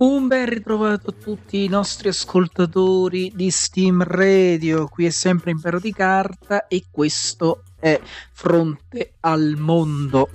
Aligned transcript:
Un 0.00 0.28
ben 0.28 0.48
ritrovato 0.48 1.10
a 1.10 1.12
tutti 1.12 1.62
i 1.62 1.68
nostri 1.68 2.08
ascoltatori 2.08 3.30
di 3.34 3.50
Steam 3.50 4.02
Radio, 4.02 4.88
qui 4.88 5.04
è 5.04 5.10
sempre 5.10 5.50
Impero 5.50 5.78
di 5.78 5.92
Carta 5.92 6.68
e 6.68 6.86
questo 6.90 7.64
è 7.78 8.00
Fronte 8.32 9.16
al 9.20 9.56
Mondo. 9.58 10.30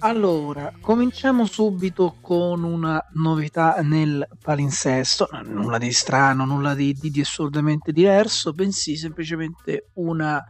Allora, 0.00 0.72
cominciamo 0.80 1.46
subito 1.46 2.16
con 2.20 2.64
una 2.64 3.00
novità 3.12 3.76
nel 3.82 4.26
palinsesto, 4.42 5.28
nulla 5.44 5.78
di 5.78 5.92
strano, 5.92 6.44
nulla 6.44 6.74
di, 6.74 6.92
di, 6.94 7.10
di 7.10 7.20
assurdamente 7.20 7.92
diverso, 7.92 8.52
bensì 8.52 8.96
semplicemente 8.96 9.90
una, 9.94 10.42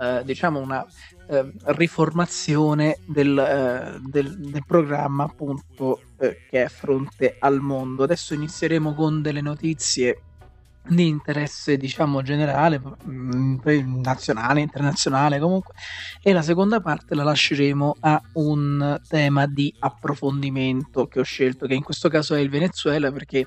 eh, 0.00 0.22
diciamo 0.24 0.58
una 0.58 0.84
eh, 1.28 1.52
riformazione 1.66 2.98
del, 3.06 3.38
eh, 3.38 4.00
del, 4.08 4.38
del, 4.38 4.64
programma 4.66 5.24
appunto 5.24 6.00
eh, 6.18 6.46
che 6.48 6.64
è 6.64 6.68
fronte 6.68 7.36
al 7.38 7.60
mondo. 7.60 8.04
Adesso 8.04 8.32
inizieremo 8.34 8.94
con 8.94 9.20
delle 9.20 9.42
notizie 9.42 10.22
di 10.88 11.06
interesse 11.06 11.76
diciamo 11.76 12.22
generale 12.22 12.80
mm, 13.06 13.58
nazionale 14.02 14.60
internazionale 14.60 15.38
comunque 15.38 15.74
e 16.22 16.32
la 16.32 16.40
seconda 16.40 16.80
parte 16.80 17.14
la 17.14 17.22
lasceremo 17.22 17.96
a 18.00 18.20
un 18.34 18.98
tema 19.06 19.46
di 19.46 19.72
approfondimento 19.78 21.06
che 21.06 21.20
ho 21.20 21.22
scelto 21.22 21.66
che 21.66 21.74
in 21.74 21.82
questo 21.82 22.08
caso 22.08 22.34
è 22.34 22.40
il 22.40 22.48
Venezuela 22.48 23.12
perché 23.12 23.46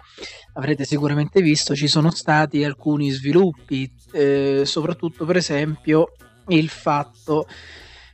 avrete 0.53 0.85
sicuramente 0.85 1.41
visto 1.41 1.75
ci 1.75 1.88
sono 1.88 2.11
stati 2.11 2.63
alcuni 2.63 3.09
sviluppi 3.09 3.91
eh, 4.11 4.61
soprattutto 4.63 5.25
per 5.25 5.38
esempio 5.38 6.11
il 6.47 6.69
fatto 6.69 7.47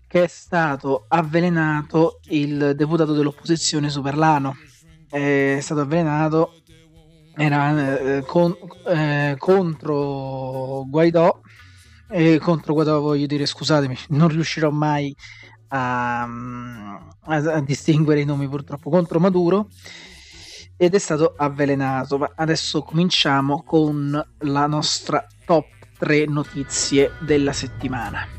che 0.07 0.23
è 0.23 0.27
stato 0.27 1.05
avvelenato 1.07 2.19
il 2.29 2.73
deputato 2.75 3.13
dell'opposizione 3.13 3.89
Superlano. 3.89 4.55
È 5.09 5.59
stato 5.61 5.81
avvelenato 5.81 6.53
era 7.35 8.17
eh, 8.17 8.23
con, 8.25 8.55
eh, 8.87 9.35
contro 9.37 10.83
Guaidò 10.87 11.39
e 12.09 12.37
contro 12.37 12.73
Guaidò 12.73 12.99
voglio 12.99 13.27
dire 13.27 13.45
scusatemi 13.45 13.95
non 14.09 14.27
riuscirò 14.27 14.71
mai 14.71 15.15
a, 15.69 16.23
a, 16.23 16.27
a, 17.25 17.61
distinguere 17.61 18.21
i 18.21 18.25
nomi 18.25 18.49
purtroppo 18.49 18.89
contro 18.89 19.19
Maduro 19.19 19.69
ed 20.81 20.95
è 20.95 20.97
stato 20.97 21.33
avvelenato. 21.35 22.17
Ma 22.17 22.31
adesso 22.35 22.81
cominciamo 22.83 23.63
con 23.63 24.25
la 24.37 24.65
nostra 24.65 25.27
top 25.45 25.78
3 25.99 26.25
notizie 26.25 27.11
della 27.19 27.53
settimana 27.53 28.37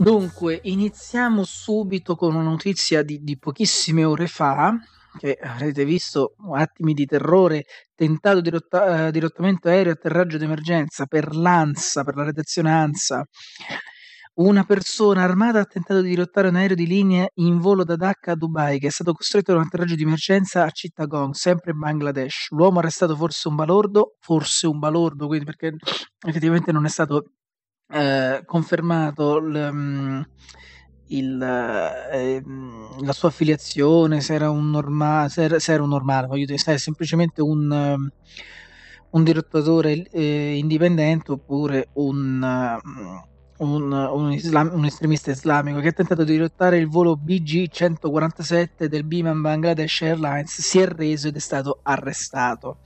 Dunque, 0.00 0.60
iniziamo 0.62 1.44
subito 1.44 2.16
con 2.16 2.34
una 2.34 2.48
notizia 2.48 3.02
di, 3.02 3.22
di 3.22 3.36
pochissime 3.36 4.02
ore 4.02 4.28
fa, 4.28 4.74
che 5.18 5.34
avrete 5.38 5.84
visto 5.84 6.36
attimi 6.54 6.94
di 6.94 7.04
terrore, 7.04 7.66
tentato 7.94 8.40
dirotta, 8.40 9.08
eh, 9.08 9.10
dirottamento 9.10 9.68
aereo 9.68 9.92
atterraggio 9.92 10.38
d'emergenza 10.38 11.04
per 11.04 11.36
l'ANSA, 11.36 12.02
per 12.02 12.16
la 12.16 12.24
redazione 12.24 12.72
ANSA. 12.72 13.28
Una 14.34 14.64
persona 14.64 15.22
armata 15.22 15.60
ha 15.60 15.64
tentato 15.64 16.00
di 16.00 16.10
dirottare 16.10 16.48
un 16.48 16.56
aereo 16.56 16.76
di 16.76 16.86
linea 16.86 17.28
in 17.34 17.58
volo 17.58 17.84
da 17.84 17.96
Dhaka 17.96 18.32
a 18.32 18.36
Dubai, 18.36 18.78
che 18.78 18.86
è 18.86 18.90
stato 18.90 19.12
costretto 19.12 19.52
a 19.52 19.56
un 19.56 19.62
atterraggio 19.62 19.96
di 19.96 20.02
emergenza 20.02 20.64
a 20.64 20.70
Chittagong, 20.70 21.34
sempre 21.34 21.72
in 21.72 21.78
Bangladesh. 21.78 22.48
L'uomo 22.50 22.78
arrestato 22.78 23.16
forse 23.16 23.48
un 23.48 23.56
balordo, 23.56 24.16
forse 24.20 24.66
un 24.66 24.78
balordo, 24.78 25.26
quindi 25.26 25.44
perché 25.44 25.74
effettivamente 26.26 26.72
non 26.72 26.86
è 26.86 26.88
stato 26.88 27.32
eh, 27.88 28.42
confermato 28.46 29.42
mm, 29.42 30.20
il, 31.08 31.42
eh, 31.42 32.42
la 33.00 33.12
sua 33.12 33.28
affiliazione, 33.28 34.20
se 34.20 34.34
era 34.34 34.48
un 34.50 34.70
normale, 34.70 35.28
se 35.28 35.42
era, 35.42 35.58
se 35.58 35.72
era 35.72 35.82
un 35.82 35.88
normale, 35.90 36.28
voglio 36.28 36.46
dire, 36.46 36.58
se 36.58 36.74
è 36.74 36.78
semplicemente 36.78 37.42
un, 37.42 37.66
mm, 37.98 38.06
un 39.10 39.24
dirottatore 39.24 40.08
eh, 40.10 40.56
indipendente 40.56 41.32
oppure 41.32 41.88
un, 41.94 42.78
mm, 42.86 43.16
un, 43.60 43.92
un, 43.92 44.32
islam, 44.32 44.70
un, 44.72 44.84
estremista 44.84 45.30
islamico 45.30 45.80
che 45.80 45.88
ha 45.88 45.92
tentato 45.92 46.24
di 46.24 46.32
dirottare 46.32 46.78
il 46.78 46.88
volo 46.88 47.18
BG-147 47.22 48.84
del 48.84 49.04
Biman 49.04 49.40
Bangladesh 49.40 50.02
Airlines, 50.02 50.60
si 50.60 50.78
è 50.78 50.86
reso 50.86 51.28
ed 51.28 51.36
è 51.36 51.40
stato 51.40 51.80
arrestato. 51.82 52.78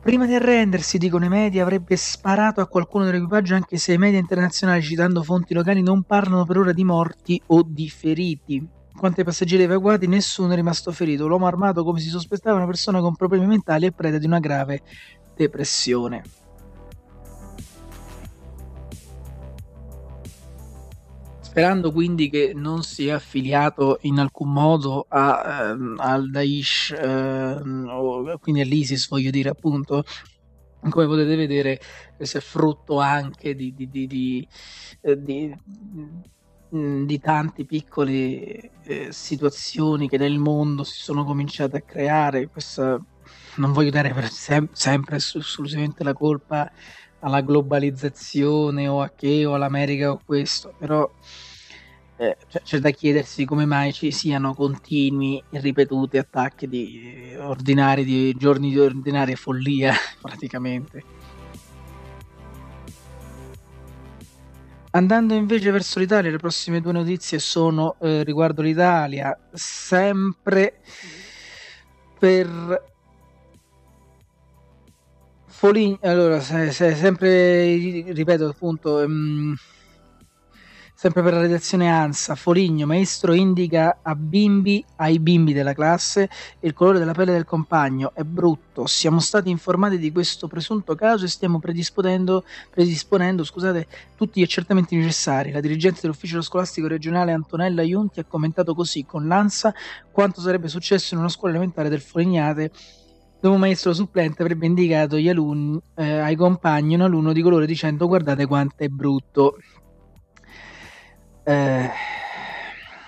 Prima 0.00 0.26
di 0.26 0.34
arrendersi, 0.34 0.96
dicono 0.96 1.24
i 1.24 1.28
media, 1.28 1.62
avrebbe 1.62 1.96
sparato 1.96 2.60
a 2.60 2.66
qualcuno 2.66 3.04
dell'equipaggio 3.04 3.54
anche 3.54 3.76
se 3.78 3.92
i 3.92 3.98
media 3.98 4.18
internazionali, 4.18 4.80
citando 4.80 5.22
fonti 5.22 5.54
locali, 5.54 5.82
non 5.82 6.04
parlano 6.04 6.44
per 6.44 6.58
ora 6.58 6.72
di 6.72 6.84
morti 6.84 7.40
o 7.46 7.62
di 7.66 7.88
feriti. 7.90 8.66
Quanto 8.96 9.20
ai 9.20 9.26
passeggeri 9.26 9.64
evacuati, 9.64 10.06
nessuno 10.06 10.52
è 10.52 10.56
rimasto 10.56 10.92
ferito. 10.92 11.26
L'uomo 11.26 11.46
armato, 11.46 11.84
come 11.84 12.00
si 12.00 12.08
sospettava, 12.08 12.56
è 12.56 12.58
una 12.58 12.66
persona 12.66 13.00
con 13.00 13.16
problemi 13.16 13.46
mentali 13.46 13.86
e 13.86 13.92
preda 13.92 14.18
di 14.18 14.26
una 14.26 14.40
grave 14.40 14.82
depressione. 15.34 16.22
Sperando 21.58 21.90
quindi 21.90 22.30
che 22.30 22.52
non 22.54 22.84
sia 22.84 23.16
affiliato 23.16 23.98
in 24.02 24.20
alcun 24.20 24.52
modo 24.52 25.06
a, 25.08 25.70
ehm, 25.72 25.96
al 25.98 26.30
Daesh, 26.30 26.94
ehm, 26.96 27.88
o 27.90 28.38
quindi 28.38 28.60
all'ISIS, 28.60 29.08
voglio 29.08 29.30
dire 29.30 29.48
appunto, 29.48 30.04
come 30.88 31.06
potete 31.06 31.34
vedere 31.34 31.80
questo 32.16 32.38
è 32.38 32.40
frutto 32.40 33.00
anche 33.00 33.56
di, 33.56 33.74
di, 33.74 33.88
di, 33.88 34.06
di, 34.06 34.48
eh, 35.02 35.20
di 35.20 35.52
di 36.70 37.18
tante 37.18 37.64
piccole 37.64 38.70
eh, 38.84 39.08
situazioni 39.10 40.06
che 40.06 40.18
nel 40.18 40.38
mondo 40.38 40.84
si 40.84 41.00
sono 41.00 41.24
cominciate 41.24 41.78
a 41.78 41.82
creare. 41.82 42.48
Questa 42.48 43.00
non 43.56 43.72
voglio 43.72 43.90
dare 43.90 44.14
sem- 44.28 44.70
sempre 44.72 45.16
esclusivamente 45.16 46.04
la 46.04 46.12
colpa 46.12 46.70
alla 47.20 47.40
globalizzazione 47.40 48.86
o 48.88 49.00
a 49.00 49.10
che 49.14 49.44
o 49.44 49.54
all'America 49.54 50.10
o 50.10 50.20
questo, 50.24 50.74
però 50.78 51.08
eh, 52.20 52.36
cioè, 52.48 52.62
c'è 52.62 52.78
da 52.80 52.90
chiedersi 52.90 53.44
come 53.44 53.64
mai 53.64 53.92
ci 53.92 54.10
siano 54.10 54.52
continui 54.52 55.42
e 55.50 55.60
ripetuti 55.60 56.18
attacchi 56.18 56.66
di 56.66 57.34
ordinari, 57.38 58.04
di 58.04 58.34
giorni 58.34 58.70
di 58.70 58.78
ordinaria 58.78 59.36
follia, 59.36 59.94
praticamente. 60.20 61.04
Andando 64.90 65.34
invece 65.34 65.70
verso 65.70 66.00
l'Italia, 66.00 66.30
le 66.30 66.38
prossime 66.38 66.80
due 66.80 66.92
notizie 66.92 67.38
sono 67.38 67.96
eh, 68.00 68.24
riguardo 68.24 68.62
l'Italia, 68.62 69.38
sempre 69.52 70.80
per 72.18 72.82
Foligno, 75.46 75.98
allora, 76.02 76.40
se, 76.40 76.72
se, 76.72 76.94
sempre 76.94 77.74
ripeto 78.12 78.46
appunto. 78.46 78.96
Um, 78.98 79.56
Sempre 81.00 81.22
per 81.22 81.32
la 81.32 81.42
redazione 81.42 81.88
ANSA, 81.88 82.34
Foligno, 82.34 82.84
maestro 82.84 83.32
indica 83.32 83.98
a 84.02 84.16
bimbi, 84.16 84.84
ai 84.96 85.20
bimbi 85.20 85.52
della 85.52 85.72
classe 85.72 86.28
il 86.58 86.72
colore 86.72 86.98
della 86.98 87.12
pelle 87.12 87.30
del 87.30 87.44
compagno. 87.44 88.10
È 88.12 88.24
brutto. 88.24 88.84
Siamo 88.88 89.20
stati 89.20 89.48
informati 89.48 89.96
di 89.96 90.10
questo 90.10 90.48
presunto 90.48 90.96
caso 90.96 91.24
e 91.24 91.28
stiamo 91.28 91.60
predisponendo, 91.60 92.42
predisponendo 92.68 93.44
scusate, 93.44 93.86
tutti 94.16 94.40
gli 94.40 94.42
accertamenti 94.42 94.96
necessari. 94.96 95.52
La 95.52 95.60
dirigente 95.60 96.00
dell'ufficio 96.02 96.42
scolastico 96.42 96.88
regionale 96.88 97.30
Antonella 97.30 97.82
Iunti 97.82 98.18
ha 98.18 98.24
commentato 98.24 98.74
così 98.74 99.04
con 99.06 99.28
l'ANSA 99.28 99.72
quanto 100.10 100.40
sarebbe 100.40 100.66
successo 100.66 101.14
in 101.14 101.20
una 101.20 101.28
scuola 101.28 101.54
elementare 101.54 101.90
del 101.90 102.00
Folignate 102.00 102.72
dove 103.40 103.54
un 103.54 103.60
maestro 103.60 103.94
supplente 103.94 104.42
avrebbe 104.42 104.66
indicato 104.66 105.14
alunni, 105.14 105.80
eh, 105.94 106.18
ai 106.18 106.34
compagni 106.34 106.96
un 106.96 107.02
alunno 107.02 107.32
di 107.32 107.40
colore 107.40 107.66
dicendo 107.66 108.08
guardate 108.08 108.46
quanto 108.46 108.82
è 108.82 108.88
brutto. 108.88 109.58
Eh, 111.48 111.90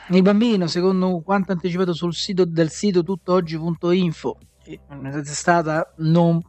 il 0.09 0.23
bambino, 0.23 0.67
secondo 0.67 1.21
quanto 1.21 1.53
anticipato 1.53 1.93
sul 1.93 2.15
sito 2.15 2.47
del 2.47 2.71
sito 2.71 3.03
tuttoggi.info, 3.03 4.39
è 4.65 4.79
una 4.89 5.23
stata 5.25 5.93
non 5.99 6.43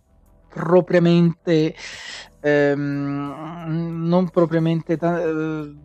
propriamente 0.48 1.76
ehm, 2.40 3.66
non 4.08 4.30
propriamente 4.30 4.94
eh, 4.94 5.76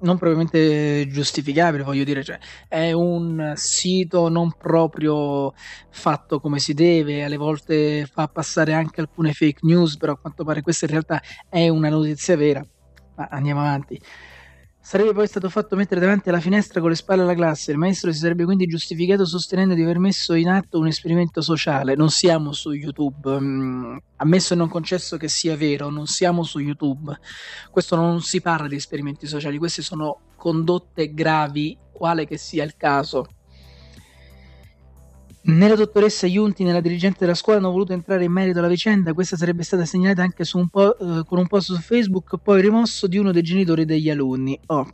non 0.00 0.16
propriamente 0.16 1.06
giustificabile, 1.08 1.82
voglio 1.82 2.04
dire, 2.04 2.24
cioè, 2.24 2.38
è 2.66 2.92
un 2.92 3.52
sito 3.54 4.28
non 4.30 4.52
proprio 4.56 5.52
fatto 5.90 6.40
come 6.40 6.58
si 6.58 6.72
deve, 6.72 7.22
alle 7.24 7.36
volte 7.36 8.06
fa 8.10 8.28
passare 8.28 8.72
anche 8.72 9.02
alcune 9.02 9.34
fake 9.34 9.60
news, 9.64 9.98
però 9.98 10.12
a 10.12 10.18
quanto 10.18 10.42
pare 10.44 10.62
questa 10.62 10.86
in 10.86 10.92
realtà 10.92 11.20
è 11.50 11.68
una 11.68 11.90
notizia 11.90 12.34
vera. 12.34 12.64
Ma 13.16 13.28
andiamo 13.30 13.60
avanti. 13.60 14.00
Sarebbe 14.88 15.12
poi 15.12 15.26
stato 15.26 15.50
fatto 15.50 15.76
mettere 15.76 16.00
davanti 16.00 16.30
alla 16.30 16.40
finestra 16.40 16.80
con 16.80 16.88
le 16.88 16.96
spalle 16.96 17.20
alla 17.20 17.34
classe. 17.34 17.72
Il 17.72 17.76
maestro 17.76 18.10
si 18.10 18.20
sarebbe 18.20 18.46
quindi 18.46 18.64
giustificato 18.64 19.26
sostenendo 19.26 19.74
di 19.74 19.82
aver 19.82 19.98
messo 19.98 20.32
in 20.32 20.48
atto 20.48 20.78
un 20.78 20.86
esperimento 20.86 21.42
sociale. 21.42 21.94
Non 21.94 22.08
siamo 22.08 22.52
su 22.52 22.70
YouTube. 22.72 23.38
Mm, 23.38 23.98
ammesso 24.16 24.54
e 24.54 24.56
non 24.56 24.70
concesso 24.70 25.18
che 25.18 25.28
sia 25.28 25.58
vero, 25.58 25.90
non 25.90 26.06
siamo 26.06 26.42
su 26.42 26.58
YouTube. 26.58 27.14
Questo 27.70 27.96
non 27.96 28.22
si 28.22 28.40
parla 28.40 28.66
di 28.66 28.76
esperimenti 28.76 29.26
sociali, 29.26 29.58
queste 29.58 29.82
sono 29.82 30.20
condotte 30.36 31.12
gravi, 31.12 31.76
quale 31.92 32.26
che 32.26 32.38
sia 32.38 32.64
il 32.64 32.74
caso. 32.78 33.26
Né 35.48 35.66
la 35.66 35.76
dottoressa 35.76 36.26
Iunti 36.26 36.62
né 36.62 36.72
la 36.72 36.80
dirigente 36.82 37.20
della 37.20 37.32
scuola 37.32 37.58
hanno 37.58 37.70
voluto 37.70 37.94
entrare 37.94 38.22
in 38.22 38.30
merito 38.30 38.58
alla 38.58 38.68
vicenda, 38.68 39.14
questa 39.14 39.34
sarebbe 39.34 39.62
stata 39.62 39.86
segnalata 39.86 40.20
anche 40.20 40.44
un 40.52 40.68
eh, 40.74 41.22
con 41.24 41.38
un 41.38 41.46
post 41.46 41.72
su 41.72 41.80
Facebook, 41.80 42.36
poi 42.36 42.60
rimosso 42.60 43.06
di 43.06 43.16
uno 43.16 43.32
dei 43.32 43.40
genitori 43.40 43.86
degli 43.86 44.10
alunni. 44.10 44.60
Oh. 44.66 44.86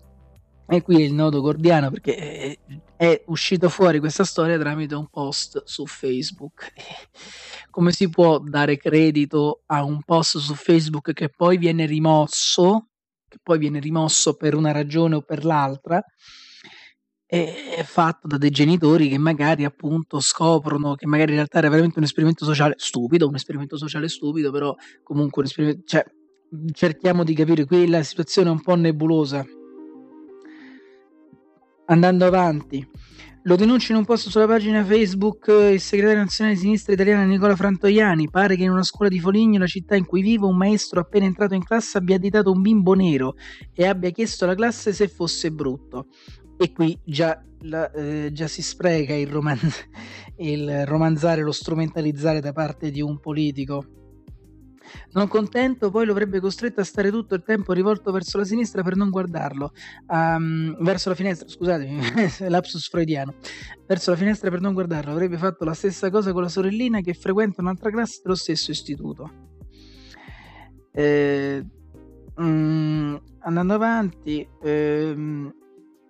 E 0.68 0.80
qui 0.80 1.02
è 1.02 1.04
il 1.04 1.12
nodo 1.12 1.40
gordiano 1.40 1.90
perché 1.90 2.16
è, 2.16 2.58
è 2.96 3.22
uscito 3.26 3.68
fuori 3.68 3.98
questa 3.98 4.22
storia 4.22 4.56
tramite 4.56 4.94
un 4.94 5.08
post 5.08 5.60
su 5.64 5.86
Facebook. 5.86 6.72
Come 7.68 7.90
si 7.90 8.08
può 8.08 8.38
dare 8.38 8.76
credito 8.76 9.62
a 9.66 9.82
un 9.82 10.04
post 10.04 10.38
su 10.38 10.54
Facebook 10.54 11.12
che 11.14 11.30
poi 11.30 11.58
viene 11.58 11.84
rimosso, 11.84 12.90
che 13.28 13.38
poi 13.42 13.58
viene 13.58 13.80
rimosso 13.80 14.36
per 14.36 14.54
una 14.54 14.70
ragione 14.70 15.16
o 15.16 15.20
per 15.22 15.44
l'altra? 15.44 16.00
È 17.26 17.82
fatto 17.85 18.26
da 18.26 18.37
dei 18.37 18.50
genitori 18.50 19.09
che 19.09 19.19
magari 19.19 19.65
appunto 19.65 20.21
scoprono 20.21 20.94
che 20.94 21.06
magari 21.06 21.31
in 21.31 21.37
realtà 21.37 21.59
era 21.59 21.69
veramente 21.69 21.99
un 21.99 22.05
esperimento 22.05 22.44
sociale 22.44 22.75
stupido, 22.76 23.26
un 23.26 23.35
esperimento 23.35 23.76
sociale 23.76 24.09
stupido, 24.09 24.50
però 24.50 24.75
comunque 25.03 25.43
un 25.43 25.49
esperimento, 25.49 25.82
cioè 25.87 26.05
cerchiamo 26.73 27.25
di 27.25 27.35
capire 27.35 27.65
qui 27.65 27.88
la 27.88 28.03
situazione 28.03 28.49
è 28.49 28.53
un 28.53 28.61
po' 28.61 28.75
nebulosa. 28.75 29.44
Andando 31.87 32.25
avanti, 32.25 32.87
lo 33.43 33.56
denuncia 33.56 33.93
in 33.93 33.99
un 33.99 34.05
post 34.06 34.29
sulla 34.29 34.47
pagina 34.47 34.85
Facebook 34.85 35.49
il 35.49 35.81
segretario 35.81 36.23
nazionale 36.23 36.56
di 36.56 36.62
sinistra 36.62 36.94
italiana 36.94 37.25
Nicola 37.25 37.56
Frantoiani. 37.56 38.31
Pare 38.31 38.56
che 38.56 38.62
in 38.62 38.71
una 38.71 38.82
scuola 38.82 39.11
di 39.11 39.21
Foligno, 39.21 39.59
la 39.59 39.67
città 39.67 39.97
in 39.97 40.06
cui 40.06 40.23
vivo, 40.23 40.47
un 40.47 40.56
maestro 40.56 41.00
appena 41.00 41.26
entrato 41.26 41.55
in 41.55 41.62
classe 41.62 41.99
abbia 41.99 42.17
additato 42.17 42.50
un 42.50 42.62
bimbo 42.62 42.94
nero 42.94 43.35
e 43.75 43.87
abbia 43.87 44.11
chiesto 44.11 44.44
alla 44.44 44.55
classe 44.55 44.94
se 44.94 45.09
fosse 45.09 45.50
brutto 45.50 46.06
e 46.56 46.72
qui 46.72 46.98
già, 47.04 47.42
la, 47.60 47.90
eh, 47.90 48.30
già 48.32 48.46
si 48.46 48.62
spreca 48.62 49.14
il, 49.14 49.28
roman- 49.28 49.58
il 50.38 50.86
romanzare, 50.86 51.42
lo 51.42 51.52
strumentalizzare 51.52 52.40
da 52.40 52.52
parte 52.52 52.90
di 52.90 53.00
un 53.00 53.18
politico. 53.18 53.86
Non 55.12 55.28
contento, 55.28 55.90
poi 55.90 56.06
lo 56.06 56.12
avrebbe 56.12 56.40
costretto 56.40 56.80
a 56.80 56.84
stare 56.84 57.10
tutto 57.10 57.34
il 57.34 57.42
tempo 57.42 57.72
rivolto 57.72 58.12
verso 58.12 58.38
la 58.38 58.44
sinistra 58.44 58.82
per 58.82 58.96
non 58.96 59.10
guardarlo, 59.10 59.72
um, 60.08 60.76
verso 60.82 61.08
la 61.08 61.14
finestra, 61.14 61.48
scusatemi, 61.48 62.00
lapsus 62.48 62.88
freudiano, 62.88 63.34
verso 63.86 64.10
la 64.10 64.16
finestra 64.16 64.50
per 64.50 64.60
non 64.60 64.72
guardarlo. 64.72 65.10
Avrebbe 65.10 65.38
fatto 65.38 65.64
la 65.64 65.74
stessa 65.74 66.10
cosa 66.10 66.32
con 66.32 66.42
la 66.42 66.48
sorellina 66.48 67.00
che 67.00 67.14
frequenta 67.14 67.60
un'altra 67.60 67.90
classe 67.90 68.20
dello 68.22 68.34
stesso 68.34 68.70
istituto. 68.70 69.30
Eh, 70.92 71.64
mm, 72.40 73.16
andando 73.40 73.74
avanti, 73.74 74.46
ehm, 74.62 75.52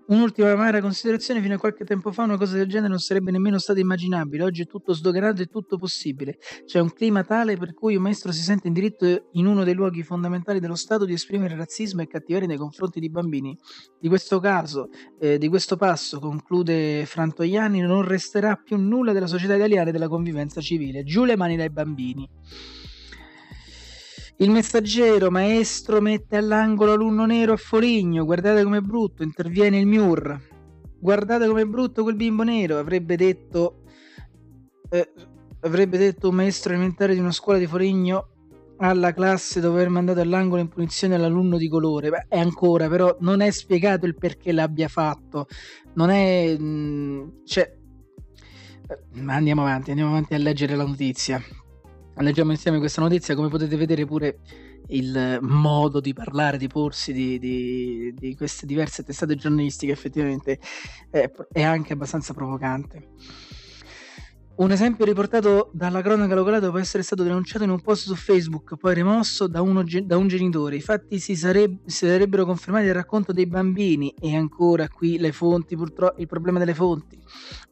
Un'ultima 0.07 0.51
amara 0.51 0.83
considerazione, 0.83 1.41
fino 1.41 1.55
a 1.55 1.59
qualche 1.59 1.85
tempo 1.85 2.13
fa 2.13 2.25
una 2.25 2.37
cosa 2.37 2.59
del 2.59 2.69
genere 2.69 2.89
non 2.89 2.99
sarebbe 2.99 3.31
nemmeno 3.31 3.59
stata 3.59 3.81
immaginabile, 3.81 4.45
oggi 4.45 4.63
è 4.63 4.67
tutto 4.67 4.93
sdoganato 4.93 5.41
e 5.41 5.47
tutto 5.47 5.79
possibile. 5.79 6.37
C'è 6.67 6.79
un 6.79 6.93
clima 6.93 7.25
tale 7.25 7.57
per 7.57 7.73
cui 7.73 7.97
un 7.97 8.03
maestro 8.03 8.31
si 8.31 8.43
sente 8.43 8.67
in 8.67 8.75
diritto 8.75 9.31
in 9.33 9.47
uno 9.47 9.65
dei 9.65 9.73
luoghi 9.73 10.03
fondamentali 10.03 10.61
dello 10.61 10.75
Stato 10.75 11.07
di 11.07 11.15
esprimere 11.15 11.57
razzismo 11.57 12.03
e 12.03 12.07
cattiveria 12.07 12.47
nei 12.47 12.59
confronti 12.59 13.01
di 13.01 13.09
bambini. 13.09 13.57
Di 13.99 14.09
questo 14.09 14.41
caso, 14.41 14.91
eh, 15.19 15.39
di 15.39 15.49
questo 15.49 15.77
passo, 15.79 16.19
conclude 16.19 17.07
Frantoiani, 17.07 17.81
non 17.81 18.03
resterà 18.03 18.57
più 18.57 18.77
nulla 18.77 19.13
della 19.13 19.27
società 19.27 19.55
italiana 19.55 19.89
e 19.89 19.93
della 19.93 20.09
convivenza 20.09 20.61
civile. 20.61 21.03
Giù 21.05 21.25
le 21.25 21.37
mani 21.37 21.57
dai 21.57 21.71
bambini. 21.71 22.29
Il 24.39 24.51
messaggero 24.51 25.31
maestro 25.31 26.01
mette 26.01 26.37
all'angolo 26.37 26.93
alunno 26.93 27.25
nero 27.25 27.53
a 27.53 27.57
Foligno, 27.57 28.25
guardate 28.25 28.65
com'è 28.65 28.81
brutto, 28.81 29.23
interviene 29.23 29.79
il 29.79 29.87
Miur. 29.87 30.41
Guardate 30.99 31.47
com'è 31.47 31.65
brutto 31.65 32.03
quel 32.03 32.17
bimbo 32.17 32.43
nero, 32.43 32.79
avrebbe 32.79 33.17
detto 33.17 33.83
eh, 34.91 35.13
avrebbe 35.61 35.99
detto 35.99 36.29
un 36.29 36.35
maestro 36.35 36.73
elementare 36.73 37.15
di 37.15 37.21
una 37.21 37.33
scuola 37.33 37.59
di 37.59 37.67
Foligno 37.67 38.29
alla 38.79 39.13
classe 39.13 39.61
dopo 39.61 39.75
aver 39.77 39.89
mandato 39.89 40.21
all'angolo 40.21 40.61
in 40.61 40.69
punizione 40.69 41.17
l'alunno 41.17 41.57
di 41.57 41.69
colore. 41.69 42.11
Beh, 42.11 42.27
è 42.29 42.39
ancora, 42.39 42.89
però 42.89 43.17
non 43.21 43.41
è 43.41 43.51
spiegato 43.51 44.05
il 44.05 44.17
perché 44.17 44.53
l'abbia 44.53 44.89
fatto. 44.89 45.47
Non 45.95 46.11
è... 46.11 46.57
Mh, 46.59 46.65
mm, 46.65 47.29
cioè... 47.45 47.73
Ma 49.15 49.35
andiamo 49.35 49.63
avanti, 49.63 49.91
andiamo 49.91 50.11
avanti 50.11 50.35
a 50.35 50.39
leggere 50.39 50.75
la 50.75 50.85
notizia 50.85 51.41
leggiamo 52.23 52.53
insieme 52.53 52.79
questa 52.79 53.01
notizia, 53.01 53.35
come 53.35 53.49
potete 53.49 53.77
vedere 53.77 54.05
pure 54.07 54.39
il 54.89 55.39
modo 55.41 56.01
di 56.01 56.13
parlare, 56.13 56.59
di 56.59 56.69
porsi 56.69 57.13
di, 57.13 57.39
di, 57.39 58.15
di 58.17 58.37
queste 58.37 58.67
diverse 58.67 59.03
testate 59.03 59.35
giornalistiche 59.35 59.93
effettivamente 59.93 60.59
è, 61.11 61.31
è 61.51 61.63
anche 61.63 61.93
abbastanza 61.93 62.35
provocante. 62.35 63.09
Un 64.57 64.71
esempio 64.71 65.05
riportato 65.05 65.71
dalla 65.73 66.01
cronaca 66.01 66.37
locale 66.37 66.61
può 66.61 66.79
essere 66.79 67.03
stato 67.03 67.25
denunciato 67.25 67.65
in 67.65 67.71
un 67.71 67.81
post 67.81 68.05
su 68.05 68.15
Facebook, 68.15 68.77
poi 68.77 68.95
rimosso 68.95 69.49
da, 69.49 69.61
uno, 69.61 69.83
da 70.05 70.17
un 70.17 70.29
genitore. 70.29 70.77
I 70.77 70.81
fatti 70.81 71.19
si, 71.19 71.35
sareb- 71.35 71.81
si, 71.87 72.07
sarebbero 72.07 72.45
confermati 72.45 72.85
nel 72.85 72.95
racconto 72.95 73.33
dei 73.33 73.49
bambini 73.49 74.15
e 74.17 74.37
ancora 74.37 74.89
qui 74.89 75.19
le 75.19 75.33
fonti, 75.33 75.75
purtroppo 75.75 76.21
il 76.21 76.29
problema 76.29 76.61
delle 76.61 76.73
fonti. 76.73 77.19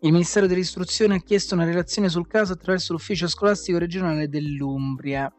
Il 0.00 0.10
Ministero 0.10 0.48
dell'Istruzione 0.48 1.14
ha 1.14 1.20
chiesto 1.20 1.54
una 1.54 1.64
relazione 1.64 2.08
sul 2.08 2.26
caso 2.26 2.54
attraverso 2.54 2.94
l'ufficio 2.94 3.28
scolastico 3.28 3.78
regionale 3.78 4.28
dell'Umbria. 4.28 5.32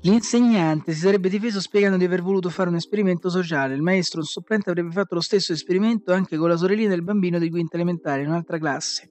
L'insegnante 0.00 0.94
si 0.94 1.00
sarebbe 1.00 1.28
difeso 1.28 1.60
spiegando 1.60 1.98
di 1.98 2.04
aver 2.06 2.22
voluto 2.22 2.48
fare 2.48 2.70
un 2.70 2.76
esperimento 2.76 3.28
sociale. 3.28 3.74
Il 3.74 3.82
maestro, 3.82 4.20
un 4.20 4.26
supplente, 4.26 4.70
avrebbe 4.70 4.92
fatto 4.92 5.16
lo 5.16 5.20
stesso 5.20 5.52
esperimento 5.52 6.14
anche 6.14 6.38
con 6.38 6.48
la 6.48 6.56
sorellina 6.56 6.88
del 6.88 7.02
bambino 7.02 7.38
di 7.38 7.50
quinta 7.50 7.76
elementare 7.76 8.22
in 8.22 8.28
un'altra 8.28 8.56
classe 8.56 9.10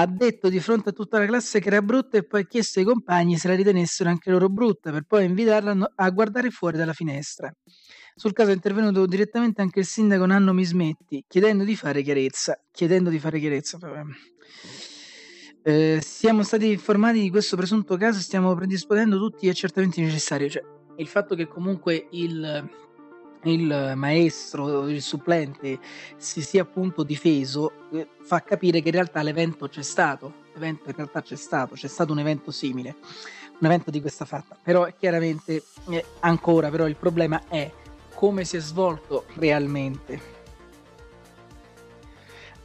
ha 0.00 0.06
detto 0.06 0.48
di 0.48 0.60
fronte 0.60 0.90
a 0.90 0.92
tutta 0.92 1.18
la 1.18 1.26
classe 1.26 1.60
che 1.60 1.68
era 1.68 1.82
brutta 1.82 2.16
e 2.16 2.24
poi 2.24 2.42
ha 2.42 2.46
chiesto 2.46 2.78
ai 2.78 2.86
compagni 2.86 3.36
se 3.36 3.48
la 3.48 3.54
ritenessero 3.54 4.08
anche 4.08 4.30
loro 4.30 4.48
brutta 4.48 4.90
per 4.90 5.02
poi 5.02 5.26
invitarla 5.26 5.92
a 5.94 6.10
guardare 6.10 6.50
fuori 6.50 6.78
dalla 6.78 6.92
finestra. 6.94 7.52
Sul 8.14 8.32
caso 8.32 8.50
è 8.50 8.54
intervenuto 8.54 9.06
direttamente 9.06 9.62
anche 9.62 9.80
il 9.80 9.86
sindaco 9.86 10.26
Nanno 10.26 10.52
Mismetti, 10.52 11.24
chiedendo 11.26 11.64
di 11.64 11.76
fare 11.76 12.02
chiarezza. 12.02 12.60
Chiedendo 12.70 13.08
di 13.08 13.18
fare 13.18 13.38
chiarezza. 13.38 13.78
Eh, 15.62 16.00
siamo 16.02 16.42
stati 16.42 16.70
informati 16.70 17.20
di 17.20 17.30
questo 17.30 17.56
presunto 17.56 17.96
caso 17.96 18.18
e 18.18 18.22
stiamo 18.22 18.54
predisponendo 18.54 19.16
tutti 19.16 19.46
gli 19.46 19.50
accertamenti 19.50 20.02
necessari. 20.02 20.50
Cioè, 20.50 20.62
il 20.96 21.06
fatto 21.06 21.34
che 21.34 21.46
comunque 21.46 22.08
il 22.10 22.68
il 23.44 23.92
maestro, 23.94 24.88
il 24.88 25.00
supplente 25.00 25.78
si 26.16 26.42
sia 26.42 26.62
appunto 26.62 27.02
difeso, 27.02 27.88
eh, 27.92 28.08
fa 28.20 28.42
capire 28.42 28.80
che 28.80 28.88
in 28.88 28.94
realtà 28.94 29.22
l'evento 29.22 29.68
c'è 29.68 29.82
stato, 29.82 30.32
l'evento 30.54 30.88
in 30.90 30.96
realtà 30.96 31.22
c'è 31.22 31.36
stato, 31.36 31.74
c'è 31.74 31.88
stato 31.88 32.12
un 32.12 32.18
evento 32.18 32.50
simile, 32.50 32.96
un 33.58 33.66
evento 33.66 33.90
di 33.90 34.00
questa 34.00 34.24
fatta, 34.24 34.56
però 34.62 34.88
chiaramente 34.98 35.62
eh, 35.88 36.04
ancora 36.20 36.70
però 36.70 36.86
il 36.86 36.96
problema 36.96 37.42
è 37.48 37.70
come 38.14 38.44
si 38.44 38.56
è 38.56 38.60
svolto 38.60 39.24
realmente. 39.36 40.38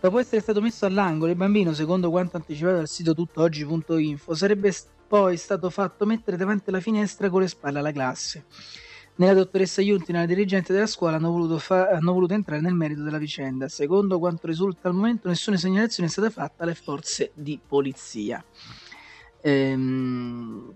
Dopo 0.02 0.20
essere 0.20 0.42
stato 0.42 0.62
messo 0.62 0.86
all'angolo, 0.86 1.32
il 1.32 1.38
bambino, 1.38 1.74
secondo 1.74 2.10
quanto 2.10 2.38
anticipato 2.38 2.76
dal 2.76 2.88
sito 2.88 3.16
tuttooggi.info, 3.16 4.36
sarebbe 4.36 4.72
poi 5.08 5.38
stato 5.38 5.70
fatto 5.70 6.06
mettere 6.06 6.38
davanti 6.38 6.70
alla 6.70 6.80
finestra 6.80 7.30
con 7.30 7.42
le 7.42 7.48
spalle 7.48 7.80
alla 7.80 7.92
classe. 7.92 8.46
Né 9.18 9.28
la 9.28 9.34
dottoressa 9.34 9.82
Iunti 9.82 10.12
né 10.12 10.20
la 10.20 10.26
dirigente 10.26 10.74
della 10.74 10.88
scuola 10.88 11.16
hanno 11.16 11.32
voluto, 11.32 11.58
fa- 11.58 11.88
hanno 11.88 12.12
voluto, 12.12 12.34
entrare 12.34 12.62
nel 12.62 12.74
merito 12.74 13.02
della 13.02 13.18
vicenda. 13.18 13.70
Secondo 13.70 14.20
quanto 14.20 14.46
risulta 14.46 14.90
al 14.90 14.94
momento, 14.94 15.30
nessuna 15.30 15.56
segnalazione 15.56 16.10
è 16.10 16.12
stata 16.12 16.30
fatta 16.30 16.64
alle 16.64 16.76
forze 16.76 17.32
di 17.34 17.58
polizia. 17.66 18.44
Ehm, 19.42 20.74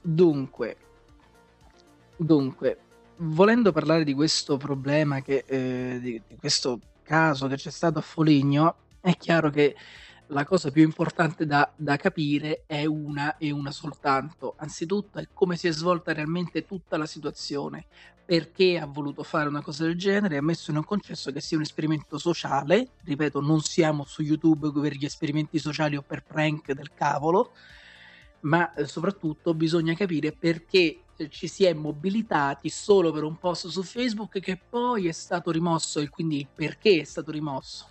dunque, 0.00 0.76
dunque, 2.16 2.78
volendo 3.16 3.72
parlare 3.72 4.04
di 4.04 4.14
questo 4.14 4.56
problema, 4.56 5.20
che, 5.20 5.44
eh, 5.46 5.98
di, 6.00 6.22
di 6.28 6.36
questo 6.36 6.78
caso 7.02 7.48
che 7.48 7.56
c'è 7.56 7.70
stato 7.70 7.98
a 7.98 8.02
Foligno, 8.02 8.76
è 9.00 9.16
chiaro 9.16 9.50
che 9.50 9.74
la 10.30 10.44
cosa 10.44 10.70
più 10.70 10.82
importante 10.82 11.46
da, 11.46 11.70
da, 11.76 11.96
capire 11.96 12.64
è 12.66 12.84
una 12.84 13.36
e 13.36 13.50
una 13.50 13.70
soltanto. 13.70 14.54
Anzitutto 14.58 15.18
è 15.18 15.28
come 15.32 15.56
si 15.56 15.68
è 15.68 15.72
svolta 15.72 16.12
realmente 16.12 16.64
tutta 16.64 16.96
la 16.96 17.06
situazione, 17.06 17.86
perché 18.24 18.78
ha 18.78 18.86
voluto 18.86 19.22
fare 19.22 19.48
una 19.48 19.62
cosa 19.62 19.84
del 19.84 19.96
genere, 19.96 20.36
ha 20.36 20.42
messo 20.42 20.70
in 20.70 20.76
un 20.76 20.84
concesso 20.84 21.32
che 21.32 21.40
sia 21.40 21.56
un 21.56 21.64
esperimento 21.64 22.16
sociale, 22.18 22.90
ripeto, 23.04 23.40
non 23.40 23.60
siamo 23.60 24.04
su 24.04 24.22
YouTube 24.22 24.70
per 24.80 24.94
gli 24.94 25.04
esperimenti 25.04 25.58
sociali 25.58 25.96
o 25.96 26.02
per 26.02 26.22
prank 26.22 26.72
del 26.72 26.92
cavolo, 26.94 27.52
ma 28.42 28.72
eh, 28.74 28.86
soprattutto 28.86 29.52
bisogna 29.52 29.94
capire 29.94 30.32
perché 30.32 31.02
eh, 31.16 31.28
ci 31.28 31.48
si 31.48 31.64
è 31.64 31.72
mobilitati 31.72 32.68
solo 32.68 33.10
per 33.10 33.24
un 33.24 33.36
post 33.36 33.66
su 33.66 33.82
Facebook 33.82 34.38
che 34.38 34.56
poi 34.56 35.08
è 35.08 35.12
stato 35.12 35.50
rimosso 35.50 35.98
e 35.98 36.08
quindi 36.08 36.38
il 36.38 36.48
perché 36.54 37.00
è 37.00 37.04
stato 37.04 37.32
rimosso. 37.32 37.89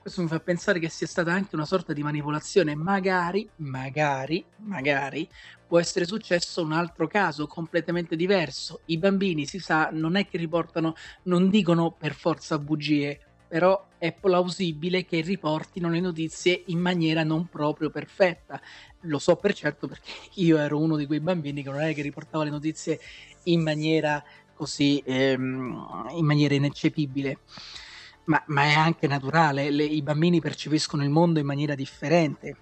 Questo 0.00 0.22
mi 0.22 0.28
fa 0.28 0.40
pensare 0.40 0.78
che 0.78 0.88
sia 0.88 1.06
stata 1.06 1.32
anche 1.32 1.54
una 1.54 1.64
sorta 1.64 1.92
di 1.92 2.02
manipolazione. 2.02 2.74
Magari, 2.74 3.48
magari, 3.56 4.44
magari 4.58 5.28
può 5.66 5.78
essere 5.78 6.04
successo 6.04 6.62
un 6.62 6.72
altro 6.72 7.06
caso 7.06 7.46
completamente 7.46 8.16
diverso. 8.16 8.80
I 8.86 8.98
bambini, 8.98 9.46
si 9.46 9.58
sa, 9.58 9.88
non 9.92 10.16
è 10.16 10.26
che 10.26 10.38
riportano, 10.38 10.94
non 11.24 11.48
dicono 11.50 11.90
per 11.90 12.14
forza 12.14 12.58
bugie, 12.58 13.20
però 13.48 13.86
è 13.98 14.12
plausibile 14.12 15.04
che 15.04 15.20
riportino 15.20 15.88
le 15.88 16.00
notizie 16.00 16.64
in 16.66 16.78
maniera 16.78 17.22
non 17.22 17.46
proprio 17.46 17.88
perfetta. 17.90 18.60
Lo 19.02 19.18
so 19.18 19.36
per 19.36 19.54
certo 19.54 19.86
perché 19.86 20.10
io 20.42 20.58
ero 20.58 20.78
uno 20.78 20.96
di 20.96 21.06
quei 21.06 21.20
bambini 21.20 21.62
che 21.62 21.70
non 21.70 21.80
è 21.80 21.94
che 21.94 22.02
riportava 22.02 22.44
le 22.44 22.50
notizie 22.50 22.98
in 23.44 23.62
maniera 23.62 24.22
così, 24.54 25.02
ehm, 25.04 26.08
in 26.14 26.24
maniera 26.24 26.54
ineccepibile. 26.54 27.38
Ma, 28.26 28.42
ma 28.46 28.62
è 28.62 28.72
anche 28.72 29.06
naturale, 29.06 29.70
le, 29.70 29.84
i 29.84 30.00
bambini 30.02 30.40
percepiscono 30.40 31.02
il 31.02 31.10
mondo 31.10 31.38
in 31.38 31.46
maniera 31.46 31.74
differente. 31.74 32.56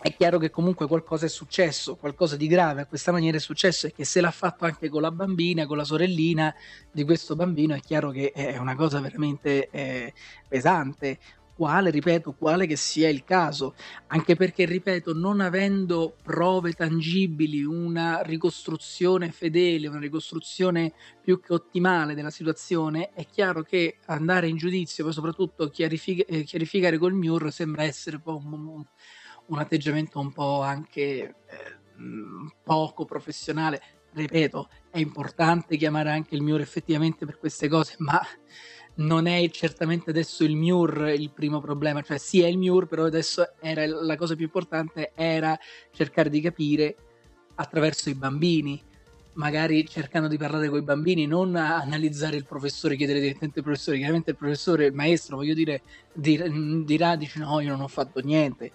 È 0.00 0.14
chiaro 0.14 0.38
che 0.38 0.48
comunque 0.50 0.86
qualcosa 0.86 1.26
è 1.26 1.28
successo, 1.28 1.96
qualcosa 1.96 2.36
di 2.36 2.46
grave 2.46 2.82
a 2.82 2.86
questa 2.86 3.10
maniera 3.10 3.36
è 3.36 3.40
successo 3.40 3.88
e 3.88 3.92
che 3.92 4.04
se 4.04 4.20
l'ha 4.20 4.30
fatto 4.30 4.64
anche 4.64 4.88
con 4.88 5.02
la 5.02 5.10
bambina, 5.10 5.66
con 5.66 5.76
la 5.76 5.82
sorellina 5.82 6.54
di 6.92 7.02
questo 7.02 7.34
bambino, 7.34 7.74
è 7.74 7.80
chiaro 7.80 8.10
che 8.10 8.30
è 8.30 8.56
una 8.58 8.76
cosa 8.76 9.00
veramente 9.00 9.68
eh, 9.70 10.12
pesante 10.46 11.18
quale, 11.58 11.90
ripeto, 11.90 12.34
quale 12.34 12.68
che 12.68 12.76
sia 12.76 13.08
il 13.08 13.24
caso, 13.24 13.74
anche 14.06 14.36
perché, 14.36 14.64
ripeto, 14.64 15.12
non 15.12 15.40
avendo 15.40 16.14
prove 16.22 16.72
tangibili, 16.72 17.64
una 17.64 18.22
ricostruzione 18.22 19.32
fedele, 19.32 19.88
una 19.88 19.98
ricostruzione 19.98 20.92
più 21.20 21.40
che 21.40 21.52
ottimale 21.52 22.14
della 22.14 22.30
situazione, 22.30 23.10
è 23.12 23.26
chiaro 23.26 23.64
che 23.64 23.96
andare 24.06 24.46
in 24.46 24.56
giudizio, 24.56 25.02
poi 25.02 25.12
soprattutto 25.12 25.68
chiarific- 25.68 26.30
eh, 26.30 26.44
chiarificare 26.44 26.96
col 26.96 27.14
MIUR 27.14 27.50
sembra 27.50 27.82
essere 27.82 28.20
un, 28.22 28.52
un, 28.52 28.84
un 29.46 29.58
atteggiamento 29.58 30.20
un 30.20 30.30
po' 30.32 30.62
anche 30.62 31.00
eh, 31.00 31.34
poco 32.62 33.04
professionale. 33.04 33.82
Ripeto, 34.12 34.68
è 34.90 34.98
importante 34.98 35.76
chiamare 35.76 36.10
anche 36.12 36.36
il 36.36 36.42
MIUR 36.42 36.60
effettivamente 36.60 37.26
per 37.26 37.36
queste 37.36 37.66
cose, 37.66 37.96
ma 37.98 38.24
non 38.98 39.26
è 39.26 39.48
certamente 39.50 40.10
adesso 40.10 40.44
il 40.44 40.56
MUR 40.56 41.14
il 41.16 41.30
primo 41.30 41.60
problema, 41.60 42.02
cioè 42.02 42.18
sì 42.18 42.40
è 42.42 42.46
il 42.46 42.58
MUR, 42.58 42.86
però 42.86 43.04
adesso 43.04 43.52
era 43.60 43.86
la 43.86 44.16
cosa 44.16 44.34
più 44.34 44.44
importante 44.44 45.12
era 45.14 45.58
cercare 45.90 46.30
di 46.30 46.40
capire 46.40 46.96
attraverso 47.56 48.08
i 48.08 48.14
bambini 48.14 48.80
magari 49.38 49.86
cercando 49.88 50.28
di 50.28 50.36
parlare 50.36 50.68
con 50.68 50.78
i 50.78 50.82
bambini, 50.82 51.26
non 51.26 51.54
analizzare 51.56 52.36
il 52.36 52.44
professore, 52.44 52.96
chiedere 52.96 53.20
direttamente 53.20 53.60
al 53.60 53.64
professore. 53.64 53.96
Chiaramente 53.96 54.30
il 54.30 54.36
professore, 54.36 54.86
il 54.86 54.92
maestro, 54.92 55.36
voglio 55.36 55.54
dire, 55.54 55.82
dir, 56.12 56.50
dirà, 56.84 57.16
dice 57.16 57.38
no, 57.38 57.60
io 57.60 57.70
non 57.70 57.80
ho 57.80 57.88
fatto 57.88 58.20
niente. 58.20 58.72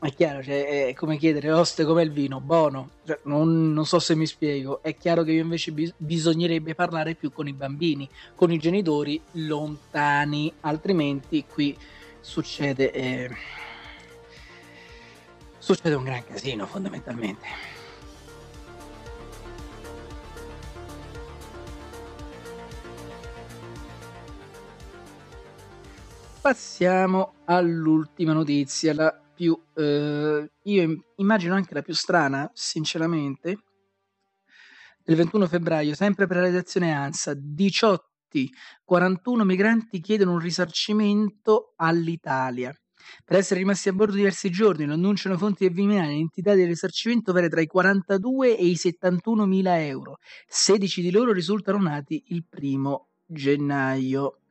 È 0.00 0.12
chiaro, 0.12 0.42
cioè, 0.42 0.88
è 0.88 0.94
come 0.94 1.18
chiedere, 1.18 1.52
oste 1.52 1.84
com'è 1.84 2.02
il 2.02 2.12
vino? 2.12 2.40
Buono. 2.40 2.90
Cioè, 3.06 3.20
non, 3.24 3.72
non, 3.72 3.86
so 3.86 3.98
se 3.98 4.14
mi 4.14 4.26
spiego. 4.26 4.82
È 4.82 4.96
chiaro 4.96 5.22
che 5.22 5.32
io 5.32 5.42
invece 5.42 5.72
bis- 5.72 5.94
bisognerebbe 5.96 6.74
parlare 6.74 7.14
più 7.14 7.30
con 7.30 7.46
i 7.46 7.52
bambini, 7.52 8.08
con 8.34 8.50
i 8.50 8.58
genitori 8.58 9.20
lontani, 9.32 10.52
altrimenti 10.60 11.44
qui 11.46 11.76
succede... 12.20 12.90
Eh, 12.90 13.30
succede 15.58 15.96
un 15.96 16.04
gran 16.04 16.24
casino 16.24 16.64
fondamentalmente. 16.64 17.75
Passiamo 26.46 27.32
all'ultima 27.46 28.32
notizia, 28.32 28.94
la 28.94 29.12
più, 29.34 29.60
eh, 29.74 30.48
io 30.62 31.04
immagino 31.16 31.56
anche 31.56 31.74
la 31.74 31.82
più 31.82 31.92
strana, 31.92 32.48
sinceramente, 32.54 33.58
del 35.02 35.16
21 35.16 35.48
febbraio, 35.48 35.96
sempre 35.96 36.28
per 36.28 36.36
la 36.36 36.44
redazione 36.44 36.92
ANSA, 36.92 37.34
18 37.34 38.14
41 38.84 39.44
migranti 39.44 39.98
chiedono 39.98 40.32
un 40.32 40.38
risarcimento 40.38 41.72
all'Italia. 41.76 42.72
Per 43.24 43.36
essere 43.36 43.60
rimasti 43.60 43.88
a 43.88 43.92
bordo 43.92 44.14
diversi 44.14 44.48
giorni, 44.50 44.84
lo 44.84 44.92
annunciano 44.92 45.38
fonti 45.38 45.64
del 45.64 45.74
Viminale, 45.74 46.12
l'entità 46.12 46.54
del 46.54 46.66
risarcimento 46.66 47.32
varia 47.32 47.48
tra 47.48 47.60
i 47.60 47.66
42 47.66 48.56
e 48.56 48.66
i 48.66 48.76
71 48.76 49.46
mila 49.46 49.84
euro. 49.84 50.18
16 50.46 51.02
di 51.02 51.10
loro 51.10 51.32
risultano 51.32 51.78
nati 51.78 52.22
il 52.28 52.44
primo 52.48 53.08
gennaio. 53.26 54.42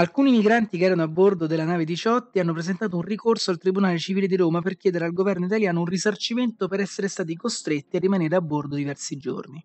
Alcuni 0.00 0.30
migranti 0.30 0.78
che 0.78 0.86
erano 0.86 1.02
a 1.02 1.08
bordo 1.08 1.46
della 1.46 1.66
nave 1.66 1.84
Diciotti 1.84 2.38
hanno 2.38 2.54
presentato 2.54 2.96
un 2.96 3.02
ricorso 3.02 3.50
al 3.50 3.58
Tribunale 3.58 3.98
Civile 3.98 4.26
di 4.26 4.34
Roma 4.34 4.62
per 4.62 4.78
chiedere 4.78 5.04
al 5.04 5.12
governo 5.12 5.44
italiano 5.44 5.80
un 5.80 5.84
risarcimento 5.84 6.68
per 6.68 6.80
essere 6.80 7.06
stati 7.06 7.36
costretti 7.36 7.96
a 7.96 8.00
rimanere 8.00 8.34
a 8.34 8.40
bordo 8.40 8.76
diversi 8.76 9.18
giorni. 9.18 9.62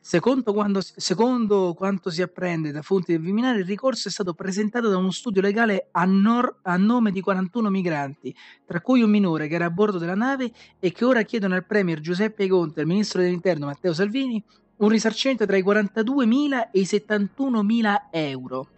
Secondo, 0.00 0.54
quando, 0.54 0.80
secondo 0.80 1.74
quanto 1.76 2.08
si 2.08 2.22
apprende 2.22 2.72
da 2.72 2.80
fonti 2.80 3.12
del 3.12 3.20
Viminale, 3.20 3.58
il 3.58 3.66
ricorso 3.66 4.08
è 4.08 4.10
stato 4.10 4.32
presentato 4.32 4.88
da 4.88 4.96
uno 4.96 5.10
studio 5.10 5.42
legale 5.42 5.88
a, 5.90 6.06
nor, 6.06 6.60
a 6.62 6.78
nome 6.78 7.12
di 7.12 7.20
41 7.20 7.68
migranti, 7.68 8.34
tra 8.64 8.80
cui 8.80 9.02
un 9.02 9.10
minore 9.10 9.48
che 9.48 9.56
era 9.56 9.66
a 9.66 9.70
bordo 9.70 9.98
della 9.98 10.14
nave 10.14 10.50
e 10.78 10.92
che 10.92 11.04
ora 11.04 11.20
chiedono 11.24 11.54
al 11.54 11.66
Premier 11.66 12.00
Giuseppe 12.00 12.48
Conte 12.48 12.78
e 12.78 12.82
al 12.84 12.88
Ministro 12.88 13.20
dell'Interno 13.20 13.66
Matteo 13.66 13.92
Salvini 13.92 14.42
un 14.76 14.88
risarcimento 14.88 15.44
tra 15.44 15.58
i 15.58 15.62
42.000 15.62 16.68
e 16.72 16.80
i 16.80 16.84
71.000 16.84 17.96
euro. 18.12 18.68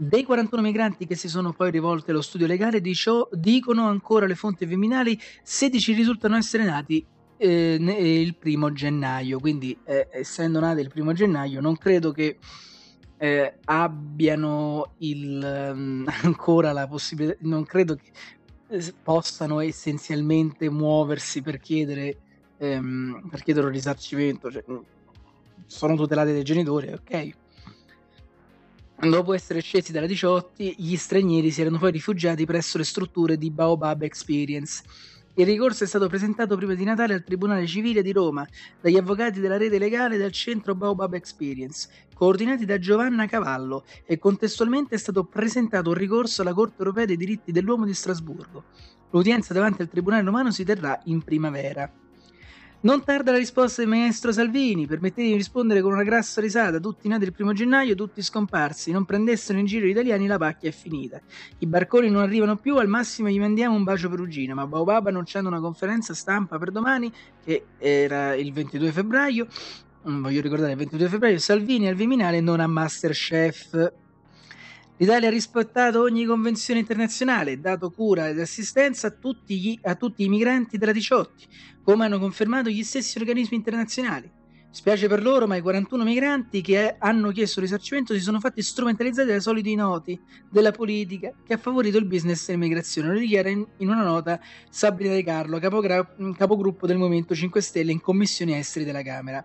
Dei 0.00 0.22
41 0.22 0.62
migranti 0.62 1.08
che 1.08 1.16
si 1.16 1.28
sono 1.28 1.52
poi 1.52 1.72
rivolti 1.72 2.12
allo 2.12 2.22
studio 2.22 2.46
legale, 2.46 2.80
dicono 2.80 3.88
ancora 3.88 4.26
le 4.26 4.36
fonti 4.36 4.64
viminali, 4.64 5.18
16 5.42 5.92
risultano 5.92 6.36
essere 6.36 6.62
nati 6.62 7.04
eh, 7.36 7.78
eh, 7.84 8.20
il 8.20 8.36
primo 8.36 8.72
gennaio. 8.72 9.40
Quindi, 9.40 9.76
eh, 9.84 10.06
essendo 10.12 10.60
nati 10.60 10.82
il 10.82 10.88
primo 10.88 11.12
gennaio, 11.14 11.60
non 11.60 11.76
credo 11.76 12.12
che 12.12 12.38
eh, 13.16 13.54
abbiano 13.64 14.92
il, 14.98 15.72
um, 15.74 16.06
ancora 16.22 16.70
la 16.70 16.86
possibilità, 16.86 17.36
non 17.40 17.64
credo 17.64 17.96
che 17.96 18.12
eh, 18.68 18.94
possano 19.02 19.58
essenzialmente 19.58 20.70
muoversi 20.70 21.42
per 21.42 21.58
chiedere, 21.58 22.18
ehm, 22.58 23.26
per 23.28 23.42
chiedere 23.42 23.66
un 23.66 23.72
risarcimento. 23.72 24.48
Cioè, 24.48 24.62
sono 25.66 25.96
tutelati 25.96 26.30
dai 26.30 26.44
genitori, 26.44 26.92
ok 26.92 27.46
Dopo 29.00 29.32
essere 29.32 29.60
scesi 29.60 29.92
dalla 29.92 30.08
18, 30.08 30.54
gli 30.56 30.96
stranieri 30.96 31.52
si 31.52 31.60
erano 31.60 31.78
poi 31.78 31.92
rifugiati 31.92 32.44
presso 32.44 32.78
le 32.78 32.84
strutture 32.84 33.38
di 33.38 33.48
Baobab 33.48 34.02
Experience. 34.02 34.82
Il 35.34 35.46
ricorso 35.46 35.84
è 35.84 35.86
stato 35.86 36.08
presentato 36.08 36.56
prima 36.56 36.74
di 36.74 36.82
Natale 36.82 37.14
al 37.14 37.22
Tribunale 37.22 37.64
Civile 37.64 38.02
di 38.02 38.10
Roma 38.10 38.44
dagli 38.80 38.96
avvocati 38.96 39.38
della 39.38 39.56
rete 39.56 39.78
legale 39.78 40.16
del 40.16 40.32
centro 40.32 40.74
Baobab 40.74 41.14
Experience, 41.14 41.88
coordinati 42.12 42.64
da 42.64 42.80
Giovanna 42.80 43.26
Cavallo, 43.26 43.84
e 44.04 44.18
contestualmente 44.18 44.96
è 44.96 44.98
stato 44.98 45.22
presentato 45.22 45.90
un 45.90 45.94
ricorso 45.94 46.42
alla 46.42 46.52
Corte 46.52 46.78
europea 46.78 47.04
dei 47.04 47.16
diritti 47.16 47.52
dell'uomo 47.52 47.84
di 47.84 47.94
Strasburgo. 47.94 48.64
L'udienza 49.10 49.54
davanti 49.54 49.80
al 49.80 49.88
Tribunale 49.88 50.24
romano 50.24 50.50
si 50.50 50.64
terrà 50.64 51.00
in 51.04 51.22
primavera. 51.22 51.88
Non 52.80 53.02
tarda 53.02 53.32
la 53.32 53.38
risposta 53.38 53.80
del 53.80 53.90
maestro 53.90 54.30
Salvini, 54.30 54.86
permettetemi 54.86 55.30
di 55.30 55.36
rispondere 55.36 55.82
con 55.82 55.92
una 55.92 56.04
grassa 56.04 56.40
risata, 56.40 56.78
tutti 56.78 57.08
nati 57.08 57.24
il 57.24 57.32
primo 57.32 57.52
gennaio, 57.52 57.96
tutti 57.96 58.22
scomparsi, 58.22 58.92
non 58.92 59.04
prendessero 59.04 59.58
in 59.58 59.66
giro 59.66 59.84
gli 59.84 59.90
italiani, 59.90 60.28
la 60.28 60.38
pacchia 60.38 60.68
è 60.68 60.72
finita. 60.72 61.20
I 61.58 61.66
barconi 61.66 62.08
non 62.08 62.22
arrivano 62.22 62.54
più, 62.54 62.76
al 62.76 62.86
massimo 62.86 63.30
gli 63.30 63.40
mandiamo 63.40 63.74
un 63.74 63.82
bacio 63.82 64.08
perugino, 64.08 64.54
ma 64.54 64.64
Baobab 64.68 65.08
annunciando 65.08 65.48
una 65.48 65.58
conferenza 65.58 66.14
stampa 66.14 66.56
per 66.56 66.70
domani, 66.70 67.12
che 67.44 67.64
era 67.78 68.36
il 68.36 68.52
22 68.52 68.92
febbraio, 68.92 69.48
voglio 70.02 70.40
ricordare 70.40 70.70
il 70.70 70.78
22 70.78 71.08
febbraio, 71.08 71.38
Salvini 71.40 71.88
al 71.88 71.96
Viminale 71.96 72.40
non 72.40 72.60
a 72.60 72.68
Masterchef. 72.68 73.92
L'Italia 75.00 75.28
ha 75.28 75.30
rispettato 75.30 76.02
ogni 76.02 76.24
convenzione 76.24 76.80
internazionale, 76.80 77.60
dato 77.60 77.88
cura 77.90 78.28
ed 78.28 78.40
assistenza 78.40 79.06
a 79.06 79.10
tutti, 79.10 79.56
gli, 79.56 79.78
a 79.82 79.94
tutti 79.94 80.24
i 80.24 80.28
migranti 80.28 80.76
della 80.76 80.90
18, 80.90 81.32
come 81.84 82.04
hanno 82.04 82.18
confermato 82.18 82.68
gli 82.68 82.82
stessi 82.82 83.16
organismi 83.16 83.56
internazionali. 83.56 84.28
Spiace 84.70 85.06
per 85.06 85.22
loro, 85.22 85.46
ma 85.46 85.54
i 85.54 85.60
41 85.60 86.02
migranti 86.02 86.60
che 86.62 86.96
hanno 86.98 87.30
chiesto 87.30 87.60
risarcimento 87.60 88.12
si 88.12 88.20
sono 88.20 88.40
fatti 88.40 88.60
strumentalizzati 88.60 89.28
dai 89.28 89.40
soliti 89.40 89.74
noti 89.76 90.20
della 90.50 90.72
politica 90.72 91.32
che 91.46 91.54
ha 91.54 91.58
favorito 91.58 91.96
il 91.96 92.04
business 92.04 92.46
dell'immigrazione. 92.46 93.12
Lo 93.12 93.18
dichiara 93.20 93.50
in, 93.50 93.64
in 93.76 93.88
una 93.88 94.02
nota 94.02 94.40
Sabrina 94.68 95.14
De 95.14 95.22
Carlo, 95.22 95.60
capogra- 95.60 96.12
capogruppo 96.36 96.88
del 96.88 96.98
Movimento 96.98 97.36
5 97.36 97.60
Stelle 97.60 97.92
in 97.92 98.00
Commissione 98.00 98.58
Esteri 98.58 98.84
della 98.84 99.02
Camera. 99.02 99.44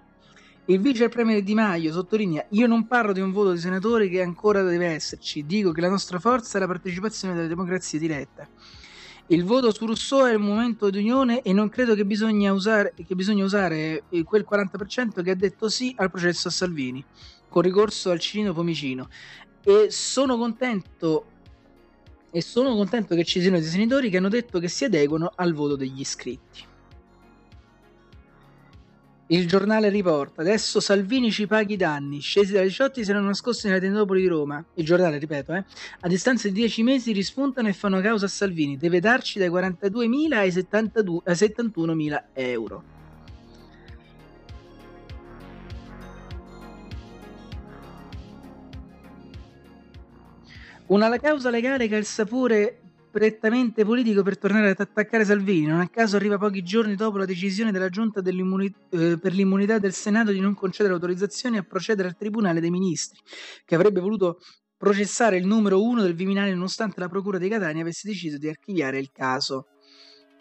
Il 0.68 0.80
vice 0.80 1.10
premier 1.10 1.44
Di 1.44 1.54
Maio 1.54 1.92
sottolinea: 1.92 2.46
Io 2.52 2.68
non 2.68 2.88
parlo 2.88 3.12
di 3.12 3.20
un 3.20 3.34
voto 3.34 3.52
di 3.52 3.60
senatori 3.60 4.10
che 4.10 4.22
ancora 4.22 4.62
deve 4.62 4.86
esserci, 4.86 5.46
dico 5.46 5.74
che 5.74 5.82
la 5.82 5.90
nostra 5.90 6.20
forza 6.20 6.56
è 6.56 6.62
la 6.62 6.68
partecipazione 6.68 7.34
della 7.34 7.48
democrazia 7.48 8.00
diretta. 8.00 8.48
Il 9.28 9.44
voto 9.44 9.74
su 9.74 9.86
Rousseau 9.86 10.26
è 10.26 10.36
un 10.36 10.44
momento 10.44 10.90
di 10.90 11.00
unione 11.00 11.42
e 11.42 11.52
non 11.52 11.68
credo 11.68 11.96
che 11.96 12.06
bisogna 12.06 12.54
usare, 12.54 12.94
che 12.96 13.14
bisogna 13.14 13.44
usare 13.44 14.04
eh, 14.08 14.24
quel 14.24 14.46
40% 14.50 15.22
che 15.22 15.32
ha 15.32 15.36
detto 15.36 15.68
sì 15.68 15.94
al 15.98 16.10
processo 16.10 16.48
a 16.48 16.52
Salvini, 16.52 17.04
con 17.50 17.62
ricorso 17.62 18.10
al 18.10 18.20
Cirino 18.20 18.54
Pomicino. 18.54 19.10
E 19.66 19.88
sono 19.90 20.38
contento 20.38 21.26
e 22.32 22.42
sono 22.42 22.74
contento 22.74 23.16
che 23.16 23.26
ci 23.26 23.42
siano 23.42 23.60
dei 23.60 23.68
senatori 23.68 24.10
che 24.10 24.16
hanno 24.16 24.30
detto 24.30 24.60
che 24.60 24.70
si 24.70 24.86
adeguano 24.86 25.30
al 25.36 25.54
voto 25.54 25.76
degli 25.76 26.00
iscritti. 26.00 26.72
Il 29.28 29.48
giornale 29.48 29.90
riporta: 29.90 30.42
Adesso 30.42 30.82
Salvini 30.82 31.32
ci 31.32 31.48
paghi 31.48 31.74
i 31.74 31.78
danni. 31.78 32.20
Scesi 32.20 32.52
da 32.52 32.62
18 32.62 33.04
si 33.04 33.10
erano 33.10 33.28
nascosti 33.28 33.68
nella 33.68 33.80
tendopoli 33.80 34.22
di 34.22 34.28
Roma. 34.28 34.64
Il 34.76 34.86
giornale, 34.86 35.18
ripeto, 35.18 35.54
eh, 35.54 35.64
a 36.02 36.08
distanza 36.10 36.50
di 36.50 36.54
10 36.54 36.84
mesi 36.84 37.14
rispuntano 37.14 37.70
e 37.70 37.74
fanno 37.74 38.02
causa 38.02 38.26
a 38.26 38.30
Salvini. 38.30 38.78
Deve 38.78 39.00
darci 39.00 39.40
dai 39.40 39.50
42.000 39.50 40.34
ai, 40.34 40.52
72, 40.52 41.22
ai 41.24 41.36
71.000 41.36 42.24
euro. 42.34 42.84
Una 50.88 51.18
causa 51.18 51.50
legale 51.50 51.88
che 51.88 51.96
ha 51.96 51.98
il 51.98 52.06
sapore 52.06 52.83
prettamente 53.14 53.86
politico 53.86 54.24
per 54.24 54.40
tornare 54.40 54.72
ad 54.72 54.80
attaccare 54.80 55.24
Salvini. 55.24 55.68
Non 55.68 55.82
a 55.82 55.88
caso 55.88 56.16
arriva 56.16 56.40
pochi 56.40 56.64
giorni 56.64 56.96
dopo 56.96 57.20
la 57.20 57.26
decisione 57.26 57.72
della 57.72 57.90
Giunta 57.90 58.24
eh, 58.24 59.20
per 59.20 59.34
l'immunità 59.34 59.78
del 59.78 59.94
Senato 59.94 60.32
di 60.32 60.40
non 60.40 60.56
concedere 60.56 60.96
autorizzazione 60.96 61.60
a 61.60 61.62
procedere 61.64 62.08
al 62.08 62.18
Tribunale 62.18 62.60
dei 62.60 62.72
Ministri, 62.72 63.20
che 63.66 63.76
avrebbe 63.76 64.00
voluto 64.00 64.40
processare 64.76 65.38
il 65.38 65.46
numero 65.46 65.84
uno 65.84 66.02
del 66.02 66.16
Viminale 66.16 66.56
nonostante 66.56 67.00
la 67.00 67.08
Procura 67.08 67.38
di 67.38 67.48
Catania 67.50 67.84
avesse 67.84 68.08
deciso 68.08 68.40
di 68.40 68.50
archiviare 68.50 68.98
il 68.98 69.12
caso. 69.12 69.68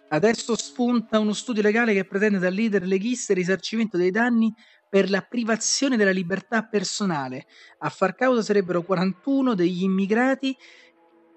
Adesso 0.08 0.56
spunta 0.56 1.18
uno 1.18 1.34
studio 1.34 1.60
legale 1.60 1.92
che 1.92 2.06
pretende 2.06 2.38
dal 2.38 2.54
leader 2.54 2.86
leghista 2.86 3.32
il 3.32 3.38
risarcimento 3.38 3.98
dei 3.98 4.10
danni 4.10 4.50
per 4.88 5.10
la 5.10 5.20
privazione 5.20 5.98
della 5.98 6.10
libertà 6.10 6.62
personale. 6.62 7.44
A 7.80 7.90
far 7.90 8.14
causa 8.14 8.40
sarebbero 8.40 8.80
41 8.80 9.54
degli 9.54 9.82
immigrati 9.82 10.56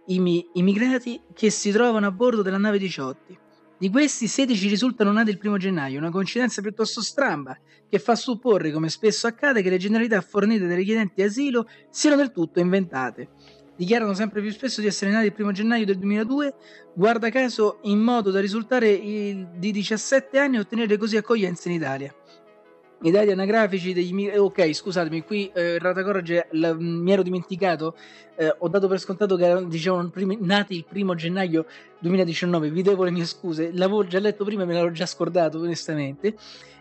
immigrati 0.08 1.22
che 1.34 1.50
si 1.50 1.72
trovano 1.72 2.08
a 2.08 2.12
bordo 2.12 2.42
della 2.42 2.58
nave 2.58 2.78
Diciotti. 2.78 3.38
Di 3.78 3.90
questi 3.90 4.28
16 4.28 4.68
risultano 4.70 5.12
nati 5.12 5.30
il 5.30 5.38
primo 5.38 5.58
gennaio, 5.58 6.00
una 6.00 6.10
coincidenza 6.10 6.62
piuttosto 6.62 7.02
stramba, 7.02 7.58
che 7.90 8.00
fa 8.00 8.16
supporre, 8.16 8.72
come 8.72 8.90
spesso 8.90 9.28
accade, 9.28 9.62
che 9.62 9.70
le 9.70 9.78
generalità 9.78 10.22
fornite 10.22 10.66
dai 10.66 10.78
richiedenti 10.78 11.22
asilo 11.22 11.68
siano 11.90 12.16
del 12.16 12.32
tutto 12.32 12.60
inventate. 12.60 13.30
Dichiarano 13.76 14.14
sempre 14.14 14.42
più 14.42 14.52
spesso 14.52 14.80
di 14.80 14.88
essere 14.88 15.12
nati 15.12 15.26
il 15.26 15.34
primo 15.34 15.52
gennaio 15.52 15.86
del 15.86 15.98
2002, 15.98 16.54
guarda 16.94 17.30
caso 17.30 17.80
in 17.84 18.00
modo 18.00 18.32
da 18.32 18.40
risultare 18.40 18.98
di 18.98 19.72
17 19.72 20.40
anni 20.40 20.56
e 20.56 20.60
ottenere 20.60 20.98
così 20.98 21.18
accoglienza 21.18 21.68
in 21.68 21.76
Italia 21.76 22.16
i 23.08 23.12
dati 23.12 23.30
anagrafici 23.30 23.94
degli 23.94 24.28
eh, 24.28 24.40
ok 24.40 24.74
scusatemi 24.74 25.24
qui 25.24 25.52
eh, 25.54 25.78
Rata 25.78 26.04
Corrage 26.04 26.48
mi 26.52 27.12
ero 27.12 27.22
dimenticato 27.22 27.96
eh, 28.36 28.54
ho 28.58 28.68
dato 28.68 28.88
per 28.88 29.00
scontato 29.00 29.36
che 29.36 29.46
erano 29.46 29.68
dicevano 29.68 30.10
primi, 30.10 30.38
nati 30.42 30.76
il 30.76 30.86
primo 30.86 31.14
gennaio 31.14 31.66
2019 32.00 32.72
vi 32.72 32.82
devo 32.82 33.04
le 33.04 33.12
mie 33.12 33.26
scuse 33.26 33.70
l'avevo 33.74 34.08
già 34.08 34.20
letto 34.20 34.44
prima 34.44 34.64
e 34.64 34.66
me 34.66 34.74
l'avevo 34.74 34.92
già 34.92 35.06
scordato 35.06 35.60
onestamente. 35.60 36.36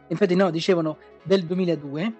Infatti 0.08 0.34
no 0.34 0.50
dicevano 0.50 0.96
del 1.22 1.44
2002 1.44 2.14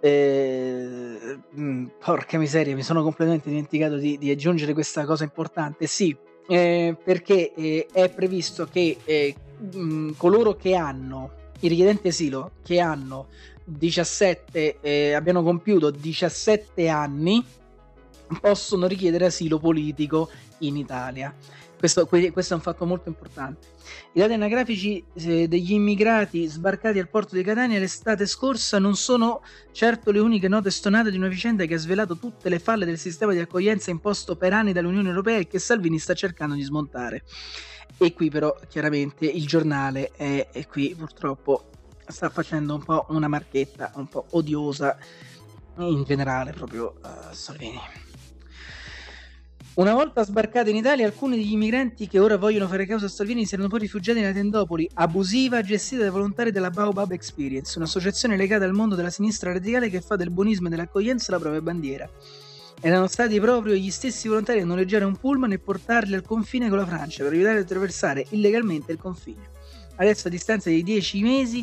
eh, 0.00 1.38
mm, 1.58 1.86
porca 1.98 2.38
miseria 2.38 2.74
mi 2.74 2.82
sono 2.82 3.02
completamente 3.02 3.48
dimenticato 3.48 3.96
di, 3.96 4.16
di 4.16 4.30
aggiungere 4.30 4.74
questa 4.74 5.04
cosa 5.04 5.24
importante. 5.24 5.86
Sì 5.86 6.16
eh, 6.46 6.96
perché 7.02 7.52
eh, 7.52 7.86
è 7.92 8.08
previsto 8.10 8.66
che 8.66 8.96
mh, 9.58 9.78
mm, 9.78 10.10
coloro 10.16 10.54
che 10.54 10.74
hanno 10.74 11.38
i 11.60 11.68
richiedenti 11.68 12.08
asilo 12.08 12.52
che 12.62 12.80
hanno 12.80 13.28
17, 13.64 14.78
eh, 14.80 15.12
abbiano 15.12 15.42
compiuto 15.42 15.90
17 15.90 16.88
anni 16.88 17.44
possono 18.40 18.86
richiedere 18.86 19.26
asilo 19.26 19.58
politico 19.58 20.30
in 20.58 20.76
Italia. 20.76 21.34
Questo, 21.80 22.06
questo, 22.06 22.52
è 22.52 22.56
un 22.56 22.62
fatto 22.62 22.84
molto 22.84 23.08
importante. 23.08 23.68
I 24.12 24.20
dati 24.20 24.34
anagrafici 24.34 25.02
eh, 25.14 25.48
degli 25.48 25.72
immigrati 25.72 26.44
sbarcati 26.44 26.98
al 26.98 27.08
porto 27.08 27.34
di 27.34 27.42
Catania 27.42 27.78
l'estate 27.78 28.26
scorsa 28.26 28.78
non 28.78 28.96
sono 28.96 29.40
certo 29.72 30.10
le 30.10 30.18
uniche 30.18 30.46
note 30.46 30.70
stonate 30.70 31.10
di 31.10 31.16
una 31.16 31.28
vicenda 31.28 31.64
che 31.64 31.72
ha 31.72 31.78
svelato 31.78 32.18
tutte 32.18 32.50
le 32.50 32.58
falle 32.58 32.84
del 32.84 32.98
sistema 32.98 33.32
di 33.32 33.38
accoglienza 33.38 33.90
imposto 33.90 34.36
per 34.36 34.52
anni 34.52 34.74
dall'Unione 34.74 35.08
Europea 35.08 35.38
e 35.38 35.46
che 35.46 35.58
Salvini 35.58 35.98
sta 35.98 36.12
cercando 36.12 36.54
di 36.54 36.62
smontare. 36.62 37.22
E 37.96 38.12
qui 38.12 38.28
però 38.28 38.54
chiaramente 38.68 39.24
il 39.24 39.46
giornale 39.46 40.10
è, 40.14 40.50
è 40.52 40.66
qui 40.66 40.94
purtroppo 40.94 41.70
sta 42.06 42.28
facendo 42.28 42.74
un 42.74 42.84
po' 42.84 43.06
una 43.08 43.28
marchetta 43.28 43.90
un 43.94 44.06
po' 44.06 44.26
odiosa 44.32 44.98
in 45.78 46.04
generale 46.04 46.52
proprio 46.52 46.96
uh, 47.02 47.32
Salvini. 47.32 48.09
Una 49.80 49.94
volta 49.94 50.22
sbarcati 50.22 50.68
in 50.68 50.76
Italia, 50.76 51.06
alcuni 51.06 51.36
degli 51.36 51.52
immigranti 51.52 52.06
che 52.06 52.18
ora 52.18 52.36
vogliono 52.36 52.68
fare 52.68 52.84
causa 52.84 53.06
a 53.06 53.08
Salvini 53.08 53.46
si 53.46 53.54
erano 53.54 53.70
poi 53.70 53.78
rifugiati 53.78 54.20
nella 54.20 54.34
tendopoli 54.34 54.86
abusiva 54.92 55.62
gestita 55.62 56.02
dai 56.02 56.10
volontari 56.10 56.50
della 56.50 56.68
Baobab 56.68 57.12
Experience, 57.12 57.78
un'associazione 57.78 58.36
legata 58.36 58.66
al 58.66 58.74
mondo 58.74 58.94
della 58.94 59.08
sinistra 59.08 59.54
radicale 59.54 59.88
che 59.88 60.02
fa 60.02 60.16
del 60.16 60.28
buonismo 60.28 60.66
e 60.66 60.70
dell'accoglienza 60.70 61.32
la 61.32 61.38
propria 61.38 61.62
bandiera. 61.62 62.06
Erano 62.78 63.06
stati 63.06 63.40
proprio 63.40 63.74
gli 63.74 63.90
stessi 63.90 64.28
volontari 64.28 64.60
a 64.60 64.66
noleggiare 64.66 65.06
un 65.06 65.16
pullman 65.16 65.52
e 65.52 65.58
portarli 65.58 66.14
al 66.14 66.26
confine 66.26 66.68
con 66.68 66.76
la 66.76 66.84
Francia 66.84 67.24
per 67.24 67.32
evitare 67.32 67.54
di 67.54 67.62
attraversare 67.62 68.26
illegalmente 68.32 68.92
il 68.92 68.98
confine. 68.98 69.48
Adesso 70.00 70.28
a 70.28 70.30
distanza 70.30 70.70
di 70.70 70.82
10 70.82 71.20
mesi, 71.20 71.62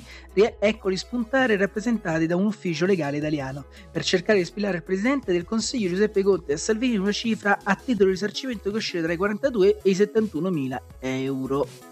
eccoli 0.60 0.96
spuntare 0.96 1.58
rappresentati 1.58 2.28
da 2.28 2.36
un 2.36 2.46
ufficio 2.46 2.86
legale 2.86 3.18
italiano 3.18 3.66
per 3.92 4.04
cercare 4.04 4.38
di 4.38 4.46
spillare 4.46 4.78
il 4.78 4.84
presidente 4.84 5.32
del 5.32 5.44
Consiglio 5.44 5.90
Giuseppe 5.90 6.22
Conte 6.22 6.54
a 6.54 6.58
Salvini 6.58 6.98
una 6.98 7.12
cifra 7.12 7.58
a 7.64 7.74
titolo 7.74 8.06
di 8.06 8.12
risarcimento 8.12 8.70
che 8.70 8.78
oscilla 8.78 9.02
tra 9.02 9.14
i 9.14 9.18
42 9.18 9.80
e 9.82 9.90
i 9.90 9.96
71 9.96 10.52
mila 10.52 10.80
euro. 11.00 11.87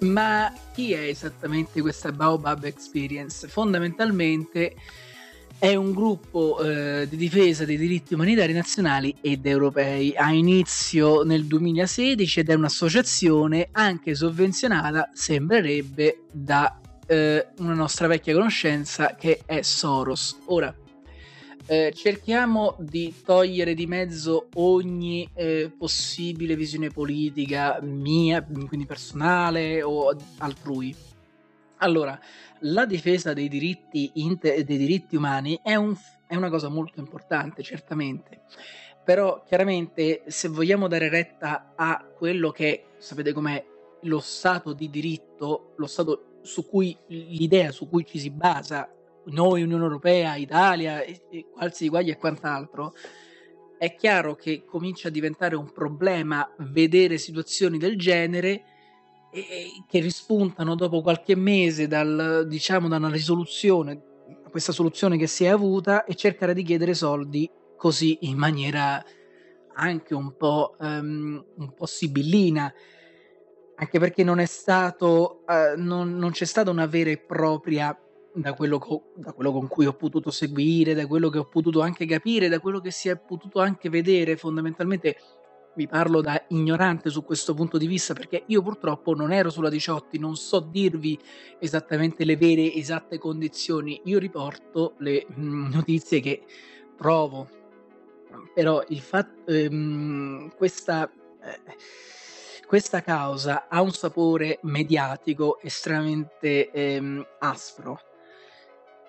Ma 0.00 0.52
chi 0.72 0.92
è 0.92 1.00
esattamente 1.00 1.80
questa 1.80 2.12
Baobab 2.12 2.64
Experience? 2.64 3.48
Fondamentalmente 3.48 4.76
è 5.58 5.74
un 5.74 5.92
gruppo 5.92 6.60
eh, 6.60 7.08
di 7.08 7.16
difesa 7.16 7.64
dei 7.64 7.76
diritti 7.76 8.14
umanitari 8.14 8.52
nazionali 8.52 9.14
ed 9.20 9.44
europei. 9.44 10.14
Ha 10.14 10.30
inizio 10.32 11.24
nel 11.24 11.46
2016 11.46 12.40
ed 12.40 12.50
è 12.50 12.54
un'associazione 12.54 13.68
anche 13.72 14.14
sovvenzionata, 14.14 15.10
sembrerebbe, 15.12 16.22
da 16.30 16.78
eh, 17.06 17.48
una 17.58 17.74
nostra 17.74 18.06
vecchia 18.06 18.34
conoscenza 18.34 19.16
che 19.16 19.42
è 19.44 19.62
Soros. 19.62 20.38
Ora, 20.46 20.72
eh, 21.70 21.92
cerchiamo 21.94 22.76
di 22.78 23.14
togliere 23.22 23.74
di 23.74 23.86
mezzo 23.86 24.48
ogni 24.54 25.28
eh, 25.34 25.70
possibile 25.76 26.56
visione 26.56 26.88
politica 26.88 27.78
mia, 27.82 28.42
quindi 28.42 28.86
personale 28.86 29.82
o 29.82 30.16
altrui. 30.38 30.96
Allora, 31.80 32.18
la 32.60 32.86
difesa 32.86 33.34
dei 33.34 33.48
diritti, 33.48 34.10
inter- 34.14 34.62
dei 34.62 34.78
diritti 34.78 35.14
umani 35.14 35.60
è, 35.62 35.74
un, 35.74 35.94
è 36.26 36.36
una 36.36 36.48
cosa 36.48 36.70
molto 36.70 37.00
importante, 37.00 37.62
certamente, 37.62 38.40
però 39.04 39.42
chiaramente 39.46 40.22
se 40.26 40.48
vogliamo 40.48 40.88
dare 40.88 41.10
retta 41.10 41.74
a 41.76 42.02
quello 42.02 42.50
che 42.50 42.86
sapete 42.96 43.34
com'è 43.34 43.62
lo 44.02 44.20
Stato 44.20 44.72
di 44.72 44.88
diritto, 44.88 45.74
lo 45.76 45.86
Stato 45.86 46.38
su 46.40 46.66
cui 46.66 46.96
l'idea 47.08 47.72
su 47.72 47.90
cui 47.90 48.06
ci 48.06 48.18
si 48.18 48.30
basa 48.30 48.90
noi, 49.30 49.62
Unione 49.62 49.82
Europea, 49.82 50.36
Italia, 50.36 51.02
e, 51.02 51.22
e 51.30 51.46
qualsiasi 51.50 51.88
guaglia 51.88 52.12
e 52.12 52.18
quant'altro, 52.18 52.92
è 53.78 53.94
chiaro 53.94 54.34
che 54.34 54.64
comincia 54.64 55.08
a 55.08 55.10
diventare 55.10 55.54
un 55.54 55.72
problema 55.72 56.48
vedere 56.58 57.16
situazioni 57.16 57.78
del 57.78 57.96
genere 57.96 58.64
e, 59.30 59.82
che 59.86 60.00
rispuntano 60.00 60.74
dopo 60.74 61.00
qualche 61.00 61.36
mese 61.36 61.86
dal, 61.86 62.46
diciamo, 62.48 62.88
da 62.88 62.96
una 62.96 63.10
risoluzione, 63.10 64.02
questa 64.50 64.72
soluzione 64.72 65.16
che 65.16 65.26
si 65.26 65.44
è 65.44 65.48
avuta 65.48 66.04
e 66.04 66.14
cercare 66.14 66.54
di 66.54 66.62
chiedere 66.62 66.94
soldi 66.94 67.48
così 67.76 68.18
in 68.22 68.36
maniera 68.36 69.02
anche 69.74 70.14
un 70.14 70.36
po', 70.36 70.74
um, 70.80 71.44
un 71.56 71.74
po 71.74 71.86
sibillina. 71.86 72.72
Anche 73.76 73.98
perché 74.00 74.24
non 74.24 74.40
è 74.40 74.46
stato 74.46 75.44
uh, 75.46 75.80
non, 75.80 76.16
non 76.16 76.32
c'è 76.32 76.44
stata 76.44 76.70
una 76.70 76.86
vera 76.86 77.10
e 77.10 77.18
propria 77.18 77.96
da 78.40 78.54
quello, 78.54 78.78
co- 78.78 79.12
da 79.16 79.32
quello 79.32 79.52
con 79.52 79.68
cui 79.68 79.86
ho 79.86 79.94
potuto 79.94 80.30
seguire, 80.30 80.94
da 80.94 81.06
quello 81.06 81.28
che 81.28 81.38
ho 81.38 81.46
potuto 81.46 81.80
anche 81.80 82.06
capire, 82.06 82.48
da 82.48 82.60
quello 82.60 82.80
che 82.80 82.90
si 82.90 83.08
è 83.08 83.16
potuto 83.16 83.60
anche 83.60 83.88
vedere, 83.88 84.36
fondamentalmente 84.36 85.16
vi 85.74 85.86
parlo 85.86 86.20
da 86.20 86.44
ignorante 86.48 87.08
su 87.08 87.22
questo 87.22 87.54
punto 87.54 87.78
di 87.78 87.86
vista 87.86 88.12
perché 88.12 88.42
io 88.46 88.62
purtroppo 88.62 89.14
non 89.14 89.32
ero 89.32 89.48
sulla 89.48 89.68
18, 89.68 90.18
non 90.18 90.34
so 90.34 90.58
dirvi 90.58 91.16
esattamente 91.60 92.24
le 92.24 92.36
vere 92.36 92.72
esatte 92.74 93.18
condizioni, 93.18 94.00
io 94.04 94.18
riporto 94.18 94.94
le 94.98 95.26
mm, 95.38 95.70
notizie 95.70 96.20
che 96.20 96.42
trovo. 96.96 97.48
Però 98.54 98.82
il 98.88 99.00
fatto 99.00 99.50
ehm, 99.50 100.50
questa 100.56 101.08
eh, 101.40 101.76
questa 102.68 103.00
causa 103.00 103.66
ha 103.66 103.80
un 103.80 103.92
sapore 103.92 104.58
mediatico 104.64 105.58
estremamente 105.62 106.70
ehm, 106.70 107.26
aspro. 107.38 107.98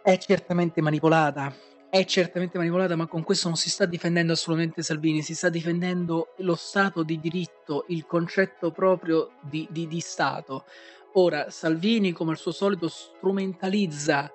È 0.02 0.18
certamente 0.18 0.82
manipolata, 0.82 1.54
è 1.90 2.06
certamente 2.06 2.58
manipolata, 2.58 2.96
ma 2.96 3.08
con 3.08 3.24
questo 3.24 3.48
non 3.48 3.58
si 3.58 3.70
sta 3.70 3.86
difendendo 3.86 4.34
assolutamente 4.34 4.82
Salvini, 4.82 5.22
si 5.22 5.36
sta 5.36 5.50
difendendo 5.50 6.34
lo 6.38 6.56
Stato 6.56 7.04
di 7.04 7.20
diritto, 7.20 7.86
il 7.90 8.06
concetto 8.06 8.72
proprio 8.72 9.32
di, 9.42 9.68
di, 9.70 9.88
di 9.88 10.00
Stato. 10.00 10.66
Ora, 11.14 11.50
Salvini, 11.50 12.12
come 12.12 12.32
al 12.32 12.38
suo 12.38 12.52
solito, 12.52 12.88
strumentalizza 12.88 14.32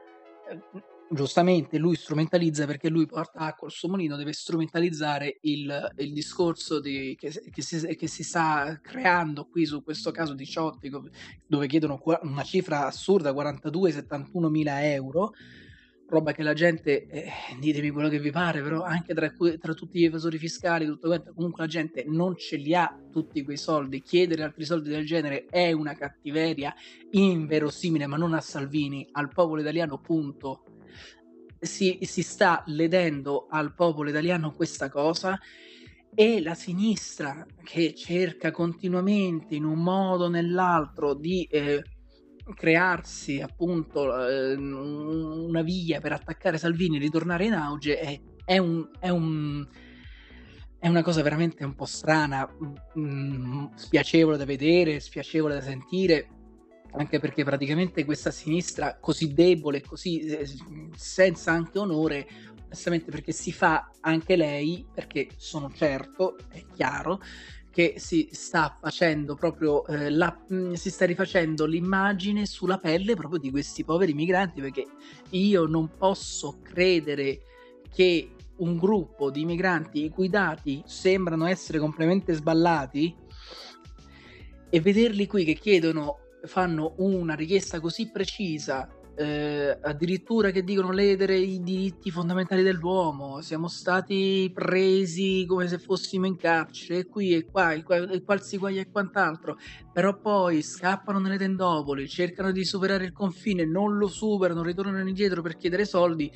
eh, 0.48 0.60
giustamente 1.10 1.78
lui 1.78 1.96
strumentalizza 1.96 2.66
perché 2.66 2.88
lui 2.88 3.06
porta 3.06 3.40
acqua 3.40 3.66
al 3.66 3.72
suo 3.72 3.88
mulino, 3.88 4.16
deve 4.16 4.32
strumentalizzare 4.32 5.38
il, 5.42 5.92
il 5.96 6.12
discorso 6.12 6.80
di, 6.80 7.16
che, 7.18 7.30
che, 7.50 7.62
si, 7.62 7.96
che, 7.96 8.06
si, 8.08 8.22
sta 8.22 8.78
creando 8.82 9.46
qui 9.46 9.66
su 9.66 9.82
questo 9.82 10.10
caso 10.10 10.34
di 10.34 10.46
Ciotti, 10.46 10.90
dove 11.46 11.66
chiedono 11.66 12.00
una 12.22 12.42
cifra 12.42 12.86
assurda, 12.86 13.32
42-71 13.32 14.48
mila 14.48 14.84
euro, 14.90 15.32
roba 16.06 16.32
che 16.32 16.42
la 16.42 16.52
gente, 16.52 17.06
eh, 17.06 17.30
ditemi 17.58 17.90
quello 17.90 18.08
che 18.08 18.20
vi 18.20 18.30
pare, 18.30 18.62
però 18.62 18.82
anche 18.82 19.14
tra, 19.14 19.32
tra, 19.58 19.74
tutti 19.74 19.98
gli 19.98 20.04
evasori 20.04 20.38
fiscali, 20.38 20.86
tutto 20.86 21.08
quanto, 21.08 21.32
comunque 21.34 21.62
la 21.62 21.68
gente 21.68 22.04
non 22.06 22.36
ce 22.36 22.56
li 22.56 22.74
ha 22.74 22.96
tutti 23.10 23.42
quei 23.42 23.56
soldi, 23.56 24.02
chiedere 24.02 24.42
altri 24.42 24.64
soldi 24.64 24.90
del 24.90 25.06
genere 25.06 25.46
è 25.46 25.72
una 25.72 25.94
cattiveria 25.94 26.74
inverosimile, 27.10 28.06
ma 28.06 28.16
non 28.16 28.34
a 28.34 28.40
Salvini, 28.40 29.08
al 29.12 29.28
popolo 29.32 29.60
italiano, 29.60 29.98
punto 29.98 30.63
si, 31.64 31.98
si 32.02 32.22
sta 32.22 32.62
ledendo 32.66 33.46
al 33.48 33.74
popolo 33.74 34.08
italiano 34.08 34.52
questa 34.52 34.88
cosa 34.88 35.38
e 36.14 36.40
la 36.40 36.54
sinistra 36.54 37.44
che 37.62 37.94
cerca 37.94 38.50
continuamente 38.50 39.54
in 39.54 39.64
un 39.64 39.82
modo 39.82 40.24
o 40.24 40.28
nell'altro 40.28 41.14
di 41.14 41.44
eh, 41.50 41.82
crearsi 42.54 43.40
appunto 43.40 44.26
eh, 44.26 44.54
una 44.54 45.62
via 45.62 46.00
per 46.00 46.12
attaccare 46.12 46.58
Salvini 46.58 46.96
e 46.96 47.00
ritornare 47.00 47.46
in 47.46 47.54
auge 47.54 47.98
è, 47.98 48.20
è, 48.44 48.58
un, 48.58 48.88
è, 49.00 49.08
un, 49.08 49.66
è 50.78 50.88
una 50.88 51.02
cosa 51.02 51.22
veramente 51.22 51.64
un 51.64 51.74
po' 51.74 51.86
strana, 51.86 52.48
mh, 52.94 53.00
mm, 53.00 53.64
spiacevole 53.74 54.36
da 54.36 54.44
vedere, 54.44 55.00
spiacevole 55.00 55.54
da 55.54 55.62
sentire 55.62 56.28
anche 56.96 57.18
perché 57.18 57.44
praticamente 57.44 58.04
questa 58.04 58.30
sinistra 58.30 58.96
così 59.00 59.32
debole, 59.32 59.82
così 59.82 60.20
eh, 60.20 60.48
senza 60.96 61.52
anche 61.52 61.78
onore, 61.78 62.26
onestamente 62.66 63.10
perché 63.10 63.32
si 63.32 63.52
fa 63.52 63.90
anche 64.00 64.36
lei, 64.36 64.84
perché 64.92 65.28
sono 65.36 65.72
certo, 65.72 66.36
è 66.50 66.62
chiaro, 66.74 67.20
che 67.70 67.94
si 67.96 68.28
sta 68.30 68.78
facendo 68.80 69.34
proprio 69.34 69.84
eh, 69.86 70.08
la, 70.08 70.36
mm, 70.52 70.74
si 70.74 70.90
sta 70.90 71.04
rifacendo 71.04 71.66
l'immagine 71.66 72.46
sulla 72.46 72.78
pelle 72.78 73.16
proprio 73.16 73.40
di 73.40 73.50
questi 73.50 73.82
poveri 73.82 74.14
migranti 74.14 74.60
perché 74.60 74.86
io 75.30 75.66
non 75.66 75.90
posso 75.98 76.60
credere 76.62 77.40
che 77.92 78.30
un 78.58 78.76
gruppo 78.76 79.28
di 79.28 79.44
migranti 79.44 80.04
i 80.04 80.08
cui 80.08 80.28
dati 80.28 80.84
sembrano 80.86 81.46
essere 81.46 81.80
completamente 81.80 82.32
sballati 82.34 83.12
e 84.70 84.80
vederli 84.80 85.26
qui 85.26 85.44
che 85.44 85.54
chiedono 85.54 86.23
fanno 86.46 86.94
una 86.98 87.34
richiesta 87.34 87.80
così 87.80 88.10
precisa, 88.10 88.88
eh, 89.16 89.78
addirittura 89.80 90.50
che 90.50 90.64
dicono 90.64 90.90
ledere 90.90 91.36
i 91.36 91.62
diritti 91.62 92.10
fondamentali 92.10 92.62
dell'uomo, 92.62 93.40
siamo 93.40 93.68
stati 93.68 94.50
presi 94.52 95.44
come 95.46 95.68
se 95.68 95.78
fossimo 95.78 96.26
in 96.26 96.36
carcere, 96.36 97.00
e 97.00 97.06
qui 97.06 97.34
e 97.34 97.44
qua, 97.44 97.72
e, 97.72 97.82
qua, 97.82 97.96
e 98.10 98.22
qualsi 98.22 98.56
guai 98.58 98.78
e 98.78 98.90
quant'altro, 98.90 99.56
però 99.92 100.18
poi 100.18 100.62
scappano 100.62 101.18
nelle 101.18 101.38
tendopoli, 101.38 102.08
cercano 102.08 102.50
di 102.50 102.64
superare 102.64 103.04
il 103.04 103.12
confine, 103.12 103.64
non 103.64 103.96
lo 103.96 104.08
superano, 104.08 104.62
ritornano 104.62 105.08
indietro 105.08 105.42
per 105.42 105.56
chiedere 105.56 105.84
soldi, 105.84 106.30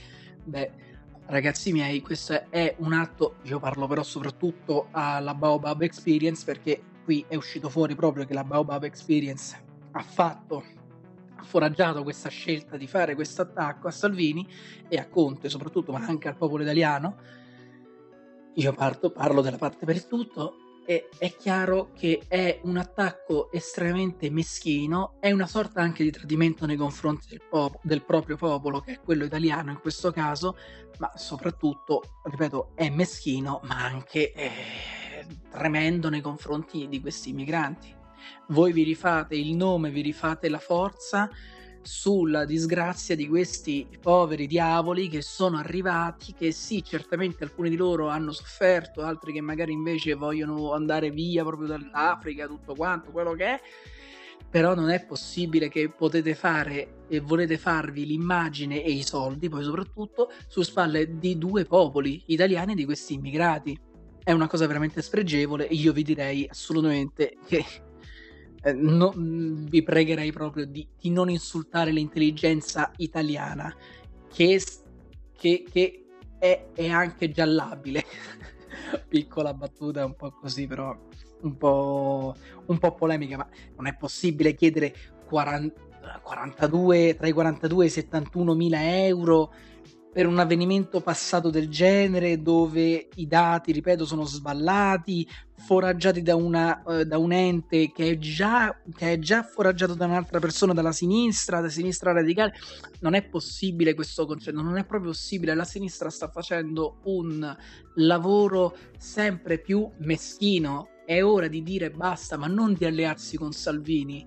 beh... 0.45 0.87
Ragazzi 1.31 1.73
miei, 1.73 2.01
questo 2.01 2.45
è 2.49 2.75
un 2.79 2.95
atto, 2.95 3.35
io 3.43 3.59
parlo 3.59 3.87
però 3.87 4.03
soprattutto 4.03 4.89
alla 4.93 5.35
Baobab 5.35 5.83
Experience 5.83 6.43
perché 6.43 6.81
qui 7.05 7.23
è 7.29 7.35
uscito 7.35 7.69
fuori 7.69 7.95
proprio 7.95 8.25
che 8.25 8.33
la 8.33 8.45
Baobab 8.45 8.85
Experience 8.85 9.68
ha 9.93 10.03
fatto 10.03 10.65
foraggiato 11.43 12.03
questa 12.03 12.29
scelta 12.29 12.77
di 12.77 12.87
fare 12.87 13.15
questo 13.15 13.43
attacco 13.43 13.89
a 13.89 13.93
Salvini 13.93 14.47
e 14.89 14.97
a 14.97 15.09
Conte 15.09 15.49
soprattutto, 15.49 15.93
ma 15.93 16.05
anche 16.05 16.29
al 16.29 16.37
popolo 16.37 16.63
italiano. 16.63 17.17
Io 18.55 18.73
parto, 18.73 19.11
parlo 19.11 19.41
della 19.41 19.57
parte 19.57 19.87
per 19.87 20.05
tutto 20.05 20.57
e 20.85 21.09
è 21.19 21.35
chiaro 21.37 21.93
che 21.93 22.23
è 22.29 22.61
un 22.63 22.79
attacco 22.79 23.53
estremamente 23.53 24.31
meschino, 24.31 25.17
è 25.21 25.31
una 25.31 25.47
sorta 25.47 25.81
anche 25.81 26.03
di 26.03 26.11
tradimento 26.11 26.67
nei 26.67 26.77
confronti 26.77 27.29
del, 27.29 27.43
pop- 27.49 27.79
del 27.83 28.03
proprio 28.03 28.37
popolo, 28.37 28.81
che 28.81 28.93
è 28.93 29.01
quello 29.01 29.25
italiano 29.25 29.71
in 29.71 29.81
questo 29.81 30.11
caso, 30.11 30.57
ma 30.99 31.13
soprattutto, 31.15 32.21
ripeto, 32.25 32.73
è 32.75 32.89
meschino, 32.89 33.61
ma 33.65 33.85
anche 33.85 34.33
eh, 34.33 34.51
tremendo 35.51 36.09
nei 36.09 36.23
confronti 36.23 36.89
di 36.89 37.01
questi 37.01 37.33
migranti 37.33 37.98
voi 38.49 38.73
vi 38.73 38.83
rifate 38.83 39.37
il 39.37 39.55
nome, 39.55 39.91
vi 39.91 40.01
rifate 40.01 40.49
la 40.49 40.59
forza 40.59 41.31
sulla 41.83 42.45
disgrazia 42.45 43.17
di 43.17 43.27
questi 43.29 43.87
poveri 44.01 44.47
diavoli 44.47 45.09
che 45.09 45.23
sono 45.23 45.59
arrivati, 45.59 46.35
che 46.35 46.53
sì, 46.53 46.83
certamente 46.85 47.45
alcuni 47.45 47.71
di 47.71 47.77
loro 47.77 48.09
hanno 48.09 48.33
sofferto, 48.33 49.03
altri 49.03 49.33
che 49.33 49.41
magari 49.41 49.73
invece 49.73 50.15
vogliono 50.15 50.73
andare 50.73 51.11
via 51.11 51.45
proprio 51.45 51.69
dall'Africa, 51.69 52.47
tutto 52.47 52.75
quanto, 52.75 53.11
quello 53.11 53.33
che 53.33 53.45
è, 53.45 53.61
però 54.51 54.75
non 54.75 54.91
è 54.91 55.05
possibile 55.05 55.69
che 55.69 55.89
potete 55.91 56.35
fare 56.35 57.05
e 57.09 57.21
volete 57.21 57.59
farvi 57.59 58.07
l'immagine 58.07 58.83
e 58.83 58.91
i 58.91 59.03
soldi, 59.03 59.49
poi 59.49 59.63
soprattutto, 59.63 60.31
su 60.47 60.63
spalle 60.63 61.19
di 61.19 61.39
due 61.39 61.65
popoli 61.65 62.23
italiani 62.27 62.75
di 62.75 62.85
questi 62.85 63.15
immigrati. 63.15 63.79
È 64.23 64.33
una 64.33 64.47
cosa 64.47 64.67
veramente 64.67 65.01
spregevole 65.01 65.69
e 65.69 65.75
io 65.75 65.93
vi 65.93 66.03
direi 66.03 66.47
assolutamente 66.51 67.39
che 67.47 67.65
eh, 68.69 68.73
no, 68.73 69.13
mm, 69.17 69.67
vi 69.67 69.83
pregherei 69.83 70.33
proprio 70.33 70.67
di, 70.67 70.87
di, 70.99 71.11
non 71.11 71.31
insultare 71.31 71.91
l'intelligenza 71.91 72.93
italiana, 72.97 73.75
che, 74.33 74.63
che, 75.37 75.65
che 75.71 76.07
è, 76.39 76.67
è, 76.75 76.89
anche 76.89 77.31
giallabile. 77.31 78.05
Piccola 79.09 79.55
battuta, 79.55 80.05
un 80.05 80.15
po' 80.15 80.33
così, 80.33 80.67
però 80.67 80.97
un 81.43 81.57
po', 81.57 82.35
un 82.67 82.79
po' 82.79 82.95
polemica, 82.95 83.37
ma 83.37 83.49
non 83.77 83.87
è 83.87 83.97
possibile 83.97 84.55
chiedere 84.55 84.95
40, 85.27 86.21
42, 86.23 87.17
tra 87.17 87.27
i 87.27 87.33
42 87.33 87.85
e 87.85 87.89
i 87.89 87.91
71 87.91 88.55
mila 88.55 89.05
euro 89.05 89.53
per 90.19 90.27
un 90.27 90.41
avvenimento 90.41 91.01
passato 91.01 91.49
del 91.49 91.69
genere 91.69 92.43
dove 92.43 93.09
i 93.15 93.29
dati, 93.29 93.71
ripeto, 93.71 94.05
sono 94.05 94.25
sballati, 94.25 95.25
foraggiati 95.65 96.23
da, 96.23 96.35
una, 96.35 96.83
uh, 96.85 97.05
da 97.05 97.19
un 97.19 97.31
ente 97.31 97.93
che 97.93 98.11
è, 98.11 98.19
già, 98.19 98.77
che 98.97 99.13
è 99.13 99.19
già 99.21 99.45
foraggiato 99.45 99.95
da 99.95 100.07
un'altra 100.07 100.41
persona, 100.41 100.73
dalla 100.73 100.91
sinistra, 100.91 101.61
da 101.61 101.69
sinistra 101.69 102.11
radicale. 102.11 102.53
Non 102.99 103.15
è 103.15 103.23
possibile 103.23 103.95
questo 103.95 104.27
concetto, 104.27 104.61
non 104.61 104.77
è 104.77 104.85
proprio 104.85 105.13
possibile. 105.13 105.55
La 105.55 105.63
sinistra 105.63 106.11
sta 106.11 106.27
facendo 106.27 106.99
un 107.05 107.57
lavoro 107.95 108.77
sempre 108.97 109.59
più 109.61 109.89
meschino. 109.99 110.89
È 111.07 111.23
ora 111.23 111.47
di 111.47 111.63
dire 111.63 111.93
basta, 111.93 112.37
ma 112.37 112.49
non 112.49 112.75
di 112.75 112.85
allearsi 112.85 113.37
con 113.37 113.53
Salvini 113.53 114.27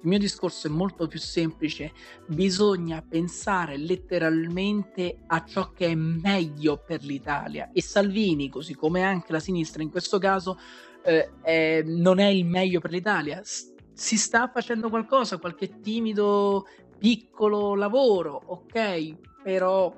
il 0.00 0.08
mio 0.08 0.18
discorso 0.18 0.68
è 0.68 0.70
molto 0.70 1.08
più 1.08 1.18
semplice, 1.18 1.92
bisogna 2.26 3.02
pensare 3.02 3.76
letteralmente 3.76 5.22
a 5.26 5.44
ciò 5.44 5.72
che 5.72 5.86
è 5.86 5.94
meglio 5.94 6.82
per 6.86 7.02
l'Italia 7.02 7.70
e 7.72 7.82
Salvini, 7.82 8.48
così 8.48 8.74
come 8.74 9.02
anche 9.02 9.32
la 9.32 9.40
sinistra 9.40 9.82
in 9.82 9.90
questo 9.90 10.18
caso, 10.18 10.58
eh, 11.04 11.32
è, 11.42 11.82
non 11.84 12.20
è 12.20 12.26
il 12.26 12.46
meglio 12.46 12.80
per 12.80 12.92
l'Italia. 12.92 13.42
Si 13.42 14.16
sta 14.16 14.48
facendo 14.52 14.88
qualcosa, 14.88 15.38
qualche 15.38 15.80
timido 15.80 16.66
piccolo 16.96 17.74
lavoro, 17.74 18.40
ok, 18.46 19.16
però 19.42 19.92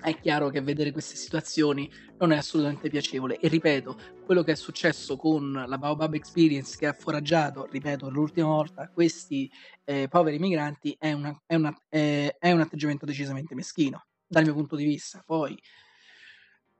è 0.00 0.18
chiaro 0.20 0.48
che 0.48 0.62
vedere 0.62 0.92
queste 0.92 1.16
situazioni 1.16 1.90
non 2.18 2.32
è 2.32 2.36
assolutamente 2.36 2.88
piacevole. 2.88 3.38
E 3.38 3.48
ripeto, 3.48 3.98
quello 4.28 4.42
che 4.42 4.52
è 4.52 4.56
successo 4.56 5.16
con 5.16 5.64
la 5.66 5.78
Baobab 5.78 6.12
Experience 6.12 6.76
che 6.76 6.86
ha 6.86 6.92
foraggiato, 6.92 7.66
ripeto, 7.70 8.10
l'ultima 8.10 8.48
volta, 8.48 8.90
questi 8.90 9.50
eh, 9.84 10.06
poveri 10.06 10.38
migranti 10.38 10.94
è, 10.98 11.12
una, 11.12 11.34
è, 11.46 11.54
una, 11.54 11.74
è, 11.88 12.36
è, 12.38 12.52
un 12.52 12.60
atteggiamento 12.60 13.06
decisamente 13.06 13.54
meschino, 13.54 14.04
dal 14.26 14.44
mio 14.44 14.52
punto 14.52 14.76
di 14.76 14.84
vista. 14.84 15.22
Poi 15.24 15.58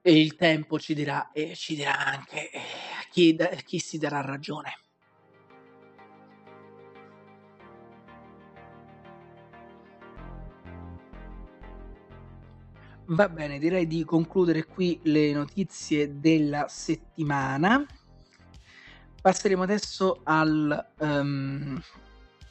il 0.02 0.36
tempo 0.36 0.78
ci 0.78 0.92
dirà, 0.92 1.32
e 1.32 1.54
ci 1.54 1.74
dirà 1.74 1.96
anche 1.96 2.50
eh, 2.50 2.60
chi, 3.10 3.34
chi 3.64 3.78
si 3.78 3.96
darà 3.96 4.20
ragione. 4.20 4.87
Va 13.10 13.26
bene, 13.30 13.58
direi 13.58 13.86
di 13.86 14.04
concludere 14.04 14.66
qui 14.66 15.00
le 15.04 15.32
notizie 15.32 16.20
della 16.20 16.66
settimana. 16.68 17.82
Passeremo 19.22 19.62
adesso 19.62 20.20
al, 20.24 20.86
um, 20.98 21.80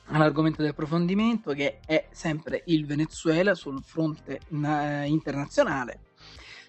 all'argomento 0.06 0.64
di 0.64 0.68
approfondimento 0.68 1.54
che 1.54 1.80
è 1.86 2.08
sempre 2.10 2.64
il 2.66 2.88
Venezuela 2.88 3.54
sul 3.54 3.84
fronte 3.84 4.40
na- 4.50 5.04
internazionale. 5.04 6.00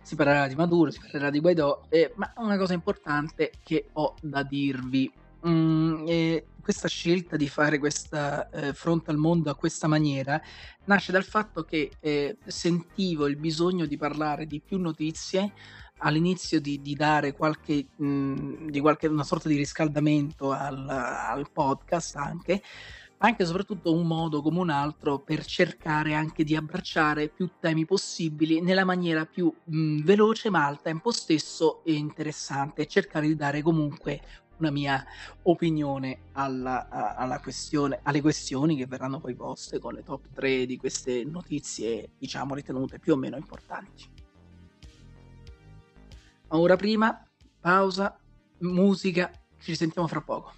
Si 0.03 0.17
parlerà 0.17 0.47
di 0.49 0.55
Maduro, 0.55 0.91
si 0.91 1.01
parlerà 1.01 1.31
di 1.31 1.41
Guaidò, 1.41 1.87
eh, 1.89 2.13
ma 2.17 2.31
una 2.37 2.59
cosa 2.59 2.75
importante 2.75 3.53
che 3.63 3.89
ho 3.95 4.17
da 4.21 4.43
dirvi. 4.43 5.11
Mm, 5.47 6.05
eh, 6.09 6.47
questa 6.61 6.89
scelta 6.89 7.37
di 7.37 7.49
fare 7.49 7.79
questa 7.79 8.51
eh, 8.51 8.73
fronte 8.73 9.13
al 9.13 9.17
mondo 9.17 9.51
a 9.51 9.55
questa 9.55 9.87
maniera 9.87 10.41
nasce 10.87 11.13
dal 11.13 11.23
fatto 11.23 11.63
che 11.63 11.93
eh, 12.01 12.37
sentivo 12.45 13.29
il 13.29 13.37
bisogno 13.37 13.87
di 13.87 13.97
parlare 13.97 14.47
di 14.47 14.61
più 14.61 14.79
notizie 14.79 15.53
all'inizio 15.99 16.61
di, 16.61 16.83
di 16.83 16.95
dare 16.95 17.35
qualche, 17.35 17.87
mh, 17.97 18.67
di 18.69 18.81
qualche 18.81 19.07
una 19.07 19.23
sorta 19.23 19.49
di 19.49 19.57
riscaldamento 19.57 20.51
al, 20.51 20.89
al 20.89 21.49
podcast 21.53 22.17
anche 22.17 22.61
anche 23.19 23.43
e 23.43 23.47
soprattutto 23.47 23.93
un 23.93 24.07
modo 24.07 24.43
come 24.43 24.59
un 24.61 24.71
altro 24.71 25.21
per 25.21 25.45
cercare 25.45 26.15
anche 26.15 26.45
di 26.45 26.55
abbracciare 26.55 27.29
più 27.29 27.51
temi 27.59 27.85
possibili 27.85 28.61
nella 28.61 28.85
maniera 28.85 29.25
più 29.25 29.53
mh, 29.65 30.03
veloce 30.03 30.51
ma 30.51 30.67
al 30.67 30.81
tempo 30.81 31.11
stesso 31.13 31.83
interessante 31.85 32.83
e 32.83 32.87
cercare 32.87 33.27
di 33.27 33.37
dare 33.37 33.63
comunque 33.63 34.21
una 34.59 34.71
mia 34.71 35.05
opinione 35.43 36.19
alla, 36.33 36.89
alla 36.89 37.41
questione, 37.41 38.01
alle 38.03 38.21
questioni 38.21 38.77
che 38.77 38.87
verranno 38.87 39.21
poi 39.21 39.35
poste 39.35 39.79
con 39.79 39.95
le 39.95 40.03
top 40.03 40.29
3 40.33 40.67
di 40.67 40.77
queste 40.77 41.25
notizie, 41.25 42.11
diciamo, 42.19 42.55
ritenute 42.55 42.99
più 42.99 43.15
o 43.15 43.17
meno 43.17 43.37
importanti. 43.37 44.05
ora 46.49 46.77
prima, 46.77 47.27
pausa, 47.61 48.19
musica, 48.59 49.31
ci 49.59 49.75
sentiamo 49.75 50.09
fra 50.09 50.21
poco. 50.21 50.58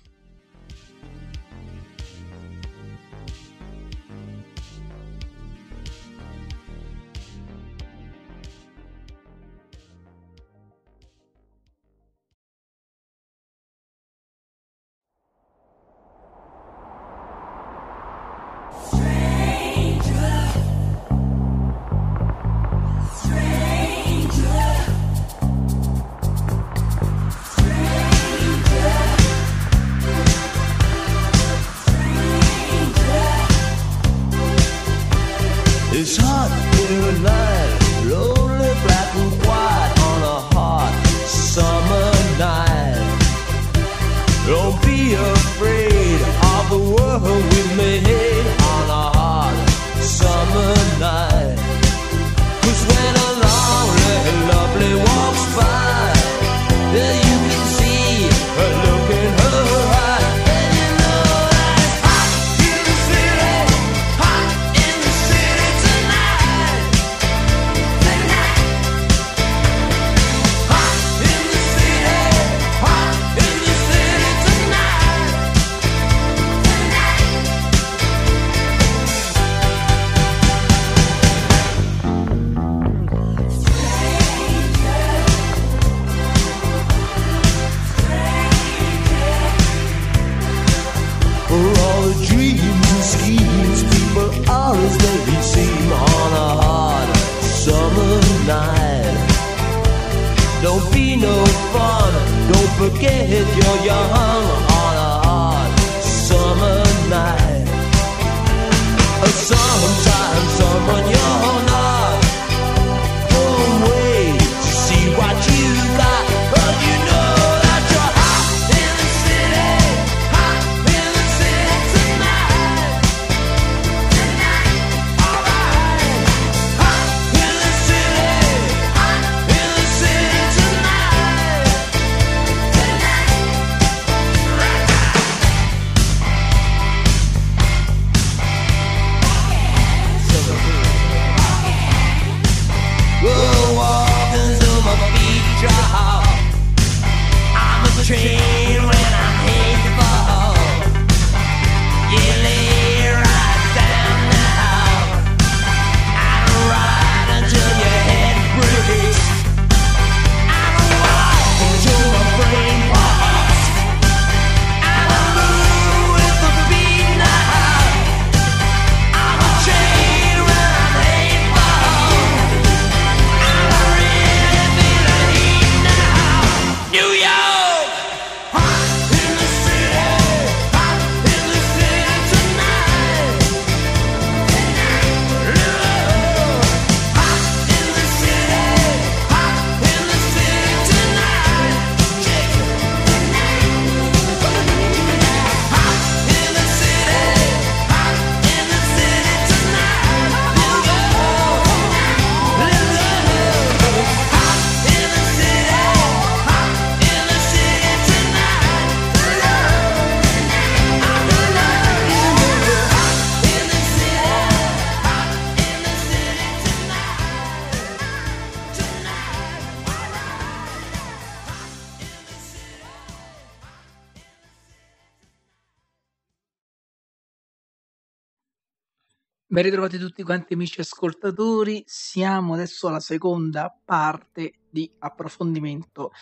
Ben 229.60 229.68
ritrovati 229.68 229.98
tutti 229.98 230.22
quanti 230.22 230.54
amici 230.54 230.80
ascoltatori, 230.80 231.84
siamo 231.86 232.54
adesso 232.54 232.88
alla 232.88 232.98
seconda 232.98 233.70
parte 233.84 234.60
di 234.70 234.90
approfondimento 235.00 236.12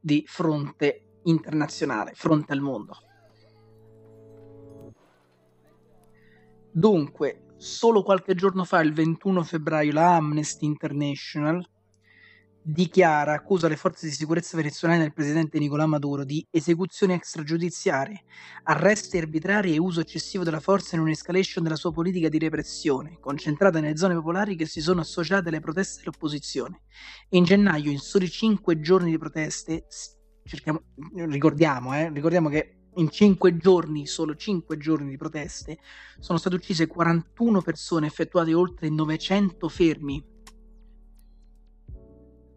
di 0.00 0.24
fronte 0.26 1.20
internazionale, 1.22 2.14
fronte 2.14 2.52
al 2.52 2.58
mondo. 2.58 2.96
Dunque, 6.72 7.54
solo 7.58 8.02
qualche 8.02 8.34
giorno 8.34 8.64
fa, 8.64 8.80
il 8.80 8.92
21 8.92 9.44
febbraio, 9.44 9.92
la 9.92 10.16
Amnesty 10.16 10.66
International 10.66 11.64
dichiara, 12.70 13.34
accusa 13.34 13.68
le 13.68 13.76
forze 13.76 14.06
di 14.06 14.12
sicurezza 14.12 14.56
venezuelane 14.56 15.00
del 15.00 15.12
presidente 15.12 15.58
Nicolás 15.58 15.88
Maduro 15.88 16.24
di 16.24 16.46
esecuzioni 16.50 17.12
extragiudiziarie, 17.14 18.22
arresti 18.64 19.18
arbitrari 19.18 19.74
e 19.74 19.78
uso 19.78 20.00
eccessivo 20.00 20.44
della 20.44 20.60
forza 20.60 20.96
in 20.96 21.02
un'escalation 21.02 21.62
della 21.62 21.76
sua 21.76 21.92
politica 21.92 22.28
di 22.28 22.38
repressione, 22.38 23.18
concentrata 23.20 23.80
nelle 23.80 23.96
zone 23.96 24.14
popolari 24.14 24.56
che 24.56 24.66
si 24.66 24.80
sono 24.80 25.00
associate 25.00 25.48
alle 25.48 25.60
proteste 25.60 25.98
dell'opposizione. 25.98 26.82
In 27.30 27.44
gennaio, 27.44 27.90
in 27.90 27.98
soli 27.98 28.28
cinque 28.28 28.80
giorni 28.80 29.10
di 29.10 29.18
proteste, 29.18 29.86
ricordiamo, 31.14 31.94
eh, 31.94 32.10
ricordiamo 32.10 32.48
che 32.48 32.76
in 32.96 33.08
cinque 33.10 33.56
giorni, 33.56 34.06
solo 34.06 34.34
cinque 34.34 34.76
giorni 34.76 35.10
di 35.10 35.16
proteste, 35.16 35.78
sono 36.18 36.38
state 36.38 36.56
uccise 36.56 36.86
41 36.86 37.62
persone, 37.62 38.06
effettuate 38.06 38.52
oltre 38.52 38.88
900 38.88 39.68
fermi, 39.68 40.24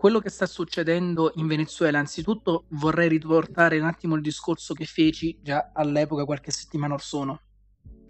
quello 0.03 0.19
che 0.19 0.29
sta 0.29 0.45
succedendo 0.45 1.31
in 1.35 1.47
Venezuela, 1.47 1.97
anzitutto 1.97 2.65
vorrei 2.71 3.07
riportare 3.07 3.79
un 3.79 3.85
attimo 3.85 4.15
il 4.15 4.21
discorso 4.21 4.73
che 4.73 4.83
feci 4.83 5.39
già 5.41 5.71
all'epoca, 5.73 6.25
qualche 6.25 6.51
settimana 6.51 6.95
or 6.95 7.01
sono. 7.01 7.39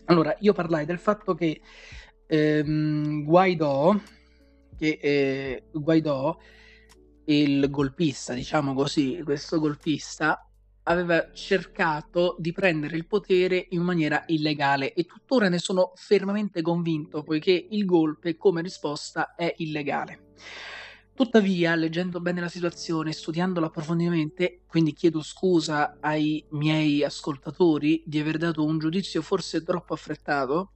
Allora, 0.06 0.36
io 0.39 0.53
parlai 0.53 0.88
del 0.88 0.97
fatto 0.97 1.36
che 1.36 1.62
ehm, 2.25 3.23
Guaidò, 3.23 3.95
che 4.75 4.97
eh, 4.99 5.65
Guaidò, 5.71 6.36
il 7.25 7.69
golpista, 7.69 8.34
diciamo 8.34 8.73
così, 8.73 9.21
questo 9.23 9.60
golpista, 9.60 10.49
aveva 10.86 11.32
cercato 11.32 12.38
di 12.39 12.53
prendere 12.53 12.97
il 12.97 13.06
potere 13.06 13.67
in 13.69 13.84
maniera 13.84 14.23
illegale 14.25 14.93
e 14.93 15.03
tuttora 15.03 15.47
ne 15.47 15.60
sono 15.60 15.91
fermamente 15.93 16.63
convinto, 16.63 17.21
poiché 17.21 17.67
il 17.69 17.86
golpe 17.86 18.36
come 18.36 18.63
risposta 18.63 19.36
è 19.36 19.53
illegale. 19.58 20.32
Tuttavia, 21.15 21.76
leggendo 21.76 22.19
bene 22.21 22.41
la 22.41 22.47
situazione, 22.49 23.12
studiandola 23.12 23.67
approfonditamente, 23.67 24.63
quindi 24.65 24.93
chiedo 24.93 25.21
scusa 25.21 25.97
ai 25.99 26.43
miei 26.52 27.04
ascoltatori 27.04 28.02
di 28.06 28.19
aver 28.19 28.38
dato 28.38 28.63
un 28.65 28.80
giudizio 28.80 29.21
forse 29.21 29.62
troppo 29.62 29.93
affrettato, 29.93 30.71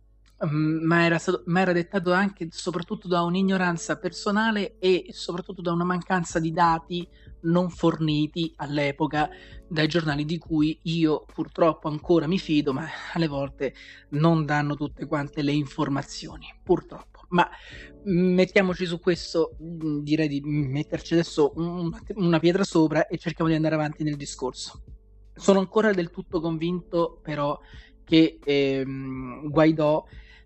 mm, 0.45 0.85
ma 0.85 1.03
era, 1.05 1.17
stato, 1.17 1.41
ma 1.47 1.61
era 1.61 1.71
dettato 1.73 2.13
anche 2.13 2.43
e 2.45 2.47
soprattutto 2.51 3.07
da 3.07 3.23
un'ignoranza 3.23 3.97
personale 3.97 4.77
e 4.77 5.07
soprattutto 5.09 5.61
da 5.63 5.71
una 5.71 5.83
mancanza 5.85 6.39
di 6.39 6.51
dati 6.51 7.07
non 7.41 7.69
forniti 7.71 8.53
all'epoca 8.57 9.27
dai 9.65 9.87
giornali 9.87 10.23
di 10.23 10.37
cui 10.37 10.77
io 10.83 11.25
purtroppo 11.25 11.87
ancora 11.87 12.27
mi 12.27 12.37
fido, 12.37 12.73
ma 12.73 12.85
alle 13.13 13.27
volte 13.27 13.73
non 14.09 14.45
danno 14.45 14.75
tutte 14.75 15.07
quante 15.07 15.41
le 15.41 15.51
informazioni, 15.53 16.45
purtroppo. 16.63 17.16
Ma 17.29 17.49
mettiamoci 18.03 18.85
su 18.85 18.99
questo, 18.99 19.57
mm, 19.61 19.99
direi 19.99 20.27
di 20.27 20.41
metterci 20.41 21.13
adesso 21.13 21.53
una 21.55 22.39
pietra 22.39 22.63
sopra 22.63 23.07
e 23.07 23.17
cerchiamo 23.17 23.49
di 23.49 23.55
andare 23.55 23.75
avanti 23.75 24.03
nel 24.03 24.15
discorso. 24.15 24.81
Sono 25.33 25.59
ancora 25.59 25.91
del 25.91 26.09
tutto 26.09 26.39
convinto 26.39 27.19
però 27.21 27.59
che 28.03 28.39
ehm, 28.43 29.49
Guaidò 29.49 30.05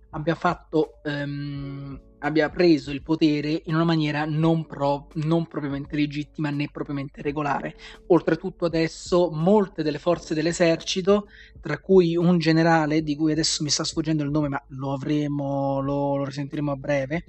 abbia 0.09 0.35
fatto 0.35 1.01
ehm, 1.03 2.01
abbia 2.23 2.49
preso 2.49 2.91
il 2.91 3.01
potere 3.01 3.61
in 3.65 3.75
una 3.75 3.83
maniera 3.83 4.25
non, 4.25 4.65
pro, 4.65 5.07
non, 5.15 5.47
propriamente 5.47 5.95
legittima 5.95 6.49
né 6.49 6.69
propriamente 6.71 7.21
regolare. 7.21 7.75
Oltretutto 8.07 8.65
adesso 8.65 9.29
molte 9.31 9.83
delle 9.83 9.99
forze 9.99 10.33
dell'esercito, 10.33 11.27
tra 11.59 11.79
cui 11.79 12.15
un 12.15 12.37
generale 12.37 13.03
di 13.03 13.15
cui 13.15 13.31
adesso 13.31 13.63
mi 13.63 13.69
sta 13.69 13.83
sfuggendo 13.83 14.23
il 14.23 14.29
nome, 14.29 14.49
ma 14.49 14.63
lo 14.69 14.93
avremo, 14.93 15.79
lo, 15.81 16.15
lo 16.17 16.25
risentiremo 16.25 16.71
a 16.71 16.75
breve, 16.75 17.23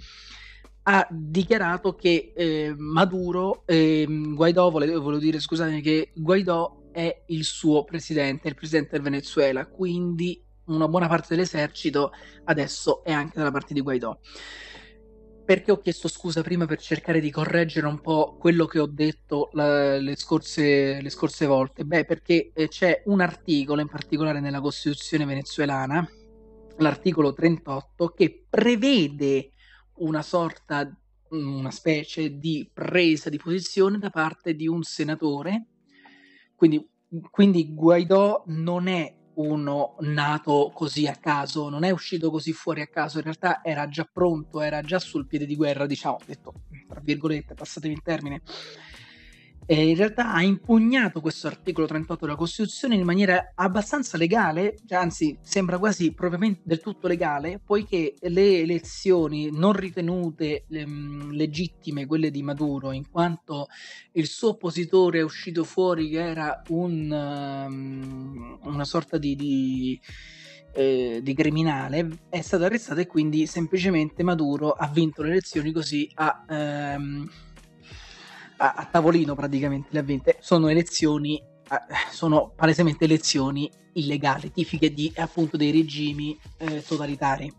ha 0.84 1.06
dichiarato 1.10 1.94
che 1.94 2.32
eh, 2.34 2.74
Maduro, 2.76 3.62
eh, 3.66 4.06
Guaidò, 4.08 4.70
volevo, 4.70 5.16
dire 5.18 5.38
scusatemi, 5.38 5.80
che 5.80 6.10
Guaidò 6.14 6.90
è 6.90 7.22
il 7.26 7.44
suo 7.44 7.84
presidente, 7.84 8.48
il 8.48 8.54
presidente 8.54 8.90
del 8.92 9.02
Venezuela, 9.02 9.66
quindi 9.66 10.42
una 10.64 10.88
buona 10.88 11.08
parte 11.08 11.34
dell'esercito 11.34 12.12
adesso 12.44 13.02
è 13.04 13.12
anche 13.12 13.38
dalla 13.38 13.50
parte 13.50 13.74
di 13.74 13.80
Guaidò. 13.80 14.16
Perché 15.52 15.70
ho 15.70 15.80
chiesto 15.80 16.08
scusa 16.08 16.40
prima 16.40 16.64
per 16.64 16.80
cercare 16.80 17.20
di 17.20 17.30
correggere 17.30 17.86
un 17.86 18.00
po' 18.00 18.38
quello 18.38 18.64
che 18.64 18.78
ho 18.78 18.86
detto 18.86 19.50
la, 19.52 19.98
le, 19.98 20.16
scorse, 20.16 20.98
le, 21.02 21.10
scorse, 21.10 21.44
volte? 21.44 21.84
Beh, 21.84 22.06
perché 22.06 22.52
eh, 22.54 22.68
c'è 22.68 23.02
un 23.04 23.20
articolo 23.20 23.82
in 23.82 23.88
particolare 23.88 24.40
nella 24.40 24.62
Costituzione 24.62 25.26
venezuelana, 25.26 26.08
l'articolo 26.78 27.34
38, 27.34 28.08
che 28.16 28.46
prevede 28.48 29.50
una 29.96 30.22
sorta, 30.22 30.90
una 31.28 31.70
specie 31.70 32.38
di 32.38 32.70
presa 32.72 33.28
di 33.28 33.36
posizione 33.36 33.98
da 33.98 34.08
parte 34.08 34.54
di 34.54 34.66
un 34.66 34.82
senatore. 34.82 35.66
Quindi, 36.56 36.88
quindi 37.30 37.74
Guaidò 37.74 38.42
non 38.46 38.86
è 38.86 39.14
uno 39.34 39.96
nato 40.00 40.70
così 40.74 41.06
a 41.06 41.16
caso, 41.16 41.68
non 41.68 41.84
è 41.84 41.90
uscito 41.90 42.30
così 42.30 42.52
fuori 42.52 42.80
a 42.82 42.86
caso, 42.86 43.18
in 43.18 43.24
realtà 43.24 43.60
era 43.62 43.88
già 43.88 44.08
pronto, 44.10 44.60
era 44.60 44.82
già 44.82 44.98
sul 44.98 45.26
piede 45.26 45.46
di 45.46 45.56
guerra, 45.56 45.86
diciamo, 45.86 46.18
detto 46.26 46.52
tra 46.88 47.00
virgolette, 47.02 47.54
passatemi 47.54 47.94
il 47.94 48.02
termine, 48.02 48.42
eh, 49.66 49.88
in 49.88 49.96
realtà 49.96 50.32
ha 50.32 50.42
impugnato 50.42 51.20
questo 51.20 51.46
articolo 51.46 51.86
38 51.86 52.26
della 52.26 52.36
Costituzione 52.36 52.96
in 52.96 53.04
maniera 53.04 53.52
abbastanza 53.54 54.16
legale, 54.16 54.76
cioè, 54.86 54.98
anzi 54.98 55.38
sembra 55.40 55.78
quasi 55.78 56.12
propriamente 56.12 56.62
del 56.64 56.80
tutto 56.80 57.06
legale, 57.06 57.60
poiché 57.64 58.14
le 58.20 58.60
elezioni 58.60 59.50
non 59.52 59.72
ritenute 59.72 60.64
ehm, 60.68 61.30
legittime, 61.30 62.06
quelle 62.06 62.30
di 62.30 62.42
Maduro, 62.42 62.92
in 62.92 63.08
quanto 63.10 63.68
il 64.12 64.26
suo 64.26 64.50
oppositore 64.50 65.20
è 65.20 65.22
uscito 65.22 65.64
fuori 65.64 66.10
che 66.10 66.20
era 66.20 66.62
un, 66.68 67.10
um, 67.10 68.58
una 68.64 68.84
sorta 68.84 69.16
di, 69.16 69.36
di 69.36 70.00
eh, 70.74 71.20
di 71.22 71.34
criminale 71.34 72.08
è 72.30 72.40
stato 72.40 72.64
arrestato 72.64 73.00
e 73.00 73.06
quindi 73.06 73.46
semplicemente 73.46 74.22
Maduro 74.22 74.70
ha 74.70 74.88
vinto 74.88 75.22
le 75.22 75.32
elezioni 75.32 75.70
così 75.70 76.10
ha 76.14 76.44
ehm, 76.48 77.28
a, 78.62 78.74
a 78.76 78.84
tavolino 78.84 79.34
praticamente 79.34 79.88
le 79.90 79.98
ha 79.98 80.02
vinte. 80.02 80.36
Sono 80.40 80.68
elezioni, 80.68 81.42
sono 82.10 82.52
palesemente 82.54 83.04
elezioni 83.04 83.70
illegali, 83.94 84.52
tipiche 84.52 84.92
di 84.92 85.12
appunto 85.16 85.56
dei 85.56 85.72
regimi 85.72 86.38
eh, 86.58 86.82
totalitari. 86.82 87.52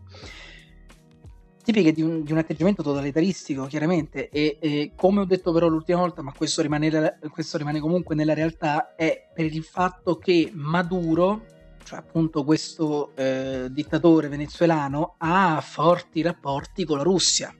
Tipiche 1.62 1.92
di 1.92 2.02
un, 2.02 2.22
di 2.22 2.32
un, 2.32 2.38
atteggiamento 2.38 2.82
totalitaristico, 2.82 3.64
chiaramente, 3.64 4.28
e, 4.28 4.58
e, 4.60 4.92
come 4.94 5.20
ho 5.20 5.24
detto 5.24 5.50
però 5.50 5.66
l'ultima 5.66 6.00
volta, 6.00 6.20
ma 6.20 6.32
questo 6.36 6.60
rimane, 6.60 7.18
questo 7.30 7.56
rimane 7.56 7.80
comunque 7.80 8.14
nella 8.14 8.34
realtà, 8.34 8.94
è 8.94 9.30
per 9.32 9.46
il 9.46 9.64
fatto 9.64 10.18
che 10.18 10.50
Maduro, 10.52 11.46
cioè 11.84 12.00
appunto 12.00 12.44
questo 12.44 13.12
eh, 13.16 13.68
dittatore 13.70 14.28
venezuelano, 14.28 15.14
ha 15.16 15.58
forti 15.62 16.20
rapporti 16.20 16.84
con 16.84 16.98
la 16.98 17.02
Russia, 17.02 17.54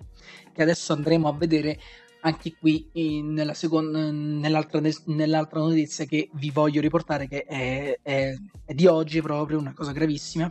che 0.52 0.62
adesso 0.62 0.92
andremo 0.92 1.26
a 1.26 1.32
vedere 1.32 1.78
anche 2.24 2.54
qui 2.58 2.90
nella 3.22 3.52
seconda, 3.54 4.10
nell'altra, 4.10 4.80
nell'altra, 5.06 5.60
notizia 5.60 6.06
che 6.06 6.30
vi 6.32 6.50
voglio 6.50 6.80
riportare, 6.80 7.28
che 7.28 7.44
è, 7.44 7.98
è, 8.02 8.34
è 8.64 8.74
di 8.74 8.86
oggi 8.86 9.20
proprio, 9.20 9.58
una 9.58 9.74
cosa 9.74 9.92
gravissima. 9.92 10.50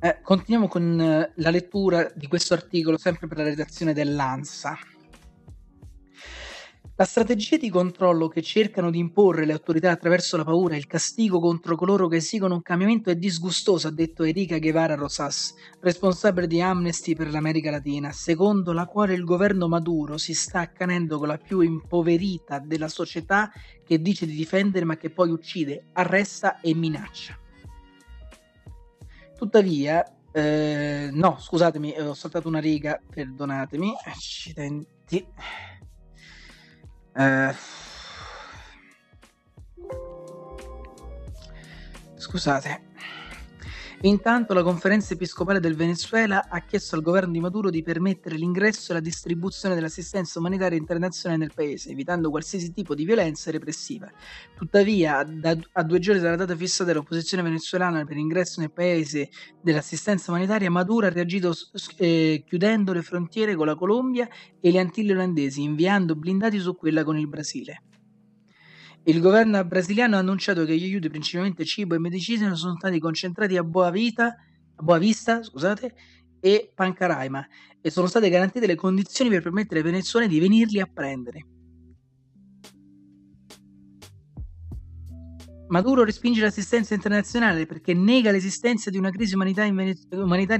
Eh, 0.00 0.20
continuiamo 0.22 0.68
con 0.68 1.00
eh, 1.00 1.32
la 1.34 1.50
lettura 1.50 2.12
di 2.14 2.28
questo 2.28 2.54
articolo, 2.54 2.96
sempre 2.96 3.26
per 3.26 3.38
la 3.38 3.44
redazione 3.44 3.92
dell'ANSA. 3.92 4.78
La 7.00 7.04
strategia 7.04 7.56
di 7.58 7.70
controllo 7.70 8.26
che 8.26 8.42
cercano 8.42 8.90
di 8.90 8.98
imporre 8.98 9.46
le 9.46 9.52
autorità 9.52 9.92
attraverso 9.92 10.36
la 10.36 10.42
paura 10.42 10.74
e 10.74 10.78
il 10.78 10.88
castigo 10.88 11.38
contro 11.38 11.76
coloro 11.76 12.08
che 12.08 12.16
esigono 12.16 12.54
un 12.54 12.62
cambiamento 12.62 13.08
è 13.08 13.14
disgustosa, 13.14 13.86
ha 13.86 13.92
detto 13.92 14.24
Erika 14.24 14.58
Guevara 14.58 14.96
Rosas, 14.96 15.54
responsabile 15.78 16.48
di 16.48 16.60
Amnesty 16.60 17.14
per 17.14 17.30
l'America 17.30 17.70
Latina, 17.70 18.10
secondo 18.10 18.72
la 18.72 18.86
quale 18.86 19.14
il 19.14 19.22
governo 19.22 19.68
Maduro 19.68 20.18
si 20.18 20.34
sta 20.34 20.58
accanendo 20.58 21.18
con 21.18 21.28
la 21.28 21.38
più 21.38 21.60
impoverita 21.60 22.58
della 22.58 22.88
società 22.88 23.52
che 23.84 24.02
dice 24.02 24.26
di 24.26 24.34
difendere 24.34 24.84
ma 24.84 24.96
che 24.96 25.10
poi 25.10 25.30
uccide, 25.30 25.84
arresta 25.92 26.60
e 26.60 26.74
minaccia. 26.74 27.38
Tuttavia, 29.36 30.04
eh, 30.32 31.10
no, 31.12 31.38
scusatemi, 31.38 31.94
ho 32.00 32.14
saltato 32.14 32.48
una 32.48 32.58
riga, 32.58 33.00
perdonatemi, 33.08 33.94
accidenti. 34.04 35.24
Eh, 37.18 37.52
scusate. 42.16 42.87
Intanto 44.02 44.54
la 44.54 44.62
conferenza 44.62 45.14
episcopale 45.14 45.58
del 45.58 45.74
Venezuela 45.74 46.46
ha 46.48 46.60
chiesto 46.60 46.94
al 46.94 47.02
governo 47.02 47.32
di 47.32 47.40
Maduro 47.40 47.68
di 47.68 47.82
permettere 47.82 48.36
l'ingresso 48.36 48.92
e 48.92 48.94
la 48.94 49.00
distribuzione 49.00 49.74
dell'assistenza 49.74 50.38
umanitaria 50.38 50.78
internazionale 50.78 51.40
nel 51.40 51.52
paese, 51.52 51.90
evitando 51.90 52.30
qualsiasi 52.30 52.72
tipo 52.72 52.94
di 52.94 53.04
violenza 53.04 53.50
repressiva. 53.50 54.08
Tuttavia, 54.56 55.24
da, 55.24 55.56
a 55.72 55.82
due 55.82 55.98
giorni 55.98 56.20
dalla 56.20 56.36
data 56.36 56.54
fissa 56.54 56.84
dell'opposizione 56.84 57.42
venezuelana 57.42 58.04
per 58.04 58.14
l'ingresso 58.14 58.60
nel 58.60 58.70
paese 58.70 59.30
dell'assistenza 59.60 60.30
umanitaria, 60.30 60.70
Maduro 60.70 61.06
ha 61.06 61.10
reagito 61.10 61.52
eh, 61.96 62.44
chiudendo 62.46 62.92
le 62.92 63.02
frontiere 63.02 63.56
con 63.56 63.66
la 63.66 63.74
Colombia 63.74 64.28
e 64.60 64.70
le 64.70 64.78
Antille 64.78 65.12
olandesi, 65.12 65.60
inviando 65.62 66.14
blindati 66.14 66.60
su 66.60 66.76
quella 66.76 67.02
con 67.02 67.18
il 67.18 67.26
Brasile. 67.26 67.82
Il 69.08 69.20
governo 69.20 69.64
brasiliano 69.64 70.16
ha 70.16 70.18
annunciato 70.18 70.66
che 70.66 70.76
gli 70.76 70.84
aiuti, 70.84 71.08
principalmente 71.08 71.64
cibo 71.64 71.94
e 71.94 71.98
medicina, 71.98 72.54
sono 72.54 72.76
stati 72.76 72.98
concentrati 72.98 73.56
a 73.56 73.64
Boa, 73.64 73.90
Vita, 73.90 74.26
a 74.26 74.82
Boa 74.82 74.98
Vista 74.98 75.42
scusate, 75.42 75.94
e 76.40 76.70
Pancaraima 76.74 77.42
e 77.80 77.88
sono 77.88 78.06
state 78.06 78.28
garantite 78.28 78.66
le 78.66 78.74
condizioni 78.74 79.30
per 79.30 79.40
permettere 79.40 79.80
ai 79.80 79.86
venezuelani 79.86 80.30
di 80.30 80.38
venirli 80.38 80.78
a 80.80 80.90
prendere. 80.92 81.57
Maduro 85.68 86.02
respinge 86.02 86.40
l'assistenza 86.40 86.94
internazionale 86.94 87.66
perché 87.66 87.92
nega 87.92 88.30
l'esistenza 88.30 88.88
di 88.88 88.96
una 88.96 89.10
crisi 89.10 89.34
umanitaria 89.34 89.66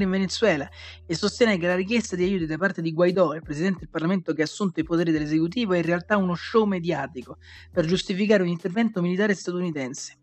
in, 0.04 0.10
Venezuela 0.10 0.68
e 1.06 1.14
sostiene 1.14 1.56
che 1.56 1.66
la 1.66 1.76
richiesta 1.76 2.14
di 2.14 2.24
aiuti 2.24 2.44
da 2.44 2.58
parte 2.58 2.82
di 2.82 2.92
Guaidó, 2.92 3.32
il 3.32 3.42
presidente 3.42 3.80
del 3.80 3.88
Parlamento 3.88 4.34
che 4.34 4.42
ha 4.42 4.44
assunto 4.44 4.80
i 4.80 4.84
poteri 4.84 5.10
dell'esecutivo, 5.10 5.72
è 5.72 5.78
in 5.78 5.84
realtà 5.84 6.18
uno 6.18 6.34
show 6.34 6.66
mediatico 6.66 7.38
per 7.72 7.86
giustificare 7.86 8.42
un 8.42 8.50
intervento 8.50 9.00
militare 9.00 9.34
statunitense. 9.34 10.18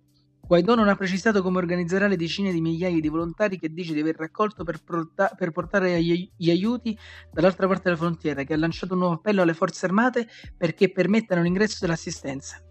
Guaidó 0.45 0.75
non 0.75 0.87
ha 0.87 0.95
precisato 0.95 1.41
come 1.41 1.57
organizzerà 1.57 2.05
le 2.05 2.15
decine 2.15 2.51
di 2.51 2.61
migliaia 2.61 2.99
di 2.99 3.09
volontari 3.09 3.57
che 3.57 3.73
dice 3.73 3.93
di 3.93 4.01
aver 4.01 4.15
raccolto 4.15 4.63
per, 4.63 4.83
porta- 4.83 5.33
per 5.35 5.49
portare 5.49 5.99
gli 6.03 6.49
aiuti 6.51 6.95
dall'altra 7.31 7.65
parte 7.65 7.85
della 7.85 7.97
frontiera, 7.97 8.43
che 8.43 8.53
ha 8.53 8.57
lanciato 8.57 8.93
un 8.93 8.99
nuovo 8.99 9.15
appello 9.15 9.41
alle 9.41 9.55
forze 9.55 9.87
armate 9.87 10.27
perché 10.55 10.91
permettano 10.91 11.41
l'ingresso 11.41 11.77
dell'assistenza. 11.81 12.64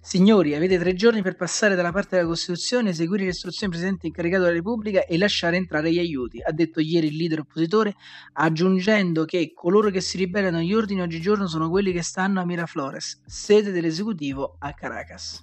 Signori, 0.00 0.54
avete 0.54 0.78
tre 0.78 0.94
giorni 0.94 1.22
per 1.22 1.36
passare 1.36 1.74
dalla 1.74 1.92
parte 1.92 2.16
della 2.16 2.28
Costituzione, 2.28 2.90
eseguire 2.90 3.24
le 3.24 3.30
istruzioni 3.30 3.72
del 3.72 3.80
Presidente 3.80 4.06
incaricato 4.06 4.42
della 4.44 4.54
Repubblica 4.54 5.04
e 5.04 5.18
lasciare 5.18 5.56
entrare 5.56 5.92
gli 5.92 5.98
aiuti, 5.98 6.40
ha 6.40 6.52
detto 6.52 6.80
ieri 6.80 7.08
il 7.08 7.16
leader 7.16 7.40
oppositore, 7.40 7.94
aggiungendo 8.34 9.24
che 9.24 9.52
coloro 9.52 9.90
che 9.90 10.00
si 10.00 10.16
ribellano 10.16 10.58
agli 10.58 10.72
ordini 10.72 11.02
oggigiorno 11.02 11.46
sono 11.46 11.68
quelli 11.68 11.92
che 11.92 12.02
stanno 12.02 12.40
a 12.40 12.46
Miraflores, 12.46 13.22
sede 13.26 13.70
dell'esecutivo 13.70 14.56
a 14.60 14.72
Caracas. 14.72 15.40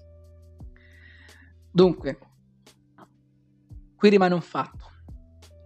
Dunque, 1.71 2.17
qui 3.95 4.09
rimane 4.09 4.33
un 4.33 4.41
fatto. 4.41 4.93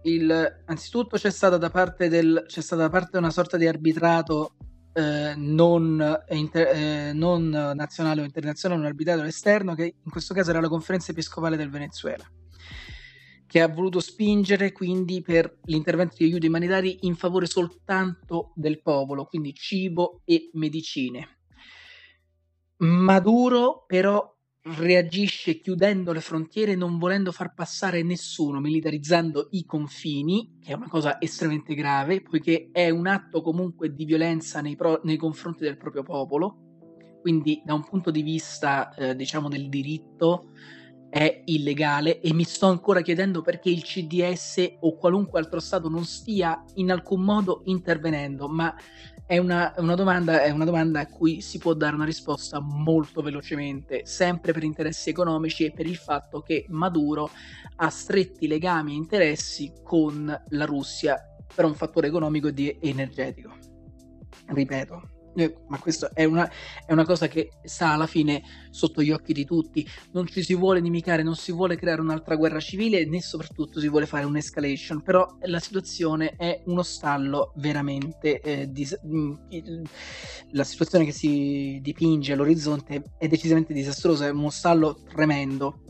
Il, 0.02 0.62
anzitutto 0.66 1.16
c'è 1.16 1.30
stata, 1.30 1.56
da 1.56 1.70
parte 1.70 2.08
del, 2.08 2.44
c'è 2.46 2.60
stata 2.60 2.82
da 2.82 2.88
parte 2.88 3.18
una 3.18 3.30
sorta 3.30 3.56
di 3.56 3.66
arbitrato 3.66 4.56
eh, 4.92 5.34
non, 5.36 6.22
inter- 6.30 6.74
eh, 6.74 7.12
non, 7.12 7.48
nazionale 7.48 8.20
o 8.20 8.24
internazionale, 8.24 8.80
un 8.80 8.86
arbitratore 8.86 9.28
esterno 9.28 9.74
che 9.74 9.94
in 10.02 10.10
questo 10.10 10.34
caso 10.34 10.50
era 10.50 10.60
la 10.60 10.68
conferenza 10.68 11.12
episcopale 11.12 11.56
del 11.56 11.70
Venezuela 11.70 12.28
che 13.50 13.60
ha 13.60 13.66
voluto 13.66 13.98
spingere 13.98 14.70
quindi 14.70 15.22
per 15.22 15.58
l'intervento 15.64 16.14
di 16.16 16.26
aiuti 16.26 16.46
umanitari 16.46 16.98
in 17.00 17.16
favore 17.16 17.46
soltanto 17.46 18.52
del 18.54 18.80
popolo, 18.80 19.24
quindi 19.24 19.52
cibo 19.54 20.20
e 20.24 20.50
medicine. 20.52 21.40
Maduro 22.76 23.82
però 23.88 24.32
reagisce 24.62 25.58
chiudendo 25.58 26.12
le 26.12 26.20
frontiere, 26.20 26.74
non 26.74 26.98
volendo 26.98 27.32
far 27.32 27.54
passare 27.54 28.02
nessuno, 28.02 28.60
militarizzando 28.60 29.48
i 29.52 29.64
confini, 29.64 30.58
che 30.60 30.72
è 30.72 30.74
una 30.74 30.88
cosa 30.88 31.20
estremamente 31.20 31.74
grave, 31.74 32.22
poiché 32.22 32.68
è 32.72 32.90
un 32.90 33.06
atto 33.06 33.40
comunque 33.40 33.94
di 33.94 34.04
violenza 34.04 34.60
nei, 34.60 34.76
pro- 34.76 35.00
nei 35.04 35.16
confronti 35.16 35.64
del 35.64 35.78
proprio 35.78 36.02
popolo. 36.02 36.68
Quindi, 37.20 37.62
da 37.64 37.74
un 37.74 37.84
punto 37.84 38.10
di 38.10 38.22
vista, 38.22 38.92
eh, 38.94 39.14
diciamo, 39.16 39.48
del 39.48 39.68
diritto, 39.68 40.50
è 41.10 41.42
illegale 41.46 42.20
e 42.20 42.32
mi 42.32 42.44
sto 42.44 42.66
ancora 42.66 43.00
chiedendo 43.00 43.42
perché 43.42 43.68
il 43.68 43.82
CDS 43.82 44.76
o 44.80 44.96
qualunque 44.96 45.40
altro 45.40 45.58
Stato 45.58 45.88
non 45.88 46.04
stia 46.04 46.64
in 46.74 46.92
alcun 46.92 47.22
modo 47.22 47.62
intervenendo, 47.64 48.48
ma 48.48 48.74
è 49.30 49.38
una, 49.38 49.72
una, 49.76 49.94
domanda, 49.94 50.42
è 50.42 50.50
una 50.50 50.64
domanda 50.64 50.98
a 50.98 51.06
cui 51.06 51.40
si 51.40 51.58
può 51.58 51.72
dare 51.74 51.94
una 51.94 52.04
risposta 52.04 52.58
molto 52.58 53.22
velocemente, 53.22 54.04
sempre 54.04 54.52
per 54.52 54.64
interessi 54.64 55.10
economici 55.10 55.64
e 55.64 55.70
per 55.70 55.86
il 55.86 55.94
fatto 55.94 56.40
che 56.40 56.64
Maduro 56.70 57.30
ha 57.76 57.88
stretti 57.90 58.48
legami 58.48 58.90
e 58.90 58.96
interessi 58.96 59.72
con 59.84 60.36
la 60.48 60.64
Russia 60.64 61.16
per 61.54 61.64
un 61.64 61.76
fattore 61.76 62.08
economico 62.08 62.48
e 62.48 62.78
energetico. 62.80 63.56
Ripeto, 64.46 65.19
ma 65.68 65.78
questa 65.78 66.10
è 66.12 66.24
una, 66.24 66.50
è 66.84 66.92
una, 66.92 67.04
cosa 67.04 67.28
che 67.28 67.50
sta 67.62 67.92
alla 67.92 68.06
fine 68.06 68.42
sotto 68.70 69.02
gli 69.02 69.10
occhi 69.10 69.32
di 69.32 69.44
tutti. 69.44 69.86
Non 70.12 70.26
ci 70.26 70.42
si 70.42 70.54
vuole 70.54 70.80
inimicare, 70.80 71.22
non 71.22 71.36
si 71.36 71.52
vuole 71.52 71.76
creare 71.76 72.00
un'altra 72.00 72.36
guerra 72.36 72.60
civile 72.60 73.04
né 73.06 73.20
soprattutto 73.20 73.80
si 73.80 73.88
vuole 73.88 74.06
fare 74.06 74.24
un'escalation. 74.24 75.02
Però 75.02 75.26
la 75.42 75.60
situazione 75.60 76.34
è 76.36 76.62
uno 76.66 76.82
stallo 76.82 77.52
veramente. 77.56 78.40
Eh, 78.40 78.70
dis- 78.70 78.98
mm, 79.06 79.34
la 80.52 80.64
situazione 80.64 81.04
che 81.04 81.12
si 81.12 81.78
dipinge 81.80 82.32
all'orizzonte 82.32 83.02
è 83.18 83.28
decisamente 83.28 83.72
disastrosa, 83.72 84.26
è 84.26 84.30
uno 84.30 84.50
stallo 84.50 85.02
tremendo. 85.12 85.84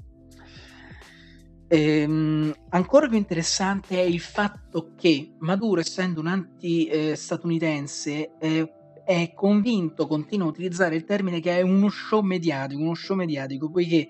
Ehm, 1.73 2.53
ancora 2.71 3.07
più 3.07 3.17
interessante 3.17 3.97
è 3.97 4.03
il 4.03 4.19
fatto 4.19 4.95
che 4.97 5.37
Maduro, 5.39 5.81
essendo 5.81 6.19
un 6.19 6.27
anti-statunitense, 6.27 8.33
eh, 8.41 8.73
è 9.05 9.33
convinto, 9.35 10.07
continua 10.07 10.47
a 10.47 10.51
utilizzare 10.51 10.97
il 10.97 11.05
termine 11.05 11.41
che 11.41 11.59
è 11.59 11.63
uno 11.63 11.89
show 11.89 12.23
mediatico, 12.23 12.81
uno 12.81 12.95
show 12.95 13.17
mediatico, 13.17 13.71
poiché 13.71 14.09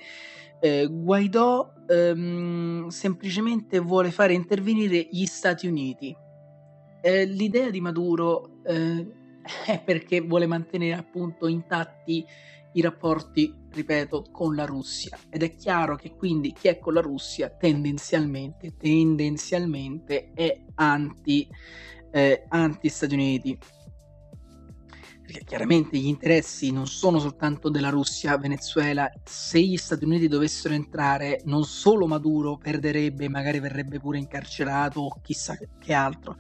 eh, 0.61 0.87
Guaidò 0.91 1.73
ehm, 1.89 2.89
semplicemente 2.89 3.79
vuole 3.79 4.11
fare 4.11 4.35
intervenire 4.35 5.09
gli 5.11 5.25
Stati 5.25 5.67
Uniti. 5.67 6.15
Eh, 7.03 7.25
l'idea 7.25 7.71
di 7.71 7.81
Maduro 7.81 8.63
eh, 8.65 9.07
è 9.67 9.83
perché 9.83 10.21
vuole 10.21 10.47
mantenere 10.47 10.95
appunto 10.95 11.47
intatti 11.47 12.25
i 12.73 12.81
rapporti, 12.83 13.53
ripeto, 13.73 14.27
con 14.31 14.55
la 14.55 14.65
Russia. 14.65 15.19
Ed 15.29 15.43
è 15.43 15.55
chiaro 15.57 15.97
che 15.97 16.15
quindi 16.15 16.53
chi 16.53 16.69
è 16.69 16.79
con 16.79 16.95
la 16.95 17.01
Russia 17.01 17.49
tendenzialmente, 17.49 18.77
tendenzialmente 18.77 20.31
è 20.35 20.63
anti, 20.75 21.49
eh, 22.13 22.45
anti-Stati 22.49 23.15
Uniti 23.15 23.59
perché 25.31 25.45
chiaramente 25.45 25.97
gli 25.97 26.09
interessi 26.09 26.73
non 26.73 26.89
sono 26.89 27.21
soltanto 27.21 27.69
della 27.69 27.89
Russia, 27.89 28.37
Venezuela, 28.37 29.09
se 29.25 29.61
gli 29.61 29.77
Stati 29.77 30.05
Uniti 30.05 30.27
dovessero 30.27 30.75
entrare, 30.75 31.43
non 31.45 31.63
solo 31.63 32.09
Maduro 32.09 32.57
perderebbe, 32.57 33.29
magari 33.29 33.61
verrebbe 33.61 34.01
pure 34.01 34.19
incarcerato 34.19 35.03
o 35.03 35.21
chissà 35.23 35.57
che 35.79 35.93
altro. 35.93 36.37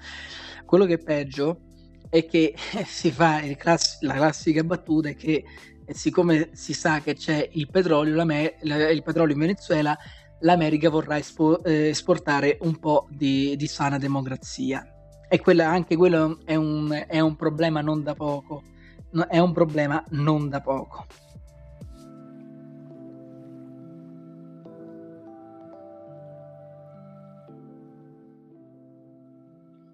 Quello 0.66 0.86
che 0.86 0.94
è 0.94 0.98
peggio 0.98 1.60
è 2.08 2.26
che 2.26 2.52
si 2.84 3.12
fa 3.12 3.40
class- 3.56 4.00
la 4.00 4.14
classica 4.14 4.64
battuta 4.64 5.10
è 5.10 5.14
che 5.14 5.44
eh, 5.84 5.94
siccome 5.94 6.50
si 6.54 6.72
sa 6.72 7.00
che 7.00 7.14
c'è 7.14 7.48
il 7.52 7.68
petrolio, 7.70 8.20
il 8.20 9.02
petrolio 9.04 9.34
in 9.34 9.40
Venezuela, 9.40 9.96
l'America 10.40 10.90
vorrà 10.90 11.16
espo- 11.16 11.62
eh, 11.62 11.90
esportare 11.90 12.58
un 12.62 12.76
po' 12.80 13.06
di, 13.08 13.54
di 13.54 13.66
sana 13.68 13.98
democrazia. 13.98 14.84
E 15.28 15.38
quella, 15.38 15.68
anche 15.68 15.94
quello 15.94 16.40
è 16.44 16.56
un, 16.56 17.04
è 17.06 17.20
un 17.20 17.36
problema 17.36 17.82
non 17.82 18.02
da 18.02 18.14
poco 18.14 18.64
è 19.28 19.38
un 19.38 19.52
problema 19.52 20.02
non 20.10 20.48
da 20.48 20.60
poco. 20.60 21.06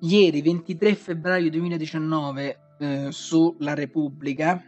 Ieri 0.00 0.42
23 0.42 0.94
febbraio 0.94 1.50
2019 1.50 2.58
eh, 2.78 3.08
sulla 3.10 3.74
Repubblica 3.74 4.62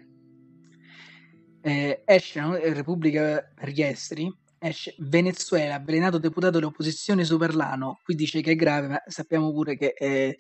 eh, 1.61 2.03
esce 2.05 2.40
eh, 2.40 2.72
Repubblica 2.72 3.46
per 3.55 3.68
gli 3.68 3.82
esteri 3.82 4.34
esce 4.59 4.94
Venezuela 4.99 5.74
avvelenato 5.74 6.18
deputato 6.18 6.59
dell'opposizione 6.59 7.24
Superlano 7.24 8.01
qui 8.03 8.14
dice 8.14 8.40
che 8.40 8.53
è 8.53 8.57
grave 8.57 8.88
ma 8.88 9.03
sappiamo 9.07 9.53
pure 9.53 9.76
che 9.76 9.92
è, 9.92 10.34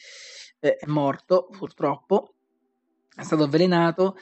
è 0.58 0.78
morto 0.86 1.48
purtroppo 1.50 2.37
è 3.18 3.24
stato 3.24 3.42
avvelenato. 3.42 4.16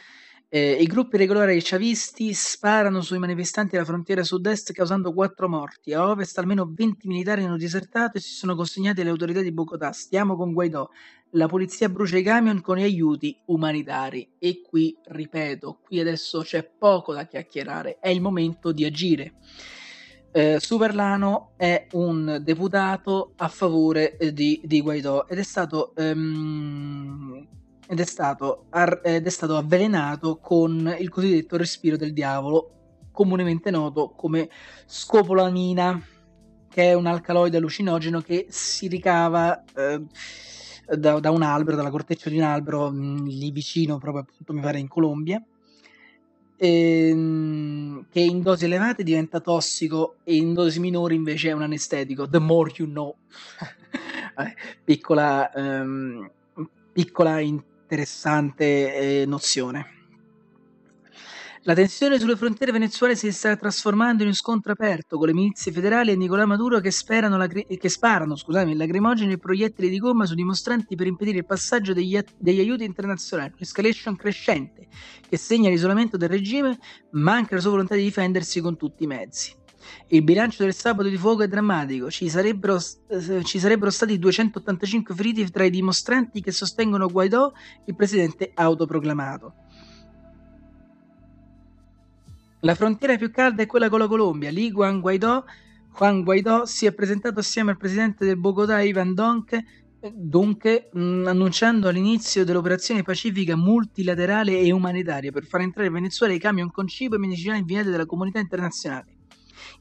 Eh, 0.48 0.78
I 0.80 0.86
gruppi 0.86 1.16
regolari 1.18 1.60
chavisti 1.62 2.32
sparano 2.32 3.02
sui 3.02 3.18
manifestanti 3.18 3.76
alla 3.76 3.84
frontiera 3.84 4.22
sud-est 4.22 4.72
causando 4.72 5.12
quattro 5.12 5.48
morti. 5.48 5.92
A 5.92 6.08
ovest 6.08 6.38
almeno 6.38 6.70
20 6.72 7.06
militari 7.08 7.44
hanno 7.44 7.56
disertato 7.58 8.16
e 8.16 8.20
si 8.20 8.32
sono 8.32 8.54
consegnati 8.54 9.02
alle 9.02 9.10
autorità 9.10 9.40
di 9.42 9.52
Bogotà. 9.52 9.92
Stiamo 9.92 10.36
con 10.36 10.52
Guaidò. 10.52 10.88
La 11.32 11.46
polizia 11.46 11.88
brucia 11.90 12.16
i 12.16 12.22
camion 12.22 12.60
con 12.62 12.76
gli 12.78 12.82
aiuti 12.84 13.36
umanitari. 13.46 14.36
E 14.38 14.62
qui, 14.62 14.96
ripeto, 15.04 15.80
qui 15.84 16.00
adesso 16.00 16.40
c'è 16.40 16.64
poco 16.64 17.12
da 17.12 17.26
chiacchierare. 17.26 17.98
È 17.98 18.08
il 18.08 18.22
momento 18.22 18.72
di 18.72 18.84
agire. 18.84 19.34
eh, 20.32 20.58
Superlano 20.60 21.52
è 21.56 21.86
un 21.92 22.40
deputato 22.42 23.32
a 23.36 23.48
favore 23.48 24.16
eh, 24.16 24.32
di, 24.32 24.60
di 24.64 24.80
Guaidó 24.80 25.26
ed 25.28 25.38
è 25.38 25.42
stato, 25.42 25.94
ehm, 25.96 27.46
ed, 27.88 28.00
è 28.00 28.04
stato 28.04 28.66
ar- 28.70 29.00
ed 29.02 29.26
è 29.26 29.30
stato 29.30 29.56
avvelenato 29.56 30.38
con 30.38 30.94
il 30.98 31.08
cosiddetto 31.08 31.56
respiro 31.56 31.96
del 31.96 32.12
diavolo, 32.12 32.70
comunemente 33.12 33.70
noto 33.70 34.10
come 34.10 34.48
scopolamina, 34.86 36.00
che 36.68 36.90
è 36.90 36.94
un 36.94 37.06
alcaloide 37.06 37.56
allucinogeno 37.56 38.20
che 38.20 38.46
si 38.50 38.88
ricava 38.88 39.64
eh, 39.74 40.02
da, 40.96 41.18
da, 41.20 41.30
un 41.30 41.42
albero, 41.42 41.76
dalla 41.76 41.90
corteccia 41.90 42.28
di 42.28 42.36
un 42.36 42.44
albero 42.44 42.90
mh, 42.90 42.96
mm, 42.96 43.26
lì 43.26 43.50
vicino, 43.50 43.98
proprio 43.98 44.22
appunto 44.22 44.52
mi 44.52 44.60
pare 44.60 44.78
in 44.78 44.88
Colombia 44.88 45.42
ehm, 46.56 48.06
che 48.10 48.20
in 48.20 48.42
dosi 48.42 48.64
elevate 48.64 49.02
diventa 49.02 49.40
tossico 49.40 50.16
e 50.24 50.36
in 50.36 50.54
dosi 50.54 50.80
minori 50.80 51.14
invece 51.14 51.50
è 51.50 51.52
un 51.52 51.62
anestetico. 51.62 52.28
The 52.28 52.38
more 52.38 52.72
you 52.74 52.88
know. 52.88 53.14
piccola, 54.84 55.52
ehm, 55.52 56.30
piccola 56.92 57.40
interessante 57.86 59.22
eh, 59.22 59.26
nozione. 59.26 59.94
La 61.62 61.74
tensione 61.74 62.18
sulle 62.20 62.36
frontiere 62.36 62.70
venezuelane 62.70 63.18
si 63.18 63.32
sta 63.32 63.56
trasformando 63.56 64.22
in 64.22 64.28
un 64.28 64.34
scontro 64.34 64.70
aperto 64.70 65.16
con 65.18 65.26
le 65.26 65.34
milizie 65.34 65.72
federali 65.72 66.12
e 66.12 66.16
Nicolò 66.16 66.46
Maduro 66.46 66.78
che, 66.78 66.92
lagri- 67.08 67.66
che 67.66 67.88
sparano 67.88 68.36
scusami, 68.36 68.76
lacrimogeni 68.76 69.32
e 69.32 69.38
proiettili 69.38 69.88
di 69.88 69.98
gomma 69.98 70.26
su 70.26 70.34
dimostranti 70.34 70.94
per 70.94 71.08
impedire 71.08 71.38
il 71.38 71.44
passaggio 71.44 71.92
degli, 71.92 72.16
a- 72.16 72.24
degli 72.38 72.60
aiuti 72.60 72.84
internazionali. 72.84 73.54
Un'escalation 73.56 74.14
crescente 74.14 74.86
che 75.28 75.36
segna 75.36 75.68
l'isolamento 75.68 76.16
del 76.16 76.28
regime, 76.28 76.78
ma 77.12 77.34
anche 77.34 77.56
la 77.56 77.60
sua 77.60 77.70
volontà 77.70 77.96
di 77.96 78.02
difendersi 78.02 78.60
con 78.60 78.76
tutti 78.76 79.02
i 79.02 79.08
mezzi. 79.08 79.52
Il 80.08 80.22
bilancio 80.22 80.62
del 80.62 80.74
sabato 80.74 81.08
di 81.08 81.16
fuoco 81.16 81.42
è 81.42 81.48
drammatico, 81.48 82.10
ci 82.10 82.28
sarebbero, 82.28 82.76
eh, 83.08 83.44
ci 83.44 83.58
sarebbero, 83.58 83.90
stati 83.90 84.18
285 84.18 85.14
feriti 85.14 85.50
tra 85.50 85.64
i 85.64 85.70
dimostranti 85.70 86.40
che 86.40 86.52
sostengono 86.52 87.08
Guaidó, 87.08 87.52
il 87.86 87.94
presidente 87.94 88.50
autoproclamato. 88.54 89.54
La 92.60 92.74
frontiera 92.74 93.16
più 93.16 93.30
calda 93.30 93.62
è 93.62 93.66
quella 93.66 93.88
con 93.88 93.98
la 93.98 94.08
Colombia. 94.08 94.50
Lì 94.50 94.70
Juan 94.70 95.00
Guaidó, 95.00 95.44
Juan 95.96 96.22
Guaidó 96.22 96.66
si 96.66 96.86
è 96.86 96.92
presentato 96.92 97.40
assieme 97.40 97.70
al 97.70 97.76
presidente 97.76 98.24
del 98.24 98.38
Bogotà 98.38 98.80
Ivan 98.80 99.14
Donque, 99.14 99.64
Dunque, 100.12 100.88
mh, 100.92 101.00
mm, 101.00 101.26
annunciando 101.26 101.90
l'inizio 101.90 102.44
dell'operazione 102.44 103.02
pacifica 103.02 103.56
multilaterale 103.56 104.58
e 104.60 104.70
umanitaria 104.70 105.32
per 105.32 105.44
far 105.44 105.62
entrare 105.62 105.88
in 105.88 105.94
Venezuela 105.94 106.34
i 106.34 106.38
camion 106.38 106.70
con 106.70 106.86
cibo 106.86 107.16
e 107.16 107.18
medicinali 107.18 107.60
inviati 107.60 107.90
dalla 107.90 108.06
comunità 108.06 108.38
internazionale. 108.38 109.15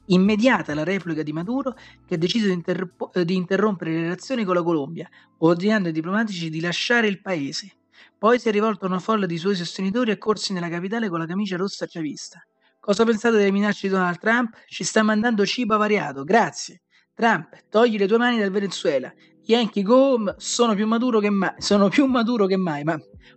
Immediata 0.06 0.74
la 0.74 0.84
replica 0.84 1.22
di 1.22 1.32
Maduro, 1.32 1.74
che 2.06 2.14
ha 2.14 2.18
deciso 2.18 2.46
di, 2.46 2.52
interpo- 2.52 3.10
di 3.24 3.34
interrompere 3.34 3.92
le 3.92 4.00
relazioni 4.02 4.44
con 4.44 4.54
la 4.54 4.62
Colombia, 4.62 5.08
ordinando 5.38 5.88
ai 5.88 5.94
diplomatici 5.94 6.48
di 6.48 6.60
lasciare 6.60 7.08
il 7.08 7.20
paese. 7.20 7.72
Poi 8.18 8.38
si 8.38 8.48
è 8.48 8.52
rivolto 8.52 8.84
a 8.84 8.88
una 8.88 8.98
folla 8.98 9.26
di 9.26 9.36
suoi 9.36 9.56
sostenitori 9.56 10.10
e 10.10 10.18
corsi 10.18 10.52
nella 10.52 10.68
capitale 10.68 11.08
con 11.08 11.18
la 11.18 11.26
camicia 11.26 11.56
rossa 11.56 11.86
chavista. 11.86 12.44
Cosa 12.78 13.04
pensate 13.04 13.36
delle 13.36 13.50
minacce 13.50 13.88
di 13.88 13.92
Donald 13.94 14.18
Trump? 14.18 14.56
Ci 14.66 14.84
sta 14.84 15.02
mandando 15.02 15.44
cibo 15.44 15.74
avariato, 15.74 16.22
grazie. 16.22 16.82
Trump, 17.12 17.48
togli 17.68 17.98
le 17.98 18.06
tue 18.06 18.18
mani 18.18 18.38
dal 18.38 18.50
Venezuela. 18.50 19.12
Yankee 19.44 19.82
go 19.82 20.34
sono 20.38 20.74
più 20.74 20.86
maturo 20.86 21.18
che 21.18 21.30
mai, 21.30 21.54
sono 21.58 21.88
più 21.88 22.06
maturo 22.06 22.46
che 22.46 22.56
mai, 22.56 22.84
ma, 22.84 22.96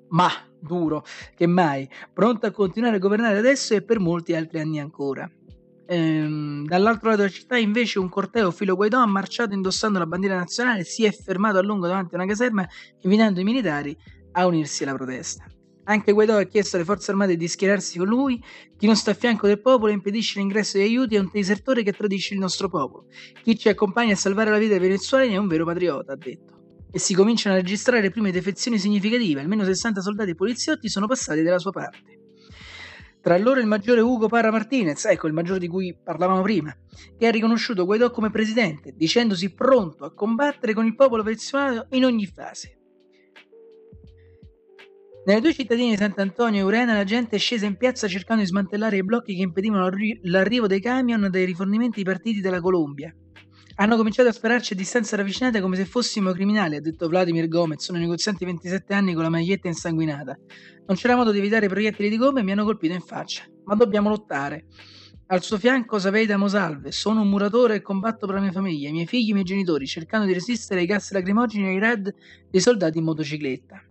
ma 0.09 0.29
duro 0.59 1.05
che 1.35 1.47
mai, 1.47 1.89
pronto 2.13 2.45
a 2.45 2.51
continuare 2.51 2.97
a 2.97 2.99
governare 2.99 3.37
adesso 3.37 3.73
e 3.73 3.81
per 3.81 3.99
molti 3.99 4.33
altri 4.33 4.59
anni 4.59 4.79
ancora. 4.79 5.29
Ehm, 5.91 6.67
dall'altro 6.67 7.09
lato 7.09 7.23
della 7.23 7.33
città 7.33 7.57
invece 7.57 7.97
un 7.97 8.09
corteo 8.09 8.51
filo 8.51 8.75
Guaidò 8.75 9.01
ha 9.01 9.07
marciato 9.07 9.55
indossando 9.55 9.97
la 9.97 10.05
bandiera 10.05 10.35
nazionale 10.35 10.83
si 10.83 11.03
è 11.03 11.11
fermato 11.11 11.57
a 11.57 11.63
lungo 11.63 11.87
davanti 11.87 12.13
a 12.13 12.17
una 12.19 12.27
caserma 12.27 12.63
invitando 13.01 13.39
i 13.39 13.43
militari 13.43 13.97
a 14.33 14.45
unirsi 14.45 14.83
alla 14.83 14.93
protesta. 14.93 15.45
Anche 15.85 16.11
Guaidó 16.11 16.37
ha 16.37 16.43
chiesto 16.43 16.75
alle 16.75 16.85
forze 16.85 17.09
armate 17.09 17.35
di 17.35 17.47
schierarsi 17.47 17.97
con 17.97 18.05
lui. 18.05 18.39
Chi 18.77 18.85
non 18.85 18.95
sta 18.95 19.09
a 19.09 19.13
fianco 19.15 19.47
del 19.47 19.59
popolo 19.59 19.91
impedisce 19.91 20.37
l'ingresso 20.37 20.77
di 20.77 20.83
aiuti 20.83 21.15
è 21.15 21.19
un 21.19 21.29
disertore 21.33 21.81
che 21.81 21.93
tradisce 21.93 22.35
il 22.35 22.39
nostro 22.39 22.69
popolo. 22.69 23.07
Chi 23.41 23.57
ci 23.57 23.69
accompagna 23.69 24.13
a 24.13 24.15
salvare 24.15 24.51
la 24.51 24.59
vita 24.59 24.77
dei 24.77 24.81
venezuelani 24.81 25.33
è 25.33 25.37
un 25.37 25.47
vero 25.47 25.65
patriota, 25.65 26.13
ha 26.13 26.15
detto. 26.15 26.83
E 26.91 26.99
si 26.99 27.15
cominciano 27.15 27.55
a 27.55 27.57
registrare 27.57 28.03
le 28.03 28.11
prime 28.11 28.31
defezioni 28.31 28.77
significative. 28.77 29.41
Almeno 29.41 29.63
60 29.63 30.01
soldati 30.01 30.29
e 30.29 30.35
poliziotti 30.35 30.87
sono 30.87 31.07
passati 31.07 31.41
dalla 31.41 31.57
sua 31.57 31.71
parte. 31.71 32.18
Tra 33.21 33.37
loro 33.37 33.59
il 33.59 33.67
maggiore 33.67 33.99
Ugo 33.99 34.27
Parra 34.27 34.49
Martinez, 34.49 35.03
ecco 35.05 35.27
il 35.27 35.33
maggiore 35.33 35.59
di 35.59 35.67
cui 35.67 35.93
parlavamo 35.93 36.41
prima, 36.41 36.73
che 37.17 37.27
ha 37.27 37.31
riconosciuto 37.31 37.85
Guaidó 37.85 38.11
come 38.11 38.31
presidente, 38.31 38.93
dicendosi 38.95 39.53
pronto 39.53 40.05
a 40.05 40.13
combattere 40.13 40.73
con 40.73 40.85
il 40.85 40.95
popolo 40.95 41.21
venezuelano 41.21 41.87
in 41.89 42.05
ogni 42.05 42.25
fase. 42.25 42.77
Nelle 45.25 45.41
due 45.41 45.53
cittadine 45.53 45.91
di 45.91 45.97
Sant'Antonio 45.97 46.61
e 46.61 46.63
Urena 46.63 46.95
la 46.95 47.03
gente 47.03 47.35
è 47.35 47.39
scesa 47.39 47.65
in 47.65 47.75
piazza 47.75 48.07
cercando 48.07 48.41
di 48.41 48.47
smantellare 48.47 48.97
i 48.97 49.03
blocchi 49.03 49.35
che 49.35 49.41
impedivano 49.41 49.89
l'arrivo 50.23 50.65
dei 50.65 50.79
camion 50.79 51.27
dei 51.29 51.45
rifornimenti 51.45 52.03
partiti 52.03 52.39
dalla 52.39 52.61
Colombia. 52.61 53.13
Hanno 53.81 53.95
cominciato 53.95 54.27
a 54.27 54.33
spararci 54.33 54.73
a 54.73 54.75
distanza 54.75 55.15
ravvicinate 55.15 55.61
come 55.61 55.77
se 55.77 55.85
fossimo 55.85 56.33
criminali, 56.33 56.75
ha 56.75 56.81
detto 56.81 57.07
Vladimir 57.07 57.47
Gomez, 57.47 57.81
sono 57.81 57.97
negozianti 57.97 58.43
27 58.43 58.93
anni 58.93 59.13
con 59.13 59.23
la 59.23 59.29
maglietta 59.29 59.69
insanguinata. 59.69 60.37
Non 60.85 60.97
c'era 60.97 61.15
modo 61.15 61.31
di 61.31 61.37
evitare 61.37 61.67
i 61.67 61.69
proiettili 61.69 62.09
di 62.09 62.17
gomma 62.17 62.41
e 62.41 62.43
mi 62.43 62.51
hanno 62.51 62.65
colpito 62.65 62.93
in 62.93 62.99
faccia. 62.99 63.45
Ma 63.63 63.75
dobbiamo 63.75 64.09
lottare. 64.09 64.65
Al 65.27 65.41
suo 65.41 65.57
fianco 65.57 65.97
Saveida 65.97 66.35
Mosalve, 66.35 66.91
sono 66.91 67.21
un 67.21 67.29
muratore 67.29 67.75
e 67.75 67.81
combatto 67.81 68.25
per 68.25 68.35
la 68.35 68.41
mia 68.41 68.51
famiglia, 68.51 68.89
i 68.89 68.91
miei 68.91 69.07
figli 69.07 69.27
e 69.27 69.29
i 69.29 69.33
miei 69.33 69.45
genitori, 69.45 69.87
cercando 69.87 70.25
di 70.25 70.33
resistere 70.33 70.81
ai 70.81 70.85
gas 70.85 71.13
lacrimogeni 71.13 71.63
e 71.63 71.69
ai 71.69 71.79
red 71.79 72.13
dei 72.49 72.59
soldati 72.59 72.97
in 72.97 73.05
motocicletta. 73.05 73.81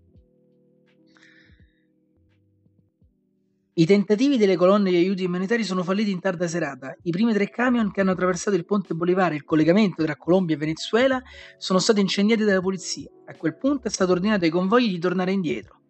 I 3.79 3.87
tentativi 3.87 4.39
delle 4.39 4.57
colonne 4.57 4.91
di 4.91 4.97
aiuti 4.97 5.25
umanitari 5.25 5.63
sono 5.63 5.85
falliti 5.85 6.11
in 6.11 6.19
tarda 6.19 6.49
serata. 6.49 6.97
I 7.01 7.13
primi 7.13 7.33
tre 7.33 7.49
camion 7.49 7.93
che 7.93 8.01
hanno 8.01 8.11
attraversato 8.11 8.57
il 8.57 8.65
ponte 8.65 8.93
Bolivare, 8.93 9.37
il 9.37 9.45
collegamento 9.45 10.03
tra 10.03 10.17
Colombia 10.17 10.57
e 10.57 10.59
Venezuela, 10.59 11.23
sono 11.59 11.79
stati 11.79 12.01
incendiati 12.01 12.43
dalla 12.43 12.61
polizia. 12.61 13.09
A 13.27 13.35
quel 13.37 13.57
punto 13.57 13.87
è 13.87 13.91
stato 13.93 14.11
ordinato 14.11 14.45
ai 14.45 14.51
convogli 14.51 14.91
di 14.91 14.99
tornare 14.99 15.31
indietro. 15.31 15.81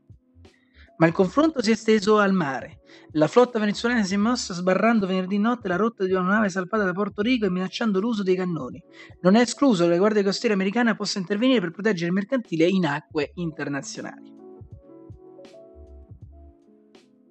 Ma 0.98 1.06
il 1.06 1.14
confronto 1.14 1.62
si 1.62 1.70
è 1.70 1.72
esteso 1.72 2.18
al 2.18 2.34
mare. 2.34 2.80
La 3.12 3.26
flotta 3.26 3.58
venezuelana 3.58 4.04
si 4.04 4.12
è 4.12 4.18
mossa 4.18 4.52
sbarrando 4.52 5.06
venerdì 5.06 5.38
notte 5.38 5.68
la 5.68 5.76
rotta 5.76 6.04
di 6.04 6.12
una 6.12 6.28
nave 6.28 6.50
salpata 6.50 6.84
da 6.84 6.92
Porto 6.92 7.22
Rico 7.22 7.46
e 7.46 7.50
minacciando 7.50 8.00
l'uso 8.00 8.22
dei 8.22 8.36
cannoni. 8.36 8.82
Non 9.22 9.34
è 9.34 9.40
escluso 9.40 9.84
che 9.84 9.90
la 9.92 9.96
Guardia 9.96 10.22
Costiera 10.22 10.54
americana 10.54 10.94
possa 10.94 11.18
intervenire 11.18 11.60
per 11.60 11.70
proteggere 11.70 12.08
il 12.08 12.12
mercantile 12.12 12.66
in 12.66 12.84
acque 12.84 13.30
internazionali. 13.36 14.37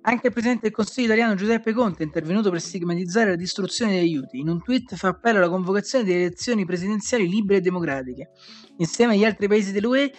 Anche 0.10 0.28
il 0.28 0.32
presidente 0.32 0.62
del 0.62 0.72
Consiglio 0.72 1.08
italiano 1.08 1.36
Giuseppe 1.36 1.74
Conte 1.74 2.01
è 2.01 2.05
intervenuto 2.05 2.49
per 2.49 2.62
stigmatizzare 2.62 3.32
la 3.32 3.36
distruzione 3.36 3.91
degli 3.91 4.03
aiuti. 4.03 4.39
In 4.39 4.47
un 4.47 4.64
tweet 4.64 4.95
fa 4.95 5.10
appello 5.10 5.39
alla 5.39 5.49
convocazione 5.49 6.05
di 6.05 6.14
elezioni 6.14 6.64
presidenziali 6.64 7.28
libere 7.28 7.60
e 7.60 7.62
democratiche. 7.62 8.30
Insieme 8.78 9.16
agli 9.16 9.26
altri 9.26 9.49
paesi 9.49 9.74
dell'UE 9.74 10.14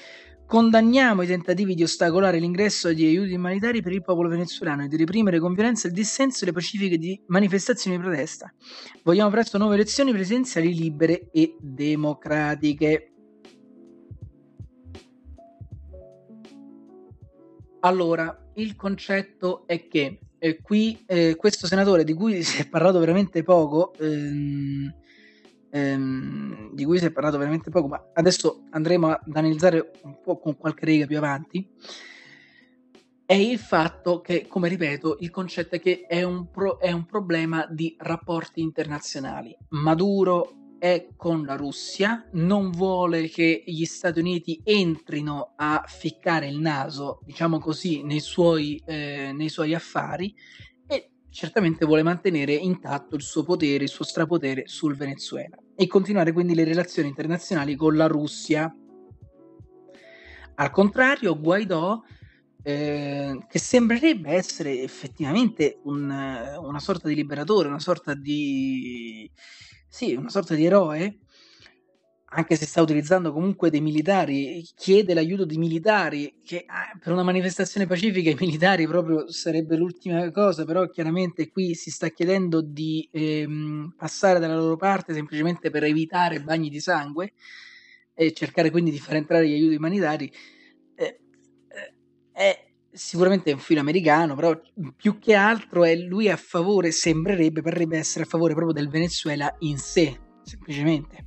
condanniamo 0.45 1.22
i 1.22 1.26
tentativi 1.26 1.74
di 1.74 1.84
ostacolare 1.84 2.39
l'ingresso 2.39 2.93
di 2.93 3.07
aiuti 3.07 3.32
umanitari 3.32 3.80
per 3.80 3.93
il 3.93 4.03
popolo 4.03 4.28
venezuelano 4.28 4.84
e 4.84 4.89
di 4.89 4.97
reprimere 4.99 5.39
con 5.39 5.55
violenza 5.55 5.86
il 5.86 5.95
dissenso 5.95 6.45
e 6.45 6.49
le 6.49 6.53
pacifiche 6.53 7.22
manifestazioni 7.28 7.97
di 7.97 8.03
protesta. 8.03 8.53
Vogliamo 9.03 9.30
presto 9.30 9.57
nuove 9.57 9.76
elezioni 9.76 10.12
presidenziali 10.12 10.74
libere 10.74 11.30
e 11.32 11.57
democratiche. 11.59 13.14
Allora, 17.81 18.51
il 18.55 18.74
concetto 18.74 19.66
è 19.66 19.87
che 19.87 20.18
eh, 20.39 20.61
qui 20.61 21.05
eh, 21.07 21.37
questo 21.37 21.66
senatore 21.66 22.05
di 22.05 22.14
cui 22.14 22.43
si 22.43 22.62
è 22.62 22.68
parlato 22.68 22.99
veramente 22.99 23.43
poco, 23.43 23.93
ehm, 23.99 24.95
ehm, 25.70 26.74
di 26.74 26.85
cui 26.85 26.99
si 26.99 27.07
è 27.07 27.11
parlato 27.11 27.39
veramente 27.39 27.70
poco, 27.70 27.89
ma 27.89 28.11
adesso 28.14 28.64
andremo 28.70 29.11
ad 29.11 29.20
analizzare 29.37 29.91
un 30.03 30.20
po' 30.22 30.39
con 30.39 30.57
qualche 30.57 30.85
riga 30.87 31.07
più 31.07 31.18
avanti, 31.18 31.68
è 33.24 33.35
il 33.35 33.59
fatto 33.59 34.20
che, 34.22 34.47
come 34.49 34.68
ripeto, 34.68 35.18
il 35.20 35.31
concetto 35.31 35.74
è 35.74 35.81
che 35.81 36.07
è 36.09 36.22
un, 36.22 36.51
pro- 36.51 36.81
è 36.81 36.91
un 36.91 37.05
problema 37.05 37.66
di 37.68 37.95
rapporti 37.99 38.62
internazionali. 38.62 39.55
Maduro 39.70 40.57
è 40.79 41.09
con 41.16 41.45
la 41.45 41.57
Russia, 41.57 42.29
non 42.33 42.70
vuole 42.70 43.29
che 43.29 43.62
gli 43.66 43.85
Stati 43.85 44.20
Uniti 44.20 44.61
entrino 44.64 45.55
a 45.57 45.85
ficcare 45.87 46.47
il 46.49 46.59
naso, 46.59 47.20
diciamo 47.24 47.59
così, 47.59 48.03
nei 48.03 48.20
suoi, 48.20 48.81
eh, 48.87 49.33
nei 49.35 49.49
suoi 49.49 49.74
affari 49.74 50.35
e 50.87 51.11
certamente 51.31 51.85
vuole 51.85 52.03
mantenere 52.03 52.55
intatto 52.55 53.16
il 53.16 53.22
suo 53.22 53.43
potere, 53.43 53.85
il 53.85 53.91
suo 53.91 54.05
strapotere 54.05 54.66
sul 54.66 54.97
Venezuela 54.97 55.57
e 55.74 55.87
continuare 55.87 56.33
quindi 56.33 56.55
le 56.55 56.64
relazioni 56.64 57.09
internazionali 57.09 57.74
con 57.74 57.97
la 57.97 58.07
Russia. 58.07 58.72
Al 60.55 60.70
contrario, 60.70 61.39
Guaidò, 61.39 62.01
eh, 62.62 63.39
che 63.49 63.59
sembrerebbe 63.59 64.33
essere 64.33 64.83
effettivamente 64.83 65.81
un, 65.85 66.03
una 66.03 66.81
sorta 66.81 67.09
di 67.09 67.14
liberatore, 67.14 67.68
una 67.68 67.79
sorta 67.79 68.14
di 68.14 69.31
sì, 69.89 70.14
una 70.14 70.28
sorta 70.28 70.55
di 70.55 70.64
eroe, 70.64 71.18
anche 72.30 72.57
se 72.57 72.66
sta 72.66 72.82
utilizzando 72.82 73.32
comunque 73.32 73.70
dei 73.70 73.80
militari, 73.80 74.62
chiede 74.74 75.14
l'aiuto 75.14 75.47
di 75.47 75.57
militari, 75.57 76.41
che 76.45 76.64
ah, 76.66 76.97
per 77.03 77.12
una 77.12 77.22
manifestazione 77.22 77.86
pacifica 77.86 78.28
i 78.30 78.36
militari 78.39 78.86
proprio 78.86 79.30
sarebbe 79.32 79.76
l'ultima 79.76 80.30
cosa, 80.30 80.64
però 80.64 80.86
chiaramente 80.89 81.49
qui 81.49 81.74
si 81.74 81.91
sta 81.91 82.09
chiedendo 82.09 82.61
di 82.61 83.09
ehm, 83.11 83.95
passare 83.97 84.39
dalla 84.39 84.57
loro 84.57 84.76
parte 84.76 85.14
semplicemente 85.14 85.70
per 85.70 85.84
evitare 85.84 86.43
bagni 86.43 86.68
di 86.68 86.80
sangue 86.80 87.32
e 88.14 88.32
cercare 88.32 88.70
quindi 88.70 88.91
di 88.91 88.99
far 88.99 89.16
entrare 89.16 89.49
gli 89.49 89.55
aiuti 89.55 89.76
umanitari. 89.76 90.30
Eh, 90.97 91.20
eh, 91.68 91.95
è 92.32 92.68
sicuramente 92.99 93.53
un 93.53 93.61
film 93.61 93.80
americano, 93.80 94.34
però 94.34 94.61
più 94.96 95.18
che 95.18 95.34
altro 95.34 95.84
è 95.84 95.94
lui 95.94 96.28
a 96.28 96.36
favore, 96.36 96.90
sembrerebbe, 96.90 97.62
parrebbe 97.62 97.96
essere 97.96 98.24
a 98.24 98.26
favore 98.26 98.55
proprio 98.55 98.74
del 98.74 98.88
Venezuela 98.88 99.55
in 99.61 99.78
sé, 99.78 100.18
semplicemente. 100.42 101.26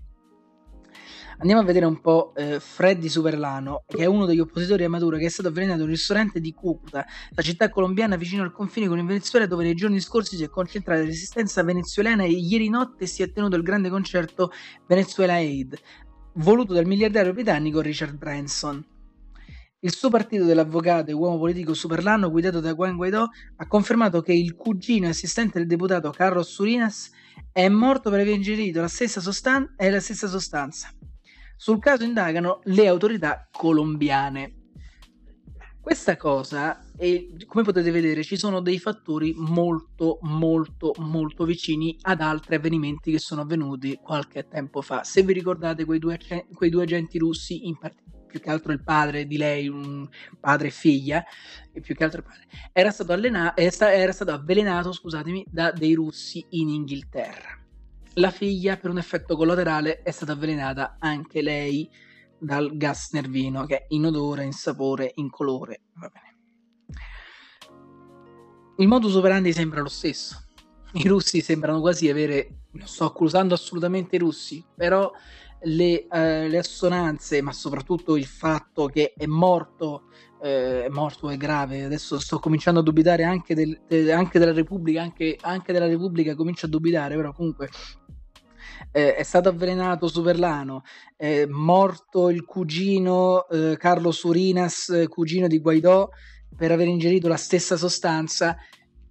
Andiamo 1.38 1.62
a 1.62 1.66
vedere 1.66 1.86
un 1.86 2.00
po' 2.02 2.34
eh, 2.36 2.60
Freddy 2.60 3.10
Superlano, 3.10 3.84
che 3.88 4.04
è 4.04 4.06
uno 4.06 4.26
degli 4.26 4.40
oppositori 4.40 4.84
a 4.84 4.90
Maduro, 4.90 5.18
che 5.18 5.26
è 5.26 5.30
stato 5.30 5.48
avvelenato 5.48 5.80
in 5.80 5.86
un 5.86 5.92
ristorante 5.92 6.40
di 6.40 6.54
Cucuta, 6.54 7.04
la 7.32 7.42
città 7.42 7.70
colombiana 7.70 8.16
vicino 8.16 8.44
al 8.44 8.52
confine 8.52 8.88
con 8.88 9.00
il 9.00 9.06
Venezuela, 9.06 9.48
dove 9.48 9.64
nei 9.64 9.74
giorni 9.74 10.00
scorsi 10.02 10.36
si 10.36 10.44
è 10.44 10.50
concentrata 10.50 11.00
la 11.00 11.08
resistenza 11.08 11.64
venezuelana 11.64 12.26
e 12.26 12.30
ieri 12.30 12.70
notte 12.70 13.08
si 13.08 13.24
è 13.24 13.32
tenuto 13.32 13.56
il 13.56 13.64
grande 13.64 13.90
concerto 13.90 14.52
Venezuela 14.86 15.34
Aid, 15.34 15.80
voluto 16.34 16.74
dal 16.74 16.86
miliardario 16.86 17.34
britannico 17.34 17.82
Richard 17.82 18.18
Branson. 18.18 18.86
Il 19.84 19.96
suo 19.96 20.10
partito 20.10 20.46
dell'avvocato 20.46 21.10
e 21.10 21.14
uomo 21.14 21.40
politico 21.40 21.74
Superlano, 21.74 22.30
guidato 22.30 22.60
da 22.60 22.76
Juan 22.76 22.96
Guaidó, 22.96 23.28
ha 23.56 23.68
confermato 23.68 24.22
che 24.22 24.32
il 24.32 24.54
cugino 24.54 25.08
assistente 25.08 25.58
del 25.58 25.66
deputato 25.68 26.12
Carlos 26.12 26.52
Surinas 26.52 27.10
è 27.52 27.68
morto 27.68 28.12
per 28.12 28.20
aver 28.20 28.36
ingerito 28.36 28.80
la 28.80 28.88
stessa, 28.88 29.20
sostan- 29.20 29.74
la 29.78 30.00
stessa 30.00 30.28
sostanza. 30.28 30.94
Sul 31.58 31.80
caso 31.80 32.04
indagano 32.04 32.60
le 32.66 32.88
autorità 32.88 33.48
colombiane. 33.52 34.54
Questa 35.82 36.16
cosa, 36.16 36.80
e 36.96 37.36
come 37.48 37.64
potete 37.64 37.90
vedere, 37.90 38.22
ci 38.22 38.38
sono 38.38 38.60
dei 38.60 38.78
fattori 38.78 39.34
molto, 39.36 40.20
molto, 40.22 40.94
molto 41.00 41.44
vicini 41.44 41.98
ad 42.02 42.22
altri 42.22 42.54
avvenimenti 42.54 43.10
che 43.10 43.18
sono 43.18 43.42
avvenuti 43.42 43.98
qualche 44.00 44.48
tempo 44.48 44.84
fa. 44.84 45.04
Se 45.04 45.24
vi 45.24 45.34
ricordate 45.34 45.86
quei 45.86 45.98
due, 45.98 46.20
quei 46.54 46.70
due 46.70 46.84
agenti 46.84 47.18
russi, 47.18 47.66
in 47.66 47.80
part- 47.80 48.10
più 48.32 48.40
che 48.40 48.50
altro 48.50 48.72
il 48.72 48.82
padre 48.82 49.28
di 49.28 49.38
lei, 49.38 49.68
un 49.68 50.08
padre 50.40 50.70
e 50.70 50.72
figlia, 50.72 51.24
e 51.72 51.82
più 51.82 51.94
che 51.94 52.04
altro 52.04 52.20
il 52.22 52.26
padre, 52.26 52.48
era 52.72 52.90
stato, 52.90 53.12
allena- 53.12 53.56
era 53.56 54.12
stato 54.12 54.32
avvelenato, 54.32 54.94
scusatemi, 54.94 55.46
da 55.50 55.72
dei 55.72 55.94
russi 55.94 56.44
in 56.52 56.70
Inghilterra. 56.70 57.60
La 58.16 58.32
figlia, 58.32 58.78
per 58.78 58.90
un 58.90 58.98
effetto 58.98 59.36
collaterale, 59.36 60.02
è 60.02 60.12
stata 60.12 60.32
avvelenata 60.32 60.96
anche 61.00 61.42
lei 61.42 61.90
dal 62.40 62.76
gas 62.76 63.12
nervino, 63.12 63.66
che 63.66 63.78
è 63.78 63.86
in 63.90 64.06
odore, 64.06 64.46
in 64.46 64.54
sapore, 64.54 65.12
in 65.16 65.30
colore. 65.30 65.82
Va 65.96 66.10
bene. 66.10 66.30
Il 68.78 68.88
modus 68.88 69.14
operandi 69.16 69.54
sembra 69.54 69.82
lo 69.82 69.90
stesso. 69.90 70.46
I 70.94 71.08
russi 71.08 71.40
sembrano 71.42 71.80
quasi 71.80 72.10
avere, 72.10 72.64
non 72.72 72.88
sto 72.88 73.06
accusando 73.06 73.54
assolutamente 73.54 74.16
i 74.16 74.20
russi, 74.20 74.66
però 74.76 75.12
le, 75.64 76.08
eh, 76.08 76.48
le 76.48 76.58
assonanze, 76.58 77.42
ma 77.42 77.52
soprattutto 77.52 78.16
il 78.16 78.26
fatto 78.26 78.88
che 78.88 79.14
è 79.16 79.26
morto, 79.26 80.04
eh, 80.42 80.86
è 80.86 80.90
morto 80.90 81.30
è 81.30 81.38
grave. 81.38 81.84
Adesso 81.84 82.20
sto 82.20 82.40
cominciando 82.40 82.80
a 82.80 82.84
dubitare 82.84 83.24
anche, 83.24 83.54
del, 83.54 83.82
de, 83.88 84.12
anche 84.12 84.40
della 84.40 84.54
Repubblica, 84.54 85.02
anche, 85.02 85.38
anche, 85.42 85.74
della 85.74 85.88
Repubblica 85.88 86.36
comincio 86.36 86.66
a 86.66 86.70
dubitare, 86.70 87.16
però 87.16 87.34
comunque 87.34 87.70
eh, 88.92 89.16
è 89.16 89.24
stato 89.24 89.50
avvelenato 89.50 90.08
Superlano, 90.08 90.84
è 91.16 91.46
morto 91.46 92.30
il 92.30 92.44
cugino 92.46 93.48
eh, 93.48 93.78
Carlo 93.78 94.12
Surinas, 94.12 95.06
cugino 95.08 95.48
di 95.48 95.60
Guaidò, 95.60 96.10
per 96.56 96.72
aver 96.72 96.88
ingerito 96.88 97.28
la 97.28 97.38
stessa 97.38 97.78
sostanza 97.78 98.58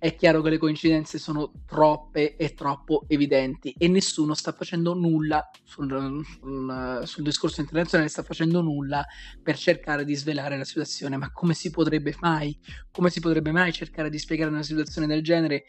è 0.01 0.17
chiaro 0.17 0.41
che 0.41 0.49
le 0.49 0.57
coincidenze 0.57 1.19
sono 1.19 1.53
troppe 1.67 2.35
e 2.37 2.55
troppo 2.55 3.05
evidenti 3.07 3.75
e 3.77 3.87
nessuno 3.87 4.33
sta 4.33 4.53
facendo 4.53 4.95
nulla 4.95 5.51
sul, 5.63 6.25
sul, 6.25 7.03
sul, 7.05 7.23
discorso 7.23 7.61
internazionale, 7.61 8.09
sta 8.09 8.23
facendo 8.23 8.63
nulla 8.63 9.05
per 9.43 9.59
cercare 9.59 10.07
di 10.07 10.15
svelare 10.15 10.57
la 10.57 10.65
situazione. 10.65 11.19
Ma 11.19 11.31
come 11.33 11.53
si 11.53 11.69
potrebbe 11.69 12.17
mai, 12.21 12.59
come 12.91 13.11
si 13.11 13.21
potrebbe 13.21 13.53
mai 13.53 13.75
cercare 13.75 14.09
di 14.09 14.19
spiegare 14.19 14.51
una 14.51 14.63
situazione 14.63 15.07
del 15.07 15.23
genere 15.23 15.65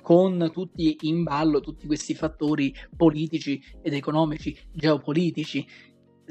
con 0.00 0.50
tutti 0.54 0.96
in 1.02 1.22
ballo 1.22 1.60
tutti 1.60 1.86
questi 1.86 2.14
fattori 2.14 2.74
politici 2.96 3.62
ed 3.82 3.92
economici, 3.92 4.58
geopolitici? 4.72 5.66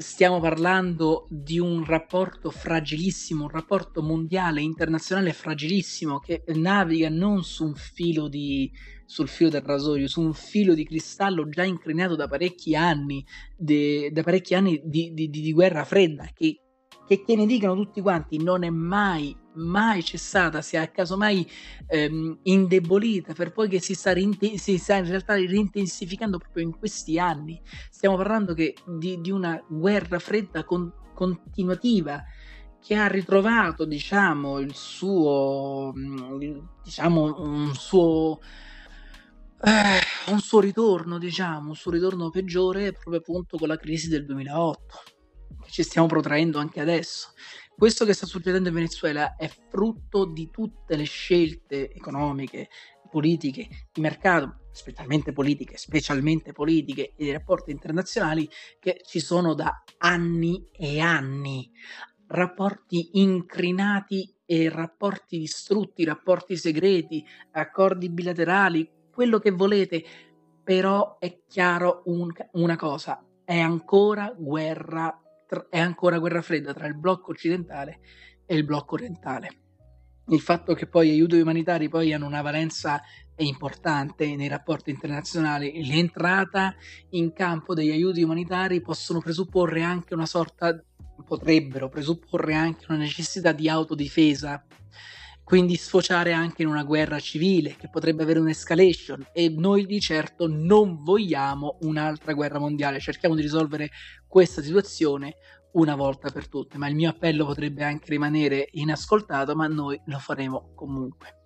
Stiamo 0.00 0.40
parlando 0.40 1.26
di 1.28 1.58
un 1.58 1.84
rapporto 1.84 2.50
fragilissimo, 2.50 3.44
un 3.44 3.50
rapporto 3.50 4.02
mondiale, 4.02 4.62
internazionale 4.62 5.34
fragilissimo 5.34 6.18
che 6.18 6.42
naviga 6.54 7.10
non 7.10 7.44
su 7.44 7.66
un 7.66 7.74
filo 7.74 8.26
di, 8.28 8.72
sul 9.04 9.28
filo 9.28 9.50
del 9.50 9.60
rasoio, 9.60 10.08
su 10.08 10.22
un 10.22 10.32
filo 10.32 10.74
di 10.74 10.84
cristallo 10.84 11.48
già 11.48 11.64
incrinato 11.64 12.16
da 12.16 12.28
parecchi 12.28 12.74
anni, 12.74 13.24
de, 13.56 14.10
da 14.10 14.22
parecchi 14.22 14.54
anni 14.54 14.80
di, 14.82 15.12
di, 15.12 15.28
di 15.28 15.52
guerra 15.52 15.84
fredda, 15.84 16.30
che 16.32 16.60
che, 17.10 17.24
che 17.24 17.34
ne 17.34 17.44
dicano 17.44 17.74
tutti 17.74 18.00
quanti, 18.00 18.40
non 18.40 18.62
è 18.62 18.70
mai, 18.70 19.36
mai 19.54 20.00
cessata, 20.04 20.62
si 20.62 20.76
è 20.76 20.92
casomai 20.92 21.44
ehm, 21.88 22.38
indebolita 22.44 23.32
per 23.32 23.50
poi 23.50 23.68
che 23.68 23.80
si 23.80 23.94
sta, 23.94 24.12
rinte- 24.12 24.56
si 24.58 24.78
sta 24.78 24.94
in 24.94 25.06
realtà 25.06 25.34
rintensificando 25.34 26.38
proprio 26.38 26.62
in 26.62 26.78
questi 26.78 27.18
anni. 27.18 27.60
Stiamo 27.90 28.16
parlando 28.16 28.54
che, 28.54 28.76
di, 28.86 29.20
di, 29.20 29.32
una 29.32 29.60
guerra 29.66 30.20
fredda 30.20 30.62
con, 30.62 30.92
continuativa 31.12 32.22
che 32.80 32.94
ha 32.94 33.08
ritrovato, 33.08 33.84
diciamo, 33.84 34.60
il 34.60 34.74
suo, 34.76 35.92
diciamo, 36.84 37.42
un 37.42 37.74
suo... 37.74 38.38
Eh, 39.62 40.30
un 40.32 40.38
suo 40.38 40.60
ritorno, 40.60 41.18
diciamo, 41.18 41.70
un 41.70 41.74
suo 41.74 41.90
ritorno 41.90 42.30
peggiore 42.30 42.92
proprio 42.92 43.18
appunto 43.18 43.58
con 43.58 43.68
la 43.68 43.76
crisi 43.76 44.08
del 44.08 44.24
2008 44.24 45.18
che 45.62 45.70
ci 45.70 45.82
stiamo 45.82 46.06
protraendo 46.06 46.58
anche 46.58 46.80
adesso. 46.80 47.32
Questo 47.76 48.04
che 48.04 48.12
sta 48.12 48.26
succedendo 48.26 48.68
in 48.68 48.74
Venezuela 48.74 49.36
è 49.36 49.48
frutto 49.48 50.26
di 50.26 50.50
tutte 50.50 50.96
le 50.96 51.04
scelte 51.04 51.90
economiche, 51.90 52.68
politiche, 53.10 53.68
di 53.92 54.00
mercato, 54.00 54.60
specialmente 54.70 55.32
politiche, 55.32 55.76
specialmente 55.76 56.52
politiche 56.52 57.14
e 57.16 57.24
di 57.24 57.32
rapporti 57.32 57.70
internazionali 57.70 58.48
che 58.78 59.00
ci 59.04 59.18
sono 59.18 59.54
da 59.54 59.82
anni 59.98 60.68
e 60.72 61.00
anni. 61.00 61.70
Rapporti 62.26 63.10
incrinati 63.14 64.32
e 64.44 64.68
rapporti 64.68 65.38
distrutti, 65.38 66.04
rapporti 66.04 66.56
segreti, 66.56 67.26
accordi 67.52 68.10
bilaterali, 68.10 68.88
quello 69.10 69.38
che 69.38 69.50
volete, 69.50 70.04
però 70.62 71.18
è 71.18 71.40
chiaro 71.48 72.02
un, 72.06 72.30
una 72.52 72.76
cosa, 72.76 73.24
è 73.44 73.58
ancora 73.58 74.32
guerra 74.36 75.18
è 75.68 75.78
ancora 75.78 76.18
guerra 76.18 76.42
fredda 76.42 76.72
tra 76.72 76.86
il 76.86 76.96
blocco 76.96 77.30
occidentale 77.30 78.00
e 78.46 78.56
il 78.56 78.64
blocco 78.64 78.94
orientale. 78.94 79.48
Il 80.28 80.40
fatto 80.40 80.74
che 80.74 80.86
poi 80.86 81.08
gli 81.08 81.12
aiuti 81.12 81.40
umanitari 81.40 81.88
poi 81.88 82.12
hanno 82.12 82.26
una 82.26 82.42
valenza 82.42 83.02
importante 83.36 84.36
nei 84.36 84.48
rapporti 84.48 84.90
internazionali, 84.90 85.84
l'entrata 85.86 86.74
in 87.10 87.32
campo 87.32 87.74
degli 87.74 87.90
aiuti 87.90 88.22
umanitari 88.22 88.80
possono 88.80 89.20
presupporre 89.20 89.82
anche 89.82 90.14
una 90.14 90.26
sorta, 90.26 90.78
potrebbero 91.24 91.88
presupporre 91.88 92.54
anche 92.54 92.86
una 92.88 92.98
necessità 92.98 93.52
di 93.52 93.68
autodifesa 93.68 94.64
quindi 95.50 95.74
sfociare 95.74 96.32
anche 96.32 96.62
in 96.62 96.68
una 96.68 96.84
guerra 96.84 97.18
civile 97.18 97.74
che 97.74 97.88
potrebbe 97.88 98.22
avere 98.22 98.38
un'escalation 98.38 99.30
e 99.32 99.48
noi 99.48 99.84
di 99.84 99.98
certo 99.98 100.46
non 100.46 101.02
vogliamo 101.02 101.78
un'altra 101.80 102.34
guerra 102.34 102.60
mondiale, 102.60 103.00
cerchiamo 103.00 103.34
di 103.34 103.42
risolvere 103.42 103.90
questa 104.28 104.62
situazione 104.62 105.38
una 105.72 105.96
volta 105.96 106.30
per 106.30 106.46
tutte, 106.46 106.78
ma 106.78 106.86
il 106.86 106.94
mio 106.94 107.10
appello 107.10 107.44
potrebbe 107.46 107.82
anche 107.82 108.10
rimanere 108.10 108.68
inascoltato, 108.74 109.56
ma 109.56 109.66
noi 109.66 110.00
lo 110.04 110.18
faremo 110.20 110.70
comunque. 110.76 111.38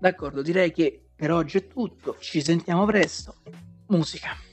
D'accordo, 0.00 0.40
direi 0.40 0.72
che 0.72 1.08
per 1.14 1.30
oggi 1.30 1.58
è 1.58 1.66
tutto, 1.66 2.16
ci 2.20 2.40
sentiamo 2.40 2.86
presto. 2.86 3.34
Musica. 3.88 4.51